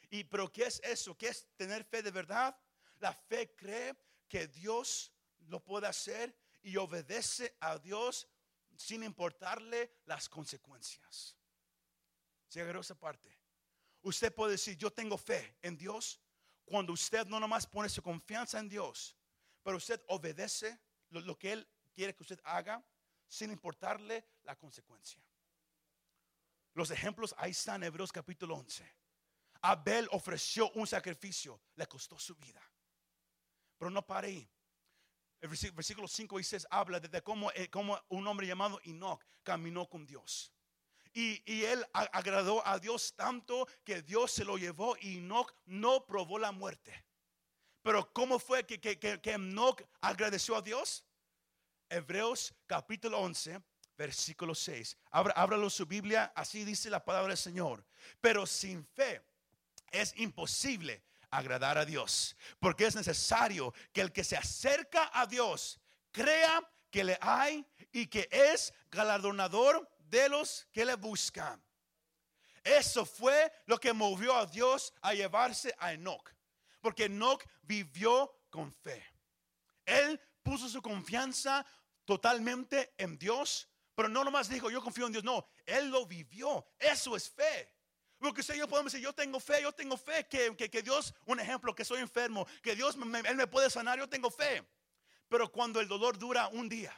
¿Y 0.10 0.24
pero 0.24 0.52
qué 0.52 0.65
es 0.65 0.80
eso? 0.84 1.15
¿Qué 1.17 1.28
es 1.28 1.48
tener 1.56 1.84
fe 1.84 2.02
de 2.02 2.12
verdad? 2.12 2.58
La 3.00 3.13
fe 3.13 3.54
cree 3.56 3.93
que 4.28 4.48
Dios 4.48 5.12
lo 5.48 5.60
puede 5.60 5.88
hacer 5.88 6.36
y 6.63 6.78
obedece 6.78 7.56
a 7.60 7.78
Dios 7.78 8.28
sin 8.78 9.04
importarle 9.04 9.91
las 10.06 10.30
consecuencias. 10.30 11.36
Se 12.54 12.62
agarró 12.62 12.82
esa 12.82 12.94
parte. 12.94 13.36
Usted 14.04 14.32
puede 14.32 14.52
decir, 14.52 14.78
yo 14.78 14.92
tengo 14.92 15.18
fe 15.18 15.58
en 15.63 15.76
Dios 15.76 16.22
cuando 16.63 16.94
usted 16.94 17.26
no 17.26 17.39
nomás 17.39 17.66
pone 17.66 17.89
su 17.89 18.04
confianza 18.04 18.60
en 18.60 18.70
Dios, 18.70 19.18
pero 19.63 19.78
usted 19.78 20.00
obedece 20.06 20.80
lo, 21.10 21.36
que 21.36 21.54
Él 21.54 21.68
quiere 21.96 22.13
que 22.13 22.22
usted 22.22 22.39
haga 22.44 22.86
sin 23.28 23.50
importarle 23.50 24.24
la 24.44 24.56
consecuencia. 24.56 25.20
Los 26.76 26.92
ejemplos 26.92 27.34
ahí 27.39 27.50
están 27.50 27.82
en 27.82 27.88
Hebreos 27.88 28.12
capítulo 28.12 28.54
11. 28.58 28.88
Abel 29.63 30.08
ofreció 30.12 30.70
un 30.74 30.86
sacrificio, 30.86 31.60
le 31.74 31.88
costó 31.88 32.20
su 32.20 32.36
vida. 32.36 32.62
Pero 33.80 33.89
no 33.89 34.06
para. 34.06 34.28
El 34.28 34.48
versículo 35.42 36.08
5 36.08 36.39
y 36.39 36.44
6 36.44 36.68
habla 36.70 37.00
de, 37.00 37.24
cómo, 37.24 37.52
eh, 37.54 37.68
cómo 37.72 38.00
un 38.10 38.28
hombre 38.28 38.46
llamado 38.46 38.80
Enoch 38.84 39.26
caminó 39.42 39.89
con 39.89 40.06
Dios. 40.06 40.54
Y, 41.13 41.43
y, 41.45 41.63
él 41.65 41.86
agradó 41.93 42.65
a 42.65 42.80
Dios 42.80 43.13
tanto 43.15 43.67
que 43.84 44.02
Dios 44.02 44.32
se 44.32 44.43
lo 44.43 44.58
llevó 44.58 44.97
y 44.99 45.19
Enoch 45.19 45.54
no 45.65 46.06
probó 46.06 46.39
la 46.39 46.52
muerte. 46.52 47.06
Pero 47.84 48.12
¿cómo 48.13 48.39
fue 48.39 48.65
que, 48.65 48.80
que, 48.80 48.97
que, 48.97 49.21
que 49.21 49.32
Enoch 49.34 49.84
agradeció 50.02 50.56
a 50.56 50.62
Dios? 50.62 51.06
Hebreos 51.89 52.56
capítulo 52.65 53.19
11, 53.19 53.62
versículo 53.95 54.56
6. 54.56 54.97
Ábralo 55.12 55.69
su 55.69 55.86
Biblia, 55.86 56.32
así 56.36 56.65
dice 56.65 56.89
la 56.89 57.04
palabra 57.06 57.30
del 57.30 57.38
Señor. 57.38 57.86
Pero 58.19 58.47
sin 58.47 58.84
fe 58.86 59.21
es 59.91 60.17
imposible 60.17 61.04
agradar 61.30 61.78
a 61.78 61.86
Dios, 61.86 62.36
porque 62.60 62.86
es 62.86 62.95
necesario 62.95 63.73
que 63.91 64.02
el 64.02 64.12
que 64.12 64.23
se 64.23 64.38
acerca 64.38 65.10
a 65.13 65.26
Dios 65.26 65.80
crea 66.12 66.67
que 66.89 67.04
le 67.04 67.17
hay 67.21 67.65
y 67.91 68.08
que 68.08 68.28
es 68.32 68.73
galardonador 68.91 69.89
de 70.13 70.30
los 70.30 70.67
que 70.71 70.86
le 70.86 70.95
buscan. 70.95 71.60
Eso 72.63 73.04
fue 73.04 73.52
lo 73.65 73.80
que 73.80 73.91
movió 73.93 74.36
a 74.36 74.45
Dios 74.45 74.93
a 75.02 75.15
llevarse 75.15 75.73
a 75.80 75.91
Enoch. 75.93 76.30
Porque 76.82 77.06
Enoch 77.06 77.43
vivió 77.63 78.32
con 78.52 78.71
fe. 78.71 79.04
Él 79.84 80.21
puso 80.43 80.69
su 80.69 80.84
confianza 80.84 81.65
totalmente 82.06 82.93
en 82.97 83.17
Dios. 83.17 83.67
Pero 83.95 84.08
no 84.08 84.23
nomás 84.23 84.49
dijo, 84.49 84.69
yo 84.69 84.84
confío 84.84 85.08
en 85.08 85.13
Dios. 85.13 85.23
No, 85.23 85.47
él 85.65 85.89
lo 85.89 86.06
vivió. 86.06 86.63
Eso 86.78 87.15
es 87.15 87.28
fe. 87.32 87.73
Porque 88.19 88.41
usted 88.41 88.54
yo 88.54 88.67
podemos 88.67 88.93
decir, 88.93 89.04
yo 89.04 89.13
tengo 89.13 89.39
fe, 89.39 89.63
yo 89.63 89.71
tengo 89.71 89.97
fe 89.97 90.28
que, 90.28 90.56
que, 90.56 90.69
que 90.69 90.84
Dios, 90.84 91.13
un 91.26 91.39
ejemplo, 91.39 91.73
que 91.73 91.84
soy 91.84 91.99
enfermo, 91.99 92.47
que 92.62 92.76
Dios 92.76 92.95
me, 92.95 93.19
Él 93.21 93.36
me 93.36 93.47
puede 93.47 93.69
sanar, 93.69 93.97
yo 93.97 94.08
tengo 94.08 94.30
fe. 94.30 94.63
Pero 95.28 95.52
cuando 95.52 95.82
el 95.82 95.88
dolor 95.88 96.17
dura 96.19 96.47
un 96.49 96.69
día, 96.69 96.95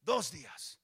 dos 0.00 0.32
días, 0.32 0.81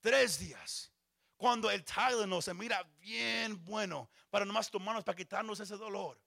tres 0.00 0.38
días. 0.38 0.92
Cuando 1.36 1.70
el 1.70 1.84
Tylenol 1.84 2.42
se 2.42 2.52
mira 2.52 2.82
bien 2.98 3.64
bueno 3.64 4.10
para 4.30 4.44
nomás 4.44 4.70
tomarnos, 4.70 5.04
para 5.04 5.16
quitarnos 5.16 5.60
ese 5.60 5.76
dolor. 5.76 6.20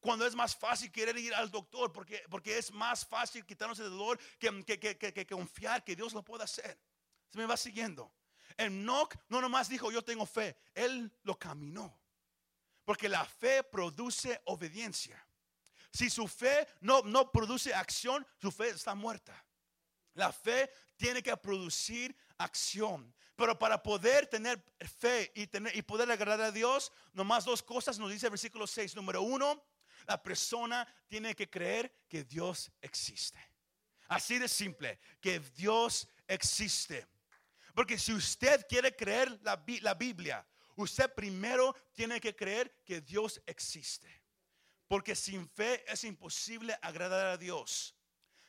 Cuando 0.00 0.26
es 0.26 0.34
más 0.34 0.56
fácil 0.56 0.90
querer 0.92 1.18
ir 1.18 1.34
al 1.34 1.50
doctor, 1.50 1.92
porque, 1.92 2.24
porque 2.30 2.56
es 2.56 2.70
más 2.72 3.04
fácil 3.04 3.44
quitarnos 3.44 3.78
ese 3.78 3.88
dolor 3.88 4.18
que, 4.38 4.64
que, 4.64 4.78
que, 4.78 5.12
que, 5.12 5.26
confiar 5.26 5.84
que 5.84 5.96
Dios 5.96 6.12
lo 6.12 6.22
puede 6.22 6.44
hacer. 6.44 6.78
Se 7.30 7.38
me 7.38 7.46
va 7.46 7.56
siguiendo. 7.56 8.12
Enoch 8.56 9.14
no 9.28 9.40
nomás 9.40 9.68
dijo 9.68 9.90
yo 9.90 10.02
tengo 10.02 10.24
fe, 10.24 10.56
él 10.74 11.12
lo 11.24 11.38
caminó. 11.38 11.98
Porque 12.84 13.08
la 13.08 13.24
fe 13.24 13.62
produce 13.62 14.40
obediencia. 14.46 15.22
Si 15.92 16.08
su 16.08 16.26
fe 16.26 16.66
no, 16.80 17.02
no 17.02 17.30
produce 17.30 17.74
acción, 17.74 18.26
su 18.40 18.50
fe 18.50 18.70
está 18.70 18.94
muerta. 18.94 19.44
La 20.18 20.32
fe 20.32 20.68
tiene 20.96 21.22
que 21.22 21.36
producir 21.36 22.14
acción. 22.38 23.14
Pero 23.36 23.56
para 23.56 23.80
poder 23.80 24.26
tener 24.26 24.60
fe 24.98 25.30
y, 25.32 25.46
tener, 25.46 25.74
y 25.76 25.80
poder 25.80 26.10
agradar 26.10 26.48
a 26.48 26.50
Dios, 26.50 26.90
nomás 27.12 27.44
dos 27.44 27.62
cosas 27.62 28.00
nos 28.00 28.10
dice 28.10 28.26
el 28.26 28.30
versículo 28.30 28.66
6. 28.66 28.96
Número 28.96 29.22
uno, 29.22 29.64
la 30.08 30.20
persona 30.20 30.92
tiene 31.06 31.36
que 31.36 31.48
creer 31.48 31.92
que 32.08 32.24
Dios 32.24 32.68
existe. 32.82 33.38
Así 34.08 34.40
de 34.40 34.48
simple, 34.48 34.98
que 35.20 35.38
Dios 35.38 36.08
existe. 36.26 37.06
Porque 37.72 37.96
si 37.96 38.12
usted 38.12 38.66
quiere 38.68 38.96
creer 38.96 39.30
la, 39.42 39.62
la 39.82 39.94
Biblia, 39.94 40.44
usted 40.74 41.14
primero 41.14 41.76
tiene 41.92 42.20
que 42.20 42.34
creer 42.34 42.82
que 42.84 43.00
Dios 43.02 43.40
existe. 43.46 44.24
Porque 44.88 45.14
sin 45.14 45.48
fe 45.48 45.84
es 45.86 46.02
imposible 46.02 46.76
agradar 46.82 47.26
a 47.26 47.36
Dios. 47.36 47.94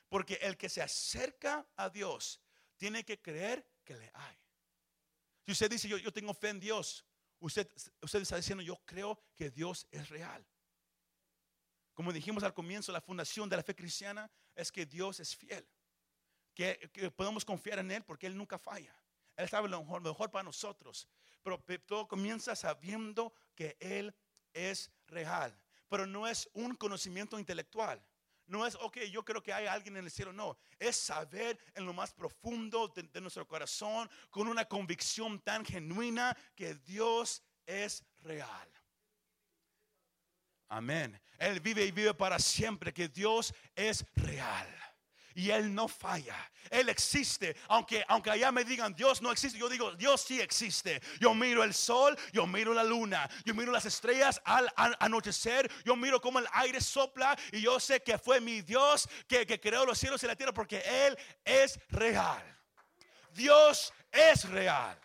Porque 0.10 0.36
el 0.42 0.58
que 0.58 0.70
se 0.70 0.82
acerca 0.82 1.66
a 1.76 1.90
Dios 1.90 2.42
tiene 2.76 3.06
que 3.06 3.22
creer 3.22 3.66
que 3.84 3.96
le 3.96 4.12
hay. 4.14 4.38
Si 5.46 5.52
usted 5.52 5.70
dice, 5.70 5.88
yo, 5.88 5.98
yo 5.98 6.12
tengo 6.12 6.34
fe 6.34 6.50
en 6.50 6.60
Dios, 6.60 7.06
usted, 7.40 7.72
usted 8.02 8.22
está 8.22 8.36
diciendo, 8.36 8.64
yo 8.64 8.78
creo 8.86 9.20
que 9.36 9.50
Dios 9.50 9.88
es 9.92 10.10
real. 10.10 10.46
Como 11.94 12.14
dijimos 12.14 12.44
al 12.44 12.54
comienzo, 12.54 12.92
la 12.92 13.02
fundación 13.02 13.50
de 13.50 13.58
la 13.58 13.64
fe 13.64 13.76
cristiana 13.76 14.32
es 14.56 14.72
que 14.72 14.86
Dios 14.86 15.20
es 15.20 15.36
fiel. 15.36 15.68
Que, 16.54 16.90
podemos 17.16 17.44
confiar 17.44 17.80
en 17.80 17.92
Él 17.92 18.04
porque 18.04 18.28
Él 18.28 18.38
nunca 18.38 18.58
falla. 18.58 18.96
Él 19.36 19.50
sabe 19.50 19.68
lo 19.68 19.84
mejor 19.84 20.32
para 20.32 20.44
nosotros. 20.44 21.08
Pero 21.44 21.62
todo 21.86 22.08
comienza 22.08 22.56
sabiendo 22.56 23.34
que 23.54 23.76
Él 23.80 24.16
es 24.54 24.92
real. 25.08 25.58
Pero 25.90 26.06
no 26.06 26.26
es 26.26 26.50
un 26.54 26.76
conocimiento 26.76 27.38
intelectual. 27.38 28.02
No 28.50 28.66
es, 28.66 28.76
ok, 28.76 28.98
yo 29.12 29.24
creo 29.24 29.44
que 29.44 29.54
hay 29.54 29.68
alguien 29.68 29.96
en 29.98 30.06
el 30.06 30.12
cielo. 30.12 30.34
No, 30.34 30.58
es 30.80 30.96
saber 30.96 31.58
en 31.76 31.86
lo 31.86 31.94
más 31.94 32.12
profundo 32.12 32.88
de, 32.88 33.22
nuestro 33.22 33.48
corazón, 33.48 34.10
con 34.30 34.48
una 34.48 34.66
convicción 34.66 35.40
tan 35.40 35.64
genuina 35.64 36.36
que 36.56 36.74
Dios 36.74 37.44
es 37.66 38.04
real. 38.22 38.68
Amén. 40.68 41.20
Él 41.38 41.60
vive 41.60 41.86
y 41.86 41.92
vive 41.92 42.14
para 42.14 42.40
siempre, 42.40 42.92
que 42.92 43.08
Dios 43.08 43.54
es 43.76 44.04
real 44.16 44.68
y 45.40 45.52
Él 45.52 45.74
no 45.74 45.88
falla. 45.88 46.36
Él 46.70 46.90
existe. 46.90 47.56
Aunque, 47.70 48.04
aunque 48.10 48.30
allá 48.30 48.52
me 48.52 48.66
digan 48.66 48.94
Dios 48.94 49.22
no 49.22 49.32
existe, 49.32 49.58
yo 49.58 49.70
digo 49.70 49.94
Dios 49.94 50.20
sí 50.20 50.42
existe. 50.42 51.02
Yo 51.18 51.34
miro 51.34 51.64
el 51.64 51.74
sol, 51.74 52.18
yo 52.34 52.46
miro 52.46 52.74
la 52.74 52.84
luna, 52.84 53.30
yo 53.46 53.56
miro 53.56 53.72
las 53.72 53.86
estrellas 53.86 54.42
al, 54.44 54.70
anochecer, 55.00 55.72
yo 55.86 55.96
miro 55.96 56.20
cómo 56.20 56.40
el 56.40 56.48
aire 56.52 56.82
sopla 56.82 57.38
y 57.54 57.62
yo 57.62 57.80
sé 57.80 58.04
que 58.04 58.18
fue 58.18 58.42
mi 58.42 58.62
Dios 58.62 59.08
que, 59.30 59.46
que 59.46 59.62
creó 59.62 59.86
los 59.86 59.98
cielos 59.98 60.22
y 60.24 60.28
la 60.28 60.36
tierra 60.36 60.54
porque 60.54 60.84
Él 60.86 61.18
es 61.46 61.80
real. 61.88 62.44
Dios 63.32 63.94
es 64.12 64.44
real. 64.50 65.00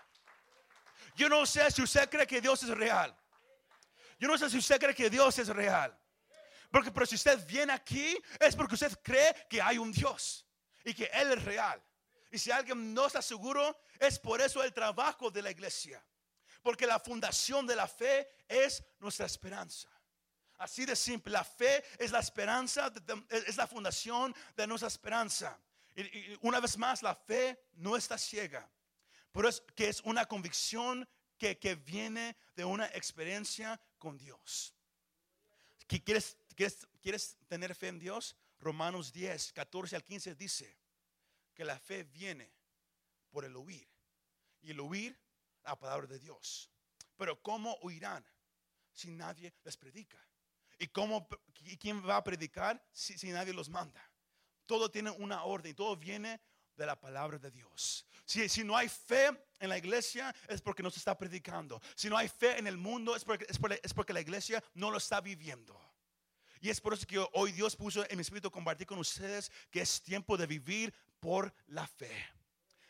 Yo 1.14 1.28
no 1.28 1.46
sé 1.46 1.70
si 1.70 1.80
usted 1.80 2.10
cree 2.10 2.26
que 2.26 2.40
Dios 2.40 2.60
es 2.64 2.70
real. 2.70 3.14
Yo 4.18 4.26
no 4.26 4.36
sé 4.36 4.50
si 4.50 4.58
usted 4.58 4.80
cree 4.80 4.96
que 4.96 5.08
Dios 5.08 5.38
es 5.38 5.46
real. 5.46 5.96
Porque 6.74 6.90
pero 6.90 7.06
si 7.06 7.14
usted 7.14 7.46
viene 7.46 7.72
aquí 7.72 8.20
es 8.40 8.56
porque 8.56 8.74
usted 8.74 8.98
cree 9.00 9.32
que 9.48 9.62
hay 9.62 9.78
un 9.78 9.92
Dios 9.92 10.44
y 10.84 10.92
que 10.92 11.04
Él 11.04 11.30
es 11.30 11.44
real. 11.44 11.80
Y 12.32 12.38
si 12.40 12.50
alguien 12.50 12.92
no 12.92 13.06
está 13.06 13.22
seguro, 13.22 13.78
es 14.00 14.18
por 14.18 14.40
eso 14.40 14.60
el 14.60 14.72
trabajo 14.72 15.30
de 15.30 15.40
la 15.40 15.52
iglesia. 15.52 16.04
Porque 16.62 16.84
la 16.84 16.98
fundación 16.98 17.64
de 17.64 17.76
la 17.76 17.86
fe 17.86 18.28
es 18.48 18.82
nuestra 18.98 19.24
esperanza. 19.24 19.88
Así 20.58 20.84
de 20.84 20.96
simple, 20.96 21.32
la 21.32 21.44
fe 21.44 21.84
es 21.96 22.10
la 22.10 22.18
esperanza, 22.18 22.92
es 23.30 23.56
la 23.56 23.68
fundación 23.68 24.34
de 24.56 24.66
nuestra 24.66 24.88
esperanza. 24.88 25.56
Y, 25.94 26.36
una 26.40 26.58
vez 26.58 26.76
más, 26.76 27.04
la 27.04 27.14
fe 27.14 27.68
no 27.74 27.96
está 27.96 28.18
ciega, 28.18 28.68
pero 29.30 29.48
es 29.48 29.62
que 29.76 29.90
es 29.90 30.00
una 30.00 30.26
convicción 30.26 31.08
que, 31.38 31.56
que 31.56 31.76
viene 31.76 32.36
de 32.56 32.64
una 32.64 32.86
experiencia 32.86 33.80
con 33.96 34.18
Dios. 34.18 34.74
¿Quieres 35.86 36.36
¿Quieres, 36.54 37.36
tener 37.48 37.74
fe 37.74 37.88
en 37.88 37.98
Dios? 37.98 38.36
Romanos 38.60 39.12
10, 39.12 39.52
14 39.52 39.96
al 39.96 40.04
15 40.04 40.34
dice 40.34 40.78
que 41.52 41.64
la 41.64 41.78
fe 41.78 42.04
viene 42.04 42.50
por 43.30 43.44
el 43.44 43.56
oír. 43.56 43.88
Y 44.62 44.70
el 44.70 44.80
oír 44.80 45.18
la 45.64 45.78
palabra 45.78 46.06
de 46.06 46.18
Dios. 46.18 46.70
Pero 47.16 47.40
¿cómo 47.42 47.74
oirán 47.82 48.24
si 48.92 49.10
nadie 49.10 49.52
les 49.64 49.76
predica? 49.76 50.18
¿Y, 50.78 50.88
cómo, 50.88 51.28
quién 51.78 52.06
va 52.06 52.16
a 52.16 52.24
predicar 52.24 52.82
si, 52.92 53.18
si 53.18 53.30
nadie 53.30 53.52
los 53.52 53.68
manda? 53.68 54.02
Todo 54.66 54.90
tiene 54.90 55.10
una 55.10 55.44
orden, 55.44 55.74
todo 55.74 55.96
viene 55.96 56.40
de 56.76 56.86
la 56.86 56.98
palabra 56.98 57.38
de 57.38 57.50
Dios. 57.50 58.06
Si, 58.24 58.48
si, 58.48 58.64
no 58.64 58.76
hay 58.76 58.88
fe 58.88 59.28
en 59.60 59.68
la 59.68 59.78
iglesia 59.78 60.34
es 60.48 60.60
porque 60.60 60.82
no 60.82 60.90
se 60.90 60.98
está 60.98 61.16
predicando. 61.16 61.80
Si 61.94 62.08
no 62.08 62.16
hay 62.16 62.28
fe 62.28 62.58
en 62.58 62.66
el 62.66 62.76
mundo 62.76 63.14
es 63.14 63.24
porque, 63.24 63.46
es 63.48 63.94
porque 63.94 64.12
la 64.12 64.20
iglesia 64.20 64.62
no 64.74 64.90
lo 64.90 64.98
está 64.98 65.20
viviendo. 65.20 65.93
Y 66.64 66.70
es 66.70 66.80
por 66.80 66.94
eso 66.94 67.06
que 67.06 67.18
hoy 67.34 67.52
Dios 67.52 67.76
puso 67.76 68.08
en 68.08 68.16
mi 68.16 68.22
espíritu 68.22 68.50
compartir 68.50 68.86
con 68.86 68.98
ustedes 68.98 69.52
que 69.70 69.82
es 69.82 70.02
tiempo 70.02 70.34
de 70.34 70.46
vivir 70.46 70.94
por 71.20 71.52
la 71.66 71.86
fe. 71.86 72.10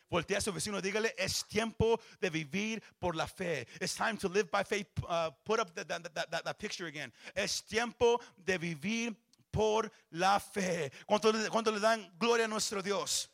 Voltea 0.09 0.37
a 0.37 0.41
su 0.41 0.53
vecino, 0.53 0.79
dígale, 0.79 1.13
es 1.17 1.45
tiempo 1.45 1.99
de 2.21 2.29
vivir 2.29 2.81
por 2.97 3.17
la 3.17 3.27
fe. 3.27 3.67
It's 3.81 3.93
time 3.93 4.15
to 4.15 4.29
live 4.29 4.49
by 4.49 4.63
faith. 4.63 4.87
Uh, 5.03 5.29
put 5.43 5.59
up 5.59 5.73
that, 5.75 6.57
picture 6.57 6.87
again. 6.87 7.11
Es 7.35 7.65
tiempo 7.65 8.21
de 8.37 8.57
vivir 8.57 9.13
por 9.51 9.91
la 10.11 10.39
fe. 10.39 10.89
¿Cuánto, 11.05 11.33
¿Cuánto, 11.51 11.69
le 11.69 11.81
dan 11.81 12.09
gloria 12.17 12.45
a 12.45 12.47
nuestro 12.47 12.81
Dios? 12.81 13.29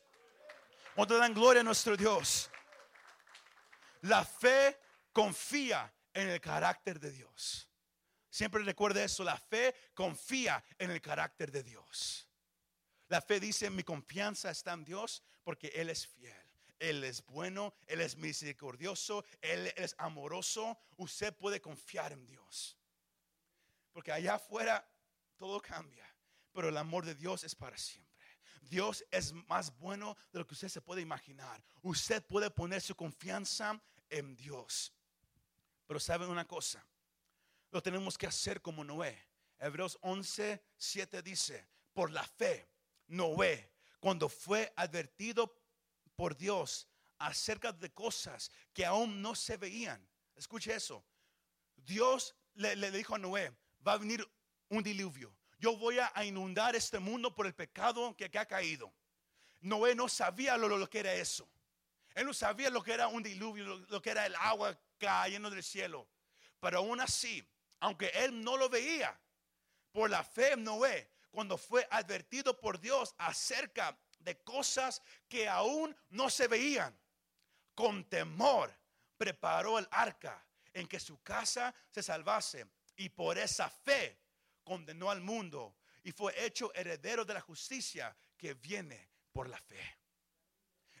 ¿Cuánto 0.96 1.14
le 1.14 1.20
dan 1.20 1.34
gloria 1.34 1.60
a 1.60 1.64
nuestro 1.64 1.96
Dios? 1.96 2.50
La 4.00 4.24
fe 4.24 4.76
confía 5.12 5.88
en 6.12 6.30
el 6.30 6.40
carácter 6.40 6.98
de 6.98 7.12
Dios. 7.12 7.68
Siempre 8.32 8.64
recuerde 8.64 9.04
eso, 9.04 9.24
la 9.24 9.36
fe 9.36 9.74
confía 9.92 10.64
en 10.78 10.90
el 10.90 11.02
carácter 11.02 11.52
de 11.52 11.62
Dios. 11.62 12.26
La 13.08 13.20
fe 13.20 13.38
dice, 13.38 13.68
mi 13.68 13.82
confianza 13.82 14.50
está 14.50 14.72
en 14.72 14.86
Dios 14.86 15.22
porque 15.44 15.66
Él 15.74 15.90
es 15.90 16.06
fiel. 16.06 16.34
Él 16.78 17.04
es 17.04 17.22
bueno, 17.26 17.74
Él 17.86 18.00
es 18.00 18.16
misericordioso, 18.16 19.22
Él 19.42 19.70
es 19.76 19.94
amoroso. 19.98 20.78
Usted 20.96 21.36
puede 21.36 21.60
confiar 21.60 22.12
en 22.12 22.24
Dios. 22.24 22.78
Porque 23.92 24.12
allá 24.12 24.36
afuera 24.36 24.82
todo 25.36 25.60
cambia, 25.60 26.10
pero 26.52 26.70
el 26.70 26.78
amor 26.78 27.04
de 27.04 27.14
Dios 27.14 27.44
es 27.44 27.54
para 27.54 27.76
siempre. 27.76 28.26
Dios 28.62 29.04
es 29.10 29.34
más 29.46 29.76
bueno 29.76 30.16
de 30.32 30.38
lo 30.38 30.46
que 30.46 30.54
usted 30.54 30.68
se 30.68 30.80
puede 30.80 31.02
imaginar. 31.02 31.62
Usted 31.82 32.24
puede 32.24 32.48
poner 32.48 32.80
su 32.80 32.96
confianza 32.96 33.78
en 34.08 34.34
Dios. 34.36 34.90
Pero 35.86 36.00
saben 36.00 36.30
una 36.30 36.46
cosa, 36.46 36.82
lo 37.72 37.82
tenemos 37.82 38.16
que 38.16 38.26
hacer 38.26 38.60
como 38.60 38.84
Noé. 38.84 39.18
Hebreos 39.58 39.98
11, 40.02 40.62
7 40.76 41.22
dice, 41.22 41.66
por 41.92 42.10
la 42.10 42.22
fe, 42.22 42.68
Noé, 43.08 43.72
cuando 43.98 44.28
fue 44.28 44.72
advertido 44.76 45.58
por 46.14 46.36
Dios 46.36 46.86
acerca 47.18 47.72
de 47.72 47.90
cosas 47.90 48.50
que 48.72 48.84
aún 48.84 49.22
no 49.22 49.34
se 49.34 49.56
veían, 49.56 50.06
escuche 50.36 50.74
eso, 50.74 51.04
Dios 51.76 52.34
le, 52.54 52.90
dijo 52.90 53.14
a 53.14 53.18
Noé, 53.18 53.56
va 53.86 53.94
a 53.94 53.98
venir 53.98 54.28
un 54.68 54.82
diluvio. 54.82 55.34
Yo 55.58 55.76
voy 55.76 55.98
a 55.98 56.24
inundar 56.24 56.76
este 56.76 56.98
mundo 56.98 57.34
por 57.34 57.46
el 57.46 57.54
pecado 57.54 58.14
que, 58.16 58.30
ha 58.36 58.46
caído. 58.46 58.92
Noé 59.60 59.94
no 59.94 60.08
sabía 60.08 60.56
lo, 60.58 60.68
lo, 60.68 60.90
que 60.90 60.98
era 60.98 61.14
eso. 61.14 61.48
Él 62.14 62.26
no 62.26 62.34
sabía 62.34 62.68
lo 62.68 62.82
que 62.82 62.92
era 62.92 63.06
un 63.08 63.22
diluvio, 63.22 63.64
lo, 63.64 63.78
lo 63.78 64.02
que 64.02 64.10
era 64.10 64.26
el 64.26 64.34
agua 64.34 64.78
cayendo 64.98 65.48
del 65.48 65.62
cielo. 65.62 66.08
Pero 66.60 66.78
aún 66.78 67.00
así, 67.00 67.46
aunque 67.82 68.12
él 68.14 68.44
no 68.44 68.56
lo 68.56 68.68
veía, 68.68 69.18
por 69.90 70.08
la 70.08 70.22
fe 70.22 70.56
Noé, 70.56 71.10
cuando 71.32 71.58
fue 71.58 71.86
advertido 71.90 72.58
por 72.58 72.78
Dios 72.78 73.12
acerca 73.18 73.98
de 74.20 74.40
cosas 74.42 75.02
que 75.28 75.48
aún 75.48 75.94
no 76.10 76.30
se 76.30 76.46
veían, 76.46 76.96
con 77.74 78.04
temor 78.04 78.72
preparó 79.16 79.80
el 79.80 79.88
arca 79.90 80.46
en 80.72 80.86
que 80.86 81.00
su 81.00 81.20
casa 81.22 81.74
se 81.90 82.04
salvase 82.04 82.66
y 82.96 83.08
por 83.08 83.36
esa 83.36 83.68
fe 83.68 84.16
condenó 84.62 85.10
al 85.10 85.20
mundo 85.20 85.74
y 86.04 86.12
fue 86.12 86.32
hecho 86.44 86.72
heredero 86.76 87.24
de 87.24 87.34
la 87.34 87.40
justicia 87.40 88.16
que 88.36 88.54
viene 88.54 89.10
por 89.32 89.48
la 89.48 89.58
fe. 89.58 89.98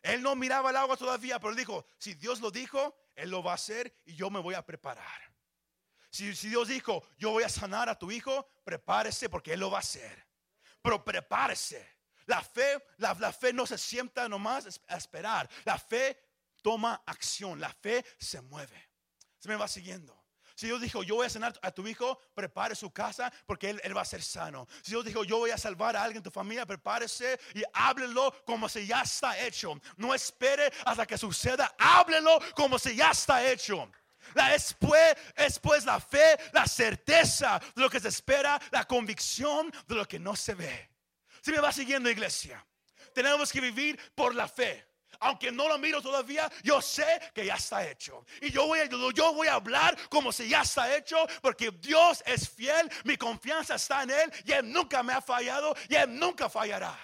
Él 0.02 0.20
no 0.20 0.34
miraba 0.34 0.70
el 0.70 0.76
agua 0.76 0.96
todavía, 0.96 1.38
pero 1.38 1.54
dijo, 1.54 1.86
si 1.96 2.14
Dios 2.14 2.40
lo 2.40 2.50
dijo, 2.50 2.96
Él 3.14 3.30
lo 3.30 3.40
va 3.40 3.52
a 3.52 3.54
hacer 3.54 3.94
y 4.04 4.16
yo 4.16 4.30
me 4.30 4.40
voy 4.40 4.56
a 4.56 4.66
preparar. 4.66 5.31
Si, 6.12 6.30
Dios 6.30 6.68
dijo, 6.68 7.02
yo 7.16 7.30
voy 7.30 7.42
a 7.42 7.48
sanar 7.48 7.88
a 7.88 7.98
tu 7.98 8.12
hijo, 8.12 8.46
prepárese 8.64 9.30
porque 9.30 9.54
Él 9.54 9.60
lo 9.60 9.70
va 9.70 9.78
a 9.78 9.80
hacer. 9.80 10.26
Pero 10.82 11.02
prepárese. 11.02 11.88
La 12.26 12.42
fe, 12.42 12.84
la, 12.98 13.32
fe 13.32 13.52
no 13.54 13.66
se 13.66 13.78
sienta 13.78 14.28
nomás 14.28 14.80
a 14.88 14.96
esperar. 14.96 15.48
La 15.64 15.78
fe 15.78 16.22
toma 16.60 17.02
acción. 17.06 17.58
La 17.58 17.70
fe 17.72 18.04
se 18.18 18.42
mueve. 18.42 18.90
Se 19.38 19.48
me 19.48 19.56
va 19.56 19.66
siguiendo. 19.66 20.22
Si 20.54 20.66
Dios 20.66 20.82
dijo, 20.82 21.02
yo 21.02 21.14
voy 21.14 21.26
a 21.26 21.30
sanar 21.30 21.58
a 21.62 21.70
tu 21.70 21.88
hijo, 21.88 22.20
prepare 22.34 22.74
su 22.74 22.90
casa 22.90 23.32
porque 23.46 23.70
él, 23.70 23.80
él, 23.82 23.96
va 23.96 24.02
a 24.02 24.04
ser 24.04 24.22
sano. 24.22 24.68
Si 24.82 24.90
Dios 24.90 25.06
dijo, 25.06 25.24
yo 25.24 25.38
voy 25.38 25.50
a 25.50 25.56
salvar 25.56 25.96
a 25.96 26.02
alguien 26.02 26.18
en 26.18 26.24
tu 26.24 26.30
familia, 26.30 26.66
prepárese 26.66 27.40
y 27.54 27.62
háblelo 27.72 28.44
como 28.44 28.68
si 28.68 28.86
ya 28.86 29.00
está 29.00 29.38
hecho. 29.40 29.80
No 29.96 30.14
espere 30.14 30.70
hasta 30.84 31.06
que 31.06 31.16
suceda, 31.16 31.74
háblelo 31.78 32.38
como 32.54 32.78
si 32.78 32.94
ya 32.94 33.12
está 33.12 33.50
hecho. 33.50 33.90
La 34.34 34.50
después, 34.50 35.14
después 35.36 35.84
la 35.84 36.00
fe, 36.00 36.38
la 36.52 36.66
certeza 36.66 37.60
de 37.74 37.82
lo 37.82 37.90
que 37.90 38.00
se 38.00 38.08
espera, 38.08 38.60
la 38.70 38.84
convicción 38.84 39.72
de 39.86 39.94
lo 39.94 40.06
que 40.06 40.18
no 40.18 40.36
se 40.36 40.54
ve. 40.54 40.90
Si 41.40 41.50
me 41.50 41.58
va 41.58 41.72
siguiendo, 41.72 42.08
iglesia. 42.08 42.64
tenemos 43.14 43.52
que 43.52 43.60
vivir 43.60 43.98
por 44.14 44.34
la 44.34 44.48
fe. 44.48 44.86
Aunque 45.20 45.52
no 45.52 45.68
lo 45.68 45.78
miro 45.78 46.02
todavía, 46.02 46.50
yo 46.64 46.82
sé 46.82 47.20
que 47.32 47.46
ya 47.46 47.54
está 47.54 47.88
hecho. 47.88 48.24
Y 48.40 48.50
yo 48.50 48.66
voy, 48.66 48.80
a, 48.80 48.86
yo 48.86 49.32
voy 49.32 49.46
a 49.46 49.54
hablar 49.54 49.96
como 50.08 50.32
si 50.32 50.48
ya 50.48 50.62
está 50.62 50.96
hecho, 50.96 51.16
porque 51.40 51.70
Dios 51.70 52.22
es 52.26 52.48
fiel, 52.48 52.90
mi 53.04 53.16
confianza 53.16 53.76
está 53.76 54.02
en 54.02 54.10
Él 54.10 54.32
y 54.44 54.52
Él 54.52 54.72
nunca 54.72 55.02
me 55.02 55.12
ha 55.12 55.20
fallado 55.20 55.76
y 55.88 55.94
Él 55.94 56.18
nunca 56.18 56.48
fallará. 56.48 56.98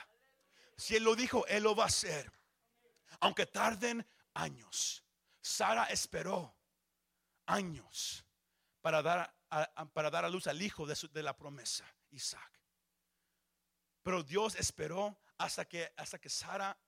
Si 0.76 0.96
Él 0.96 1.04
lo 1.04 1.14
dijo, 1.14 1.46
Él 1.46 1.62
lo 1.62 1.76
va 1.76 1.84
a 1.84 1.88
hacer. 1.88 2.32
Aunque 3.20 3.46
tarden 3.46 4.04
años. 4.34 5.04
Sara 5.40 5.84
esperó 5.84 6.57
años 7.48 8.24
para 8.80 9.02
dar 9.02 9.34
a, 9.50 9.86
para 9.92 10.10
dar 10.10 10.24
a 10.24 10.28
luz 10.28 10.46
al 10.46 10.60
hijo 10.60 10.86
de, 10.86 11.22
la 11.22 11.36
promesa, 11.36 11.84
Isaac. 12.10 12.60
Pero 14.02 14.22
Dios 14.22 14.54
esperó 14.56 15.18
hasta 15.38 15.66
que, 15.66 15.92
hasta 15.96 16.18
que 16.18 16.28
Sara 16.28 16.78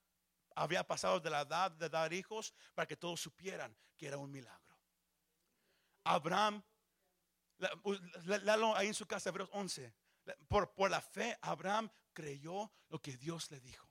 había 0.55 0.87
pasado 0.87 1.21
de 1.21 1.31
la 1.31 1.43
edad 1.43 1.71
de 1.71 1.89
dar 1.89 2.13
hijos 2.13 2.55
para 2.75 2.87
que 2.87 2.97
todos 2.97 3.21
supieran 3.21 3.77
que 3.97 4.07
era 4.07 4.19
un 4.19 4.31
milagro. 4.31 4.79
Abraham, 6.05 6.63
léalo 8.25 8.77
ahí 8.77 8.89
en 8.89 8.95
su 8.95 9.07
casa, 9.07 9.31
Hebreos 9.31 9.51
11. 9.53 9.95
Por, 10.49 10.73
por 10.75 10.91
la 10.91 11.01
fe, 11.01 11.37
Abraham 11.43 11.91
creyó 12.13 12.73
lo 12.89 13.01
que 13.01 13.17
Dios 13.17 13.51
le 13.51 13.61
dijo. 13.61 13.89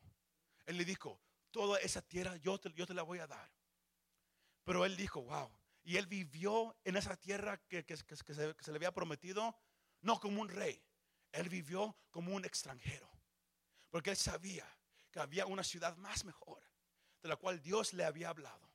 Él 0.66 0.78
le 0.78 0.86
dijo, 0.86 1.22
toda 1.52 1.80
esa 1.80 2.02
tierra 2.02 2.38
yo 2.38 2.60
te, 2.60 2.72
yo 2.74 2.86
te 2.86 2.94
la 2.94 3.04
voy 3.04 3.20
a 3.20 3.28
dar. 3.28 3.52
Pero 4.64 4.86
él 4.86 4.96
dijo, 4.96 5.22
wow. 5.24 5.59
Y 5.90 5.98
él 5.98 6.06
vivió 6.06 6.78
en 6.84 6.98
esa 6.98 7.18
tierra 7.18 7.58
que, 7.68 7.84
se, 7.98 8.72
le 8.72 8.76
había 8.76 8.94
prometido, 8.94 9.58
no 10.02 10.20
como 10.20 10.40
un 10.40 10.48
rey. 10.48 10.80
Él 11.32 11.50
vivió 11.50 11.98
como 12.12 12.36
un 12.36 12.46
extranjero. 12.46 13.10
Porque 13.90 14.12
él 14.12 14.16
sabía 14.16 14.72
que 15.10 15.20
había 15.20 15.48
una 15.48 15.64
ciudad 15.64 15.98
más 15.98 16.26
mejor, 16.26 16.62
de 17.24 17.30
la 17.30 17.38
cual 17.38 17.60
Dios 17.64 17.94
le 17.94 18.06
había 18.06 18.30
hablado. 18.30 18.72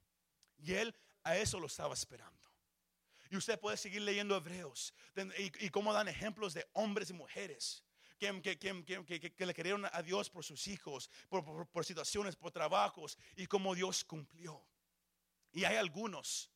Y 0.59 0.73
él 0.73 0.93
a 1.23 1.37
eso 1.37 1.61
lo 1.61 1.69
estaba 1.69 1.95
esperando. 1.95 2.51
Y 3.31 3.37
usted 3.37 3.61
puede 3.61 3.77
seguir 3.77 4.03
leyendo 4.03 4.35
Hebreos 4.35 4.93
y, 5.39 5.71
cómo 5.71 5.93
dan 5.93 6.09
ejemplos 6.09 6.53
de 6.53 6.69
hombres 6.73 7.11
y 7.11 7.13
mujeres 7.13 7.85
que, 8.19 8.33
le 9.39 9.55
querían 9.55 9.85
a 9.85 10.03
Dios 10.03 10.31
por 10.31 10.45
sus 10.45 10.67
hijos, 10.67 11.09
por, 11.29 11.85
situaciones, 11.85 12.35
por 12.35 12.51
trabajos 12.51 13.17
y 13.37 13.47
cómo 13.47 13.73
Dios 13.77 14.03
cumplió. 14.03 14.67
Y 15.53 15.63
hay 15.63 15.77
algunos, 15.77 16.51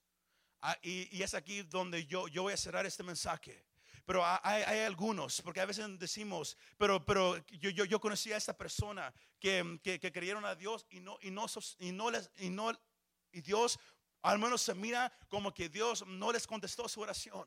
ah, 0.62 0.76
y, 0.82 1.22
es 1.22 1.34
aquí 1.34 1.62
donde 1.62 2.06
yo, 2.06 2.28
yo 2.28 2.42
voy 2.42 2.52
a 2.52 2.56
cerrar 2.56 2.86
este 2.86 3.02
mensaje. 3.02 3.64
Pero 4.04 4.24
hay, 4.24 4.80
algunos, 4.80 5.42
porque 5.42 5.60
a 5.60 5.66
veces 5.66 5.86
decimos, 5.98 6.56
pero, 6.78 7.04
pero 7.04 7.36
yo, 7.48 7.68
yo, 7.68 7.84
yo 7.84 8.00
conocí 8.00 8.32
a 8.32 8.38
esta 8.38 8.56
persona 8.56 9.12
que, 9.38 9.78
que, 9.82 10.00
creyeron 10.10 10.46
a 10.46 10.54
Dios 10.54 10.86
y 10.88 11.00
no, 11.00 11.18
y 11.20 11.30
no, 11.30 11.44
y 11.78 11.92
no 11.92 12.10
les, 12.10 12.30
y 12.38 12.48
no, 12.48 12.72
y 13.32 13.42
Dios 13.42 13.78
al 14.22 14.38
menos 14.38 14.62
se 14.62 14.74
mira 14.74 15.12
como 15.28 15.52
que 15.52 15.68
Dios 15.68 16.06
no 16.06 16.32
les 16.32 16.46
contestó 16.46 16.88
su 16.88 17.00
oración. 17.00 17.46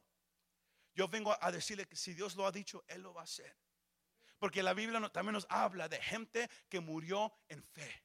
Yo 0.93 1.07
vengo 1.07 1.35
a 1.39 1.51
decirle 1.51 1.87
que 1.87 1.95
si 1.95 2.13
Dios 2.13 2.35
lo 2.35 2.45
ha 2.45 2.51
dicho, 2.51 2.83
Él 2.87 3.01
lo 3.01 3.13
va 3.13 3.21
a 3.21 3.23
hacer. 3.25 3.57
Porque 4.37 4.63
la 4.63 4.73
Biblia 4.73 4.99
también 5.09 5.33
nos 5.33 5.45
habla 5.49 5.87
de 5.87 6.01
gente 6.01 6.49
que 6.69 6.79
murió 6.79 7.31
en 7.47 7.63
fe. 7.63 8.03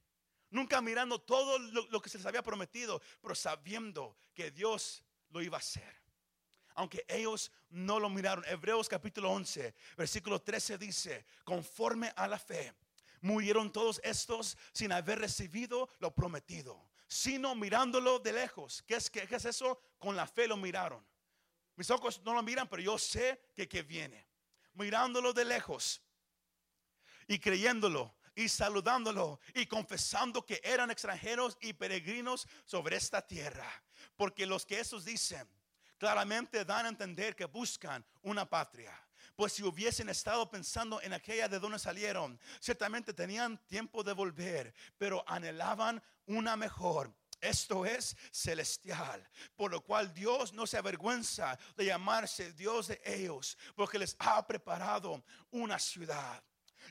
Nunca 0.51 0.81
mirando 0.81 1.21
todo 1.21 1.59
lo, 1.59 2.01
que 2.01 2.09
se 2.09 2.19
les 2.19 2.27
había 2.27 2.43
prometido, 2.43 3.03
pero 3.21 3.35
sabiendo 3.35 4.17
que 4.35 4.51
Dios 4.51 5.05
lo 5.31 5.43
iba 5.43 5.57
a 5.57 5.61
hacer 5.61 6.07
aunque 6.79 7.07
ellos 7.09 7.51
no 7.71 7.99
lo 7.99 8.11
miraron. 8.11 8.45
Hebreos 8.47 8.87
capítulo 8.87 9.31
11, 9.31 9.75
versículo 9.97 10.43
13 10.43 10.77
dice, 10.77 11.25
conforme 11.43 12.13
a 12.15 12.29
la 12.29 12.39
fe, 12.39 12.75
murieron 13.23 13.73
todos 13.73 13.99
estos 14.05 14.59
sin 14.75 14.93
haber 14.93 15.19
recibido 15.19 15.89
lo 16.01 16.15
prometido, 16.15 16.91
sino 17.09 17.55
mirándolo 17.55 18.19
de 18.19 18.35
lejos. 18.35 18.83
¿Qué 18.83 18.97
es, 18.97 19.09
qué, 19.09 19.27
es 19.29 19.45
eso? 19.47 19.81
Con 19.99 20.17
la 20.17 20.27
fe 20.27 20.47
lo 20.47 20.59
miraron. 20.59 21.03
Mis 21.77 21.91
ojos 21.91 22.21
no 22.25 22.35
lo 22.35 22.43
miran, 22.43 22.69
pero 22.69 22.83
yo 22.83 22.99
sé 22.99 23.41
que, 23.55 23.67
que 23.67 23.83
viene. 23.83 24.27
Mirándolo 24.75 25.33
de 25.33 25.47
lejos 25.47 26.03
y 27.27 27.39
creyéndolo 27.39 28.15
y 28.37 28.49
saludándolo 28.49 29.41
y 29.55 29.67
confesando 29.67 30.45
que 30.47 30.61
eran 30.63 30.91
extranjeros 30.93 31.57
y 31.61 31.73
peregrinos 31.73 32.47
sobre 32.65 32.97
esta 32.97 33.27
tierra. 33.27 33.67
Porque 34.15 34.47
los 34.47 34.65
que 34.65 34.79
esos 34.79 35.05
dicen, 35.05 35.49
claramente 35.99 36.65
dan 36.65 36.87
a 36.87 36.91
entender 36.91 37.35
que 37.35 37.47
buscan 37.47 38.05
una 38.23 38.49
patria. 38.49 38.93
Pues 39.35 39.55
si 39.55 39.63
hubiesen 39.63 40.09
estado 40.09 40.49
pensando 40.51 41.01
en 41.03 41.13
aquella 41.13 41.49
de 41.49 41.59
donde 41.59 41.79
salieron, 41.79 42.39
ciertamente 42.61 43.13
tenían 43.13 43.59
tiempo 43.67 44.05
de 44.05 44.13
volver, 44.13 44.75
pero 44.99 45.25
anhelaban 45.27 46.03
una 46.27 46.57
mejor. 46.57 47.13
Esto 47.41 47.85
es 47.85 48.17
celestial, 48.31 49.29
por 49.55 49.71
lo 49.71 49.83
cual 49.83 50.13
Dios 50.13 50.53
no 50.53 50.67
se 50.67 50.79
avergüenza 50.79 51.59
de 51.77 51.87
llamarse 51.87 52.53
Dios 52.53 52.89
de 52.89 53.01
ellos, 53.05 53.59
porque 53.75 53.99
les 53.99 54.17
ha 54.19 54.47
preparado 54.47 55.23
una 55.51 55.79
ciudad. 55.79 56.43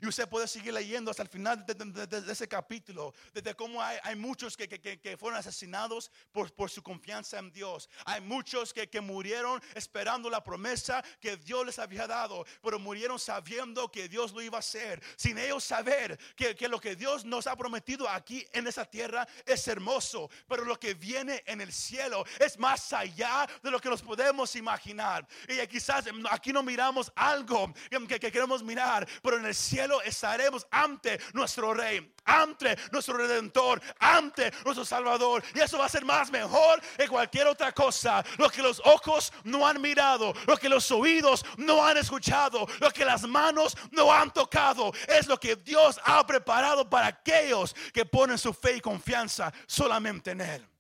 Y 0.01 0.07
usted 0.07 0.27
puede 0.27 0.47
seguir 0.47 0.73
leyendo 0.73 1.11
hasta 1.11 1.23
el 1.23 1.29
final 1.29 1.65
de, 1.65 2.31
ese 2.31 2.47
capítulo, 2.47 3.13
desde 3.33 3.55
cómo 3.55 3.81
hay, 3.81 4.15
muchos 4.15 4.57
que, 4.57 5.17
fueron 5.17 5.39
asesinados 5.39 6.11
por, 6.31 6.51
por, 6.53 6.69
su 6.69 6.81
confianza 6.81 7.39
en 7.39 7.51
Dios. 7.51 7.89
Hay 8.05 8.21
muchos 8.21 8.73
que, 8.73 9.01
murieron 9.01 9.61
esperando 9.75 10.29
la 10.29 10.43
promesa 10.43 11.03
que 11.19 11.37
Dios 11.37 11.65
les 11.65 11.79
había 11.79 12.07
dado, 12.07 12.45
pero 12.63 12.79
murieron 12.79 13.19
sabiendo 13.19 13.91
que 13.91 14.07
Dios 14.07 14.31
lo 14.31 14.41
iba 14.41 14.57
a 14.57 14.59
hacer, 14.59 15.01
sin 15.15 15.37
ellos 15.37 15.63
saber 15.63 16.17
que, 16.35 16.55
lo 16.67 16.79
que 16.79 16.95
Dios 16.95 17.25
nos 17.25 17.45
ha 17.47 17.55
prometido 17.55 18.09
aquí 18.09 18.45
en 18.51 18.67
esa 18.67 18.85
tierra 18.85 19.27
es 19.45 19.67
hermoso, 19.67 20.29
pero 20.47 20.65
lo 20.65 20.79
que 20.79 20.93
viene 20.93 21.43
en 21.45 21.61
el 21.61 21.71
cielo 21.71 22.25
es 22.39 22.57
más 22.57 22.91
allá 22.93 23.47
de 23.61 23.69
lo 23.69 23.79
que 23.79 23.89
nos 23.89 24.01
podemos 24.01 24.55
imaginar. 24.55 25.27
Y 25.47 25.65
quizás 25.67 26.05
aquí 26.31 26.51
no 26.51 26.63
miramos 26.63 27.11
algo 27.15 27.73
que 28.07 28.19
queremos 28.19 28.63
mirar, 28.63 29.07
pero 29.21 29.37
en 29.37 29.45
el 29.45 29.55
cielo 29.55 29.84
estaremos 30.03 30.65
ante 30.71 31.19
nuestro 31.33 31.73
Rey, 31.73 32.13
ante 32.25 32.77
nuestro 32.91 33.17
Redentor, 33.17 33.81
ante 33.99 34.51
nuestro 34.63 34.85
Salvador. 34.85 35.43
Y 35.53 35.59
eso 35.59 35.77
va 35.77 35.85
a 35.85 35.89
ser 35.89 36.05
más 36.05 36.31
mejor 36.31 36.81
que 36.97 37.07
cualquier 37.07 37.47
otra 37.47 37.71
cosa. 37.71 38.23
Lo 38.37 38.49
que 38.49 38.61
los 38.61 38.81
ojos 38.85 39.31
no 39.43 39.67
han 39.67 39.81
mirado, 39.81 40.33
lo 40.47 40.57
que 40.57 40.69
los 40.69 40.89
oídos 40.91 41.45
no 41.57 41.85
han 41.85 41.97
escuchado, 41.97 42.67
lo 42.79 42.91
que 42.91 43.05
las 43.05 43.23
manos 43.23 43.77
no 43.91 44.11
han 44.11 44.31
tocado, 44.31 44.91
es 45.07 45.27
lo 45.27 45.39
que 45.39 45.55
Dios 45.55 45.99
ha 46.03 46.25
preparado 46.25 46.89
para 46.89 47.07
aquellos 47.07 47.75
que 47.93 48.05
ponen 48.05 48.37
su 48.37 48.53
fe 48.53 48.77
y 48.77 48.81
confianza 48.81 49.51
solamente 49.67 50.31
en 50.31 50.41
Él. 50.41 50.74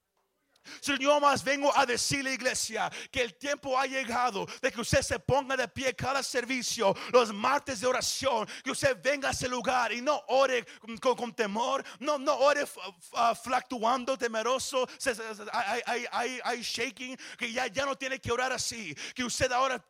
Señor, 0.81 1.21
más 1.21 1.43
vengo 1.43 1.75
a 1.75 1.85
decirle, 1.85 2.33
iglesia, 2.33 2.91
que 3.11 3.21
el 3.21 3.35
tiempo 3.35 3.77
ha 3.79 3.85
llegado 3.85 4.45
de 4.61 4.71
que 4.71 4.81
usted 4.81 5.01
se 5.01 5.19
ponga 5.19 5.55
de 5.55 5.67
pie 5.67 5.95
cada 5.95 6.21
servicio, 6.23 6.95
los 7.11 7.33
martes 7.33 7.79
de 7.81 7.87
oración, 7.87 8.47
que 8.63 8.71
usted 8.71 8.97
venga 9.01 9.29
a 9.29 9.31
ese 9.31 9.47
lugar 9.47 9.91
y 9.93 10.01
no 10.01 10.21
ore 10.27 10.65
con, 10.99 11.33
temor, 11.33 11.83
no, 11.99 12.17
no 12.17 12.35
ore 12.35 12.65
fluctuando, 13.43 14.17
temeroso, 14.17 14.87
hay, 15.51 16.61
shaking, 16.61 17.17
que 17.37 17.51
ya, 17.51 17.67
ya 17.67 17.85
no 17.85 17.95
tiene 17.95 18.19
que 18.19 18.31
orar 18.31 18.51
así, 18.51 18.95
que 19.13 19.23
usted 19.23 19.51
ahora 19.51 19.83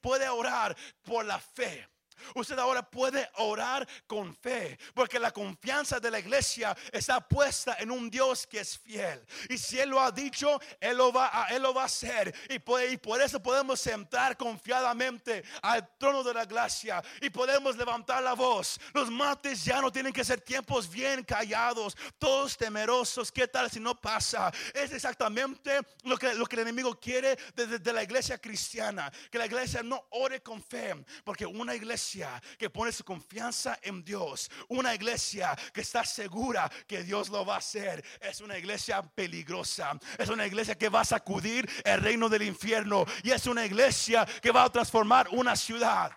puede 0.00 0.28
orar 0.28 0.76
por 1.02 1.24
la 1.24 1.38
fe. 1.38 1.89
Usted 2.34 2.58
ahora 2.58 2.82
puede 2.82 3.28
orar 3.36 3.86
con 4.06 4.34
fe, 4.34 4.78
porque 4.94 5.18
la 5.18 5.30
confianza 5.30 6.00
de 6.00 6.10
la 6.10 6.18
iglesia 6.18 6.76
está 6.92 7.20
puesta 7.20 7.76
en 7.78 7.90
un 7.90 8.10
Dios 8.10 8.46
que 8.46 8.60
es 8.60 8.78
fiel. 8.78 9.24
Y 9.48 9.58
si 9.58 9.78
Él 9.78 9.90
lo 9.90 10.00
ha 10.00 10.10
dicho, 10.10 10.60
Él 10.80 10.96
lo 10.96 11.12
va 11.12 11.30
a, 11.32 11.48
él 11.48 11.62
lo 11.62 11.74
va 11.74 11.82
a 11.82 11.86
hacer. 11.86 12.34
Y 12.48 12.58
por, 12.58 13.20
eso 13.20 13.42
podemos 13.42 13.80
sentar 13.80 14.36
confiadamente 14.36 15.44
al 15.62 15.96
trono 15.98 16.22
de 16.22 16.34
la 16.34 16.44
gracia 16.44 17.02
y 17.20 17.30
podemos 17.30 17.76
levantar 17.76 18.22
la 18.22 18.34
voz. 18.34 18.78
Los 18.92 19.10
martes 19.10 19.64
ya 19.64 19.80
no 19.80 19.90
tienen 19.90 20.12
que 20.12 20.24
ser 20.24 20.40
tiempos 20.40 20.88
bien 20.88 21.24
callados, 21.24 21.96
todos 22.18 22.56
temerosos. 22.56 23.30
¿Qué 23.32 23.48
tal 23.48 23.70
si 23.70 23.80
no 23.80 24.00
pasa? 24.00 24.52
Es 24.74 24.92
exactamente 24.92 25.80
lo 26.04 26.16
que, 26.16 26.34
lo 26.34 26.46
que 26.46 26.56
el 26.56 26.62
enemigo 26.62 26.98
quiere 26.98 27.36
desde 27.54 27.92
la 27.92 28.02
iglesia 28.02 28.38
cristiana, 28.38 29.12
que 29.30 29.38
la 29.38 29.46
iglesia 29.46 29.82
no 29.82 30.06
ore 30.10 30.42
con 30.42 30.62
fe, 30.62 30.94
porque 31.24 31.46
una 31.46 31.74
iglesia 31.74 32.09
que 32.58 32.70
pone 32.70 32.92
su 32.92 33.04
confianza 33.04 33.78
en 33.82 34.04
Dios, 34.04 34.50
una 34.68 34.94
iglesia 34.94 35.56
que 35.72 35.82
está 35.82 36.04
segura 36.04 36.70
que 36.86 37.02
Dios 37.02 37.28
lo 37.28 37.44
va 37.44 37.54
a 37.54 37.58
hacer, 37.58 38.04
es 38.20 38.40
una 38.40 38.58
iglesia 38.58 39.02
peligrosa, 39.02 39.98
es 40.18 40.28
una 40.28 40.46
iglesia 40.46 40.76
que 40.76 40.88
va 40.88 41.00
a 41.00 41.04
sacudir 41.04 41.68
el 41.84 42.00
reino 42.00 42.28
del 42.28 42.42
infierno 42.42 43.04
y 43.22 43.30
es 43.30 43.46
una 43.46 43.64
iglesia 43.64 44.26
que 44.40 44.50
va 44.50 44.64
a 44.64 44.72
transformar 44.72 45.28
una 45.30 45.56
ciudad. 45.56 46.12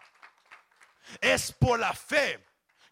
Es 1.19 1.51
por 1.51 1.79
la 1.79 1.93
fe 1.93 2.43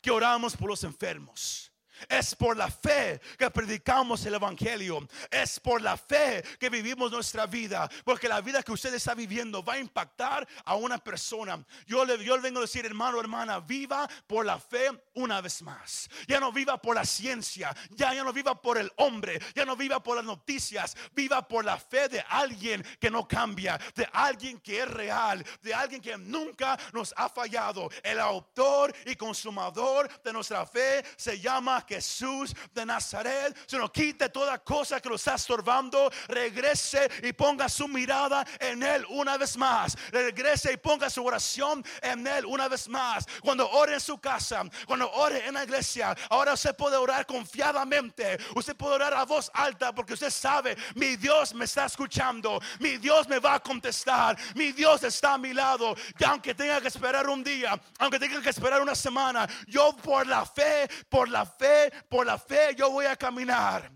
que 0.01 0.11
oramos 0.11 0.55
por 0.55 0.69
los 0.69 0.83
enfermos. 0.83 1.70
Es 2.09 2.35
por 2.35 2.57
la 2.57 2.69
fe 2.69 3.19
que 3.37 3.49
predicamos 3.51 4.25
el 4.25 4.35
Evangelio. 4.35 5.07
Es 5.29 5.59
por 5.59 5.81
la 5.81 5.97
fe 5.97 6.43
que 6.59 6.69
vivimos 6.69 7.11
nuestra 7.11 7.45
vida. 7.45 7.89
Porque 8.03 8.27
la 8.27 8.41
vida 8.41 8.63
que 8.63 8.71
usted 8.71 8.93
está 8.93 9.13
viviendo 9.13 9.63
va 9.63 9.73
a 9.73 9.79
impactar 9.79 10.47
a 10.65 10.75
una 10.75 10.97
persona. 10.97 11.63
Yo 11.85 12.05
le, 12.05 12.23
yo 12.23 12.35
le 12.35 12.41
vengo 12.41 12.59
a 12.59 12.63
decir, 12.63 12.85
hermano, 12.85 13.19
hermana, 13.19 13.59
viva 13.59 14.07
por 14.27 14.45
la 14.45 14.59
fe 14.59 14.89
una 15.13 15.41
vez 15.41 15.61
más. 15.61 16.09
Ya 16.27 16.39
no 16.39 16.51
viva 16.51 16.81
por 16.81 16.95
la 16.95 17.05
ciencia. 17.05 17.75
Ya, 17.91 18.13
ya 18.13 18.23
no 18.23 18.33
viva 18.33 18.59
por 18.59 18.77
el 18.77 18.91
hombre. 18.97 19.39
Ya 19.55 19.65
no 19.65 19.75
viva 19.75 20.01
por 20.01 20.17
las 20.17 20.25
noticias. 20.25 20.95
Viva 21.13 21.47
por 21.47 21.65
la 21.65 21.77
fe 21.77 22.07
de 22.09 22.23
alguien 22.29 22.83
que 22.99 23.11
no 23.11 23.27
cambia. 23.27 23.79
De 23.95 24.07
alguien 24.13 24.59
que 24.59 24.81
es 24.81 24.87
real. 24.87 25.45
De 25.61 25.73
alguien 25.73 26.01
que 26.01 26.17
nunca 26.17 26.77
nos 26.93 27.13
ha 27.17 27.29
fallado. 27.29 27.89
El 28.03 28.19
autor 28.19 28.93
y 29.05 29.15
consumador 29.15 30.09
de 30.23 30.33
nuestra 30.33 30.65
fe 30.65 31.03
se 31.15 31.39
llama 31.39 31.85
Jesús 31.91 32.55
de 32.73 32.85
Nazaret. 32.85 33.53
Se 33.67 33.77
nos 33.77 33.91
quite 33.91 34.29
toda 34.29 34.57
cosa 34.59 35.01
que 35.01 35.09
lo 35.09 35.15
está 35.15 35.35
estorbando. 35.35 36.09
Regrese 36.27 37.09
y 37.23 37.33
ponga 37.33 37.67
su 37.67 37.87
mirada 37.87 38.45
en 38.59 38.81
Él 38.81 39.05
una 39.09 39.35
vez 39.37 39.57
más. 39.57 39.97
Regrese 40.09 40.71
y 40.71 40.77
ponga 40.77 41.09
su 41.09 41.25
oración 41.25 41.83
en 42.01 42.25
Él 42.25 42.45
una 42.45 42.69
vez 42.69 42.87
más. 42.87 43.25
Cuando 43.41 43.69
ore 43.69 43.95
en 43.95 43.99
su 43.99 44.19
casa, 44.19 44.63
cuando 44.87 45.11
ore 45.11 45.45
en 45.45 45.55
la 45.55 45.65
iglesia, 45.65 46.15
ahora 46.29 46.53
usted 46.53 46.75
puede 46.75 46.95
orar 46.95 47.25
confiadamente. 47.25 48.37
Usted 48.55 48.75
puede 48.77 48.95
orar 48.95 49.13
a 49.13 49.25
voz 49.25 49.51
alta 49.53 49.93
porque 49.93 50.13
usted 50.13 50.29
sabe, 50.29 50.77
mi 50.95 51.17
Dios 51.17 51.53
me 51.53 51.65
está 51.65 51.85
escuchando. 51.85 52.61
Mi 52.79 52.97
Dios 52.97 53.27
me 53.27 53.39
va 53.39 53.55
a 53.55 53.59
contestar. 53.59 54.37
Mi 54.55 54.71
Dios 54.71 55.03
está 55.03 55.33
a 55.33 55.37
mi 55.37 55.53
lado. 55.53 55.93
Y 56.17 56.23
aunque 56.23 56.55
tenga 56.55 56.79
que 56.79 56.87
esperar 56.87 57.27
un 57.27 57.43
día, 57.43 57.79
aunque 57.99 58.17
tenga 58.17 58.41
que 58.41 58.49
esperar 58.49 58.81
una 58.81 58.95
semana, 58.95 59.47
yo 59.67 59.93
por 59.97 60.25
la 60.25 60.45
fe, 60.45 60.87
por 61.09 61.27
la 61.27 61.45
fe, 61.45 61.80
por 62.09 62.25
la 62.25 62.37
fe, 62.37 62.75
yo 62.75 62.91
voy 62.91 63.05
a 63.05 63.15
caminar. 63.15 63.91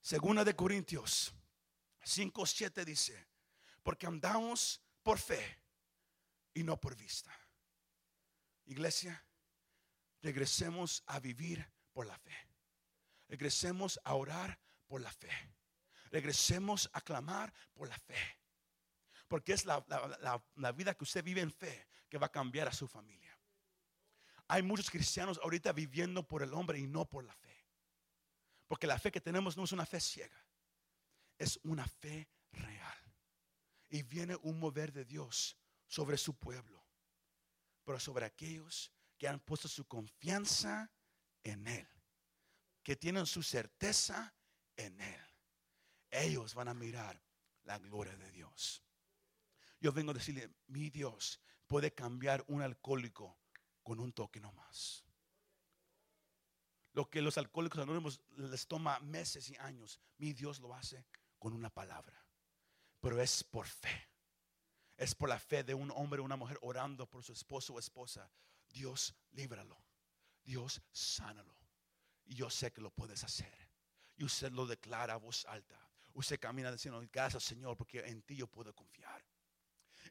Segunda 0.00 0.44
de 0.44 0.56
Corintios 0.56 1.34
5, 2.04 2.46
7 2.46 2.84
dice, 2.84 3.28
porque 3.82 4.06
andamos 4.06 4.80
por 5.02 5.18
fe 5.18 5.62
y 6.54 6.62
no 6.62 6.78
por 6.80 6.96
vista. 6.96 7.32
Iglesia, 8.64 9.24
regresemos 10.20 11.02
a 11.06 11.20
vivir 11.20 11.68
por 11.92 12.06
la 12.06 12.18
fe. 12.18 12.36
Regresemos 13.28 14.00
a 14.04 14.14
orar 14.14 14.58
por 14.86 15.00
la 15.00 15.12
fe. 15.12 15.30
Regresemos 16.10 16.90
a 16.92 17.00
clamar 17.00 17.52
por 17.72 17.88
la 17.88 17.98
fe. 17.98 18.38
Porque 19.28 19.52
es 19.52 19.64
la, 19.64 19.84
la 20.56 20.72
vida 20.72 20.94
que 20.94 21.04
usted 21.04 21.24
vive 21.24 21.40
en 21.40 21.50
fe 21.50 21.88
que 22.08 22.18
va 22.18 22.26
a 22.26 22.32
cambiar 22.32 22.68
a 22.68 22.72
su 22.72 22.86
familia. 22.86 23.31
Hay 24.52 24.62
muchos 24.62 24.90
cristianos 24.90 25.40
ahorita 25.42 25.72
viviendo 25.72 26.28
por 26.28 26.42
el 26.42 26.52
hombre 26.52 26.78
y 26.78 26.86
no 26.86 27.08
por 27.08 27.24
la 27.24 27.34
fe. 27.34 27.64
Porque 28.68 28.86
la 28.86 28.98
fe 28.98 29.10
que 29.10 29.22
tenemos 29.22 29.56
no 29.56 29.64
es 29.64 29.72
una 29.72 29.86
fe 29.86 29.98
ciega, 29.98 30.46
es 31.38 31.58
una 31.62 31.86
fe 31.86 32.28
real. 32.52 32.98
Y 33.88 34.02
viene 34.02 34.36
un 34.42 34.60
mover 34.60 34.92
de 34.92 35.06
Dios 35.06 35.56
sobre 35.86 36.18
su 36.18 36.34
pueblo, 36.38 36.84
pero 37.82 37.98
sobre 37.98 38.26
aquellos 38.26 38.92
que 39.16 39.26
han 39.26 39.40
puesto 39.40 39.68
su 39.68 39.86
confianza 39.86 40.92
en 41.42 41.66
Él, 41.66 41.88
que 42.82 42.94
tienen 42.94 43.24
su 43.24 43.42
certeza 43.42 44.34
en 44.76 45.00
Él. 45.00 45.26
Ellos 46.10 46.54
van 46.54 46.68
a 46.68 46.74
mirar 46.74 47.18
la 47.62 47.78
gloria 47.78 48.16
de 48.16 48.30
Dios. 48.30 48.84
Yo 49.80 49.92
vengo 49.92 50.10
a 50.10 50.14
decirle, 50.14 50.50
mi 50.66 50.90
Dios 50.90 51.40
puede 51.66 51.94
cambiar 51.94 52.44
un 52.48 52.60
alcohólico 52.60 53.38
con 53.82 54.00
un 54.00 54.12
toque 54.12 54.40
nomás. 54.40 55.04
Lo 56.92 57.08
que 57.08 57.22
los 57.22 57.38
alcohólicos 57.38 57.80
anónimos 57.80 58.20
les 58.36 58.66
toma 58.66 59.00
meses 59.00 59.48
y 59.48 59.56
años, 59.56 59.98
mi 60.18 60.32
Dios 60.32 60.60
lo 60.60 60.74
hace 60.74 61.06
con 61.38 61.54
una 61.54 61.70
palabra. 61.70 62.26
Pero 63.00 63.20
es 63.20 63.42
por 63.42 63.66
fe. 63.66 64.08
Es 64.96 65.14
por 65.14 65.28
la 65.28 65.38
fe 65.38 65.64
de 65.64 65.74
un 65.74 65.90
hombre 65.90 66.20
o 66.20 66.24
una 66.24 66.36
mujer 66.36 66.58
orando 66.60 67.08
por 67.08 67.24
su 67.24 67.32
esposo 67.32 67.74
o 67.74 67.78
esposa. 67.78 68.30
Dios 68.68 69.14
líbralo. 69.32 69.82
Dios 70.44 70.82
sánalo. 70.92 71.56
Y 72.24 72.34
yo 72.34 72.50
sé 72.50 72.72
que 72.72 72.82
lo 72.82 72.90
puedes 72.90 73.24
hacer. 73.24 73.70
Y 74.16 74.24
usted 74.24 74.52
lo 74.52 74.66
declara 74.66 75.14
a 75.14 75.16
voz 75.16 75.46
alta. 75.46 75.78
Usted 76.12 76.38
camina 76.38 76.70
diciendo, 76.70 77.02
gracias 77.10 77.42
Señor, 77.42 77.76
porque 77.76 78.00
en 78.00 78.22
ti 78.22 78.36
yo 78.36 78.46
puedo 78.46 78.74
confiar 78.74 79.24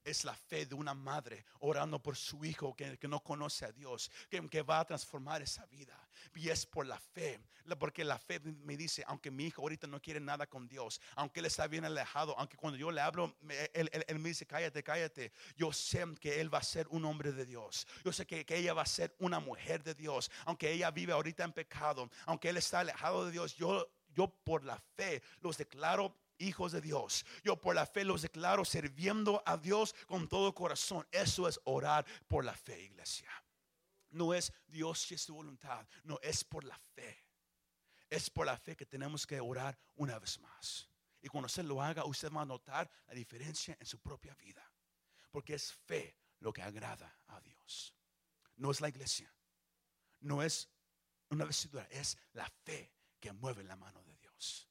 es 0.03 0.23
la 0.23 0.35
fe 0.35 0.65
de 0.65 0.75
una 0.75 0.93
madre 0.93 1.45
orando 1.59 2.01
por 2.01 2.15
su 2.15 2.43
hijo 2.43 2.75
que, 2.75 2.97
no 3.07 3.21
conoce 3.21 3.65
a 3.65 3.71
Dios, 3.71 4.11
que, 4.29 4.47
que, 4.49 4.61
va 4.61 4.79
a 4.79 4.85
transformar 4.85 5.41
esa 5.41 5.65
vida. 5.65 5.97
Y 6.35 6.49
es 6.49 6.65
por 6.65 6.85
la 6.85 6.99
fe, 6.99 7.39
porque 7.77 8.03
la 8.03 8.17
fe 8.17 8.39
me 8.39 8.77
dice, 8.77 9.03
aunque 9.07 9.31
mi 9.31 9.45
hijo 9.45 9.61
ahorita 9.61 9.87
no 9.87 10.01
quiere 10.01 10.19
nada 10.19 10.47
con 10.47 10.67
Dios, 10.67 11.01
aunque 11.15 11.39
él 11.39 11.45
está 11.45 11.67
bien 11.67 11.85
alejado, 11.85 12.37
aunque 12.37 12.57
cuando 12.57 12.77
yo 12.77 12.91
le 12.91 13.01
hablo, 13.01 13.35
él, 13.73 14.19
me 14.19 14.29
dice, 14.29 14.45
cállate, 14.45 14.83
cállate, 14.83 15.31
yo 15.55 15.71
sé 15.73 16.05
que 16.19 16.41
él 16.41 16.53
va 16.53 16.59
a 16.59 16.63
ser 16.63 16.87
un 16.89 17.05
hombre 17.05 17.31
de 17.31 17.45
Dios. 17.45 17.87
Yo 18.03 18.11
sé 18.11 18.25
que, 18.25 18.45
que 18.45 18.57
ella 18.57 18.73
va 18.73 18.83
a 18.83 18.87
ser 18.87 19.15
una 19.19 19.39
mujer 19.39 19.83
de 19.83 19.93
Dios, 19.93 20.31
aunque 20.45 20.71
ella 20.71 20.91
vive 20.91 21.13
ahorita 21.13 21.43
en 21.43 21.53
pecado, 21.53 22.09
aunque 22.25 22.49
él 22.49 22.57
está 22.57 22.79
alejado 22.79 23.25
de 23.25 23.31
Dios, 23.31 23.55
yo 23.55 23.87
yo 24.13 24.27
por 24.43 24.63
la 24.63 24.77
fe 24.95 25.21
los 25.41 25.57
declaro 25.57 26.15
hijos 26.41 26.71
de 26.71 26.81
Dios. 26.81 27.25
Yo 27.43 27.55
por 27.55 27.75
la 27.75 27.85
fe 27.85 28.03
los 28.03 28.21
declaro 28.21 28.65
sirviendo 28.65 29.41
a 29.45 29.57
Dios 29.57 29.95
con 30.07 30.27
todo 30.27 30.53
corazón. 30.53 31.07
Eso 31.11 31.47
es 31.47 31.59
orar 31.65 32.05
por 32.27 32.43
la 32.43 32.53
fe, 32.53 32.83
iglesia. 32.83 33.29
No 34.09 34.33
es 34.33 34.51
Dios 34.67 34.99
si 34.99 35.15
es 35.15 35.21
su 35.21 35.33
voluntad, 35.33 35.87
no 36.03 36.19
es 36.21 36.43
por 36.43 36.63
la 36.63 36.77
fe. 36.93 37.25
Es 38.09 38.29
por 38.29 38.45
la 38.45 38.57
fe 38.57 38.75
que 38.75 38.85
tenemos 38.85 39.25
que 39.25 39.39
orar 39.39 39.77
una 39.95 40.19
vez 40.19 40.39
más. 40.39 40.89
Y 41.21 41.29
cuando 41.29 41.45
usted 41.45 41.63
lo 41.63 41.81
haga, 41.81 42.03
usted 42.03 42.31
va 42.31 42.41
a 42.41 42.45
notar 42.45 42.89
la 43.07 43.13
diferencia 43.13 43.77
en 43.79 43.85
su 43.85 43.99
propia 43.99 44.35
vida. 44.35 44.69
Porque 45.29 45.53
es 45.53 45.71
fe 45.71 46.17
lo 46.39 46.51
que 46.51 46.61
agrada 46.61 47.21
a 47.27 47.39
Dios. 47.39 47.93
No 48.57 48.71
es 48.71 48.81
la 48.81 48.89
iglesia. 48.89 49.33
No 50.19 50.43
es 50.43 50.67
una 51.29 51.45
vestidura, 51.45 51.87
es 51.89 52.17
la 52.33 52.49
fe 52.63 52.91
que 53.19 53.31
mueve 53.31 53.63
la 53.63 53.75
mano 53.75 54.03
de 54.03 54.13
Dios. 54.15 54.67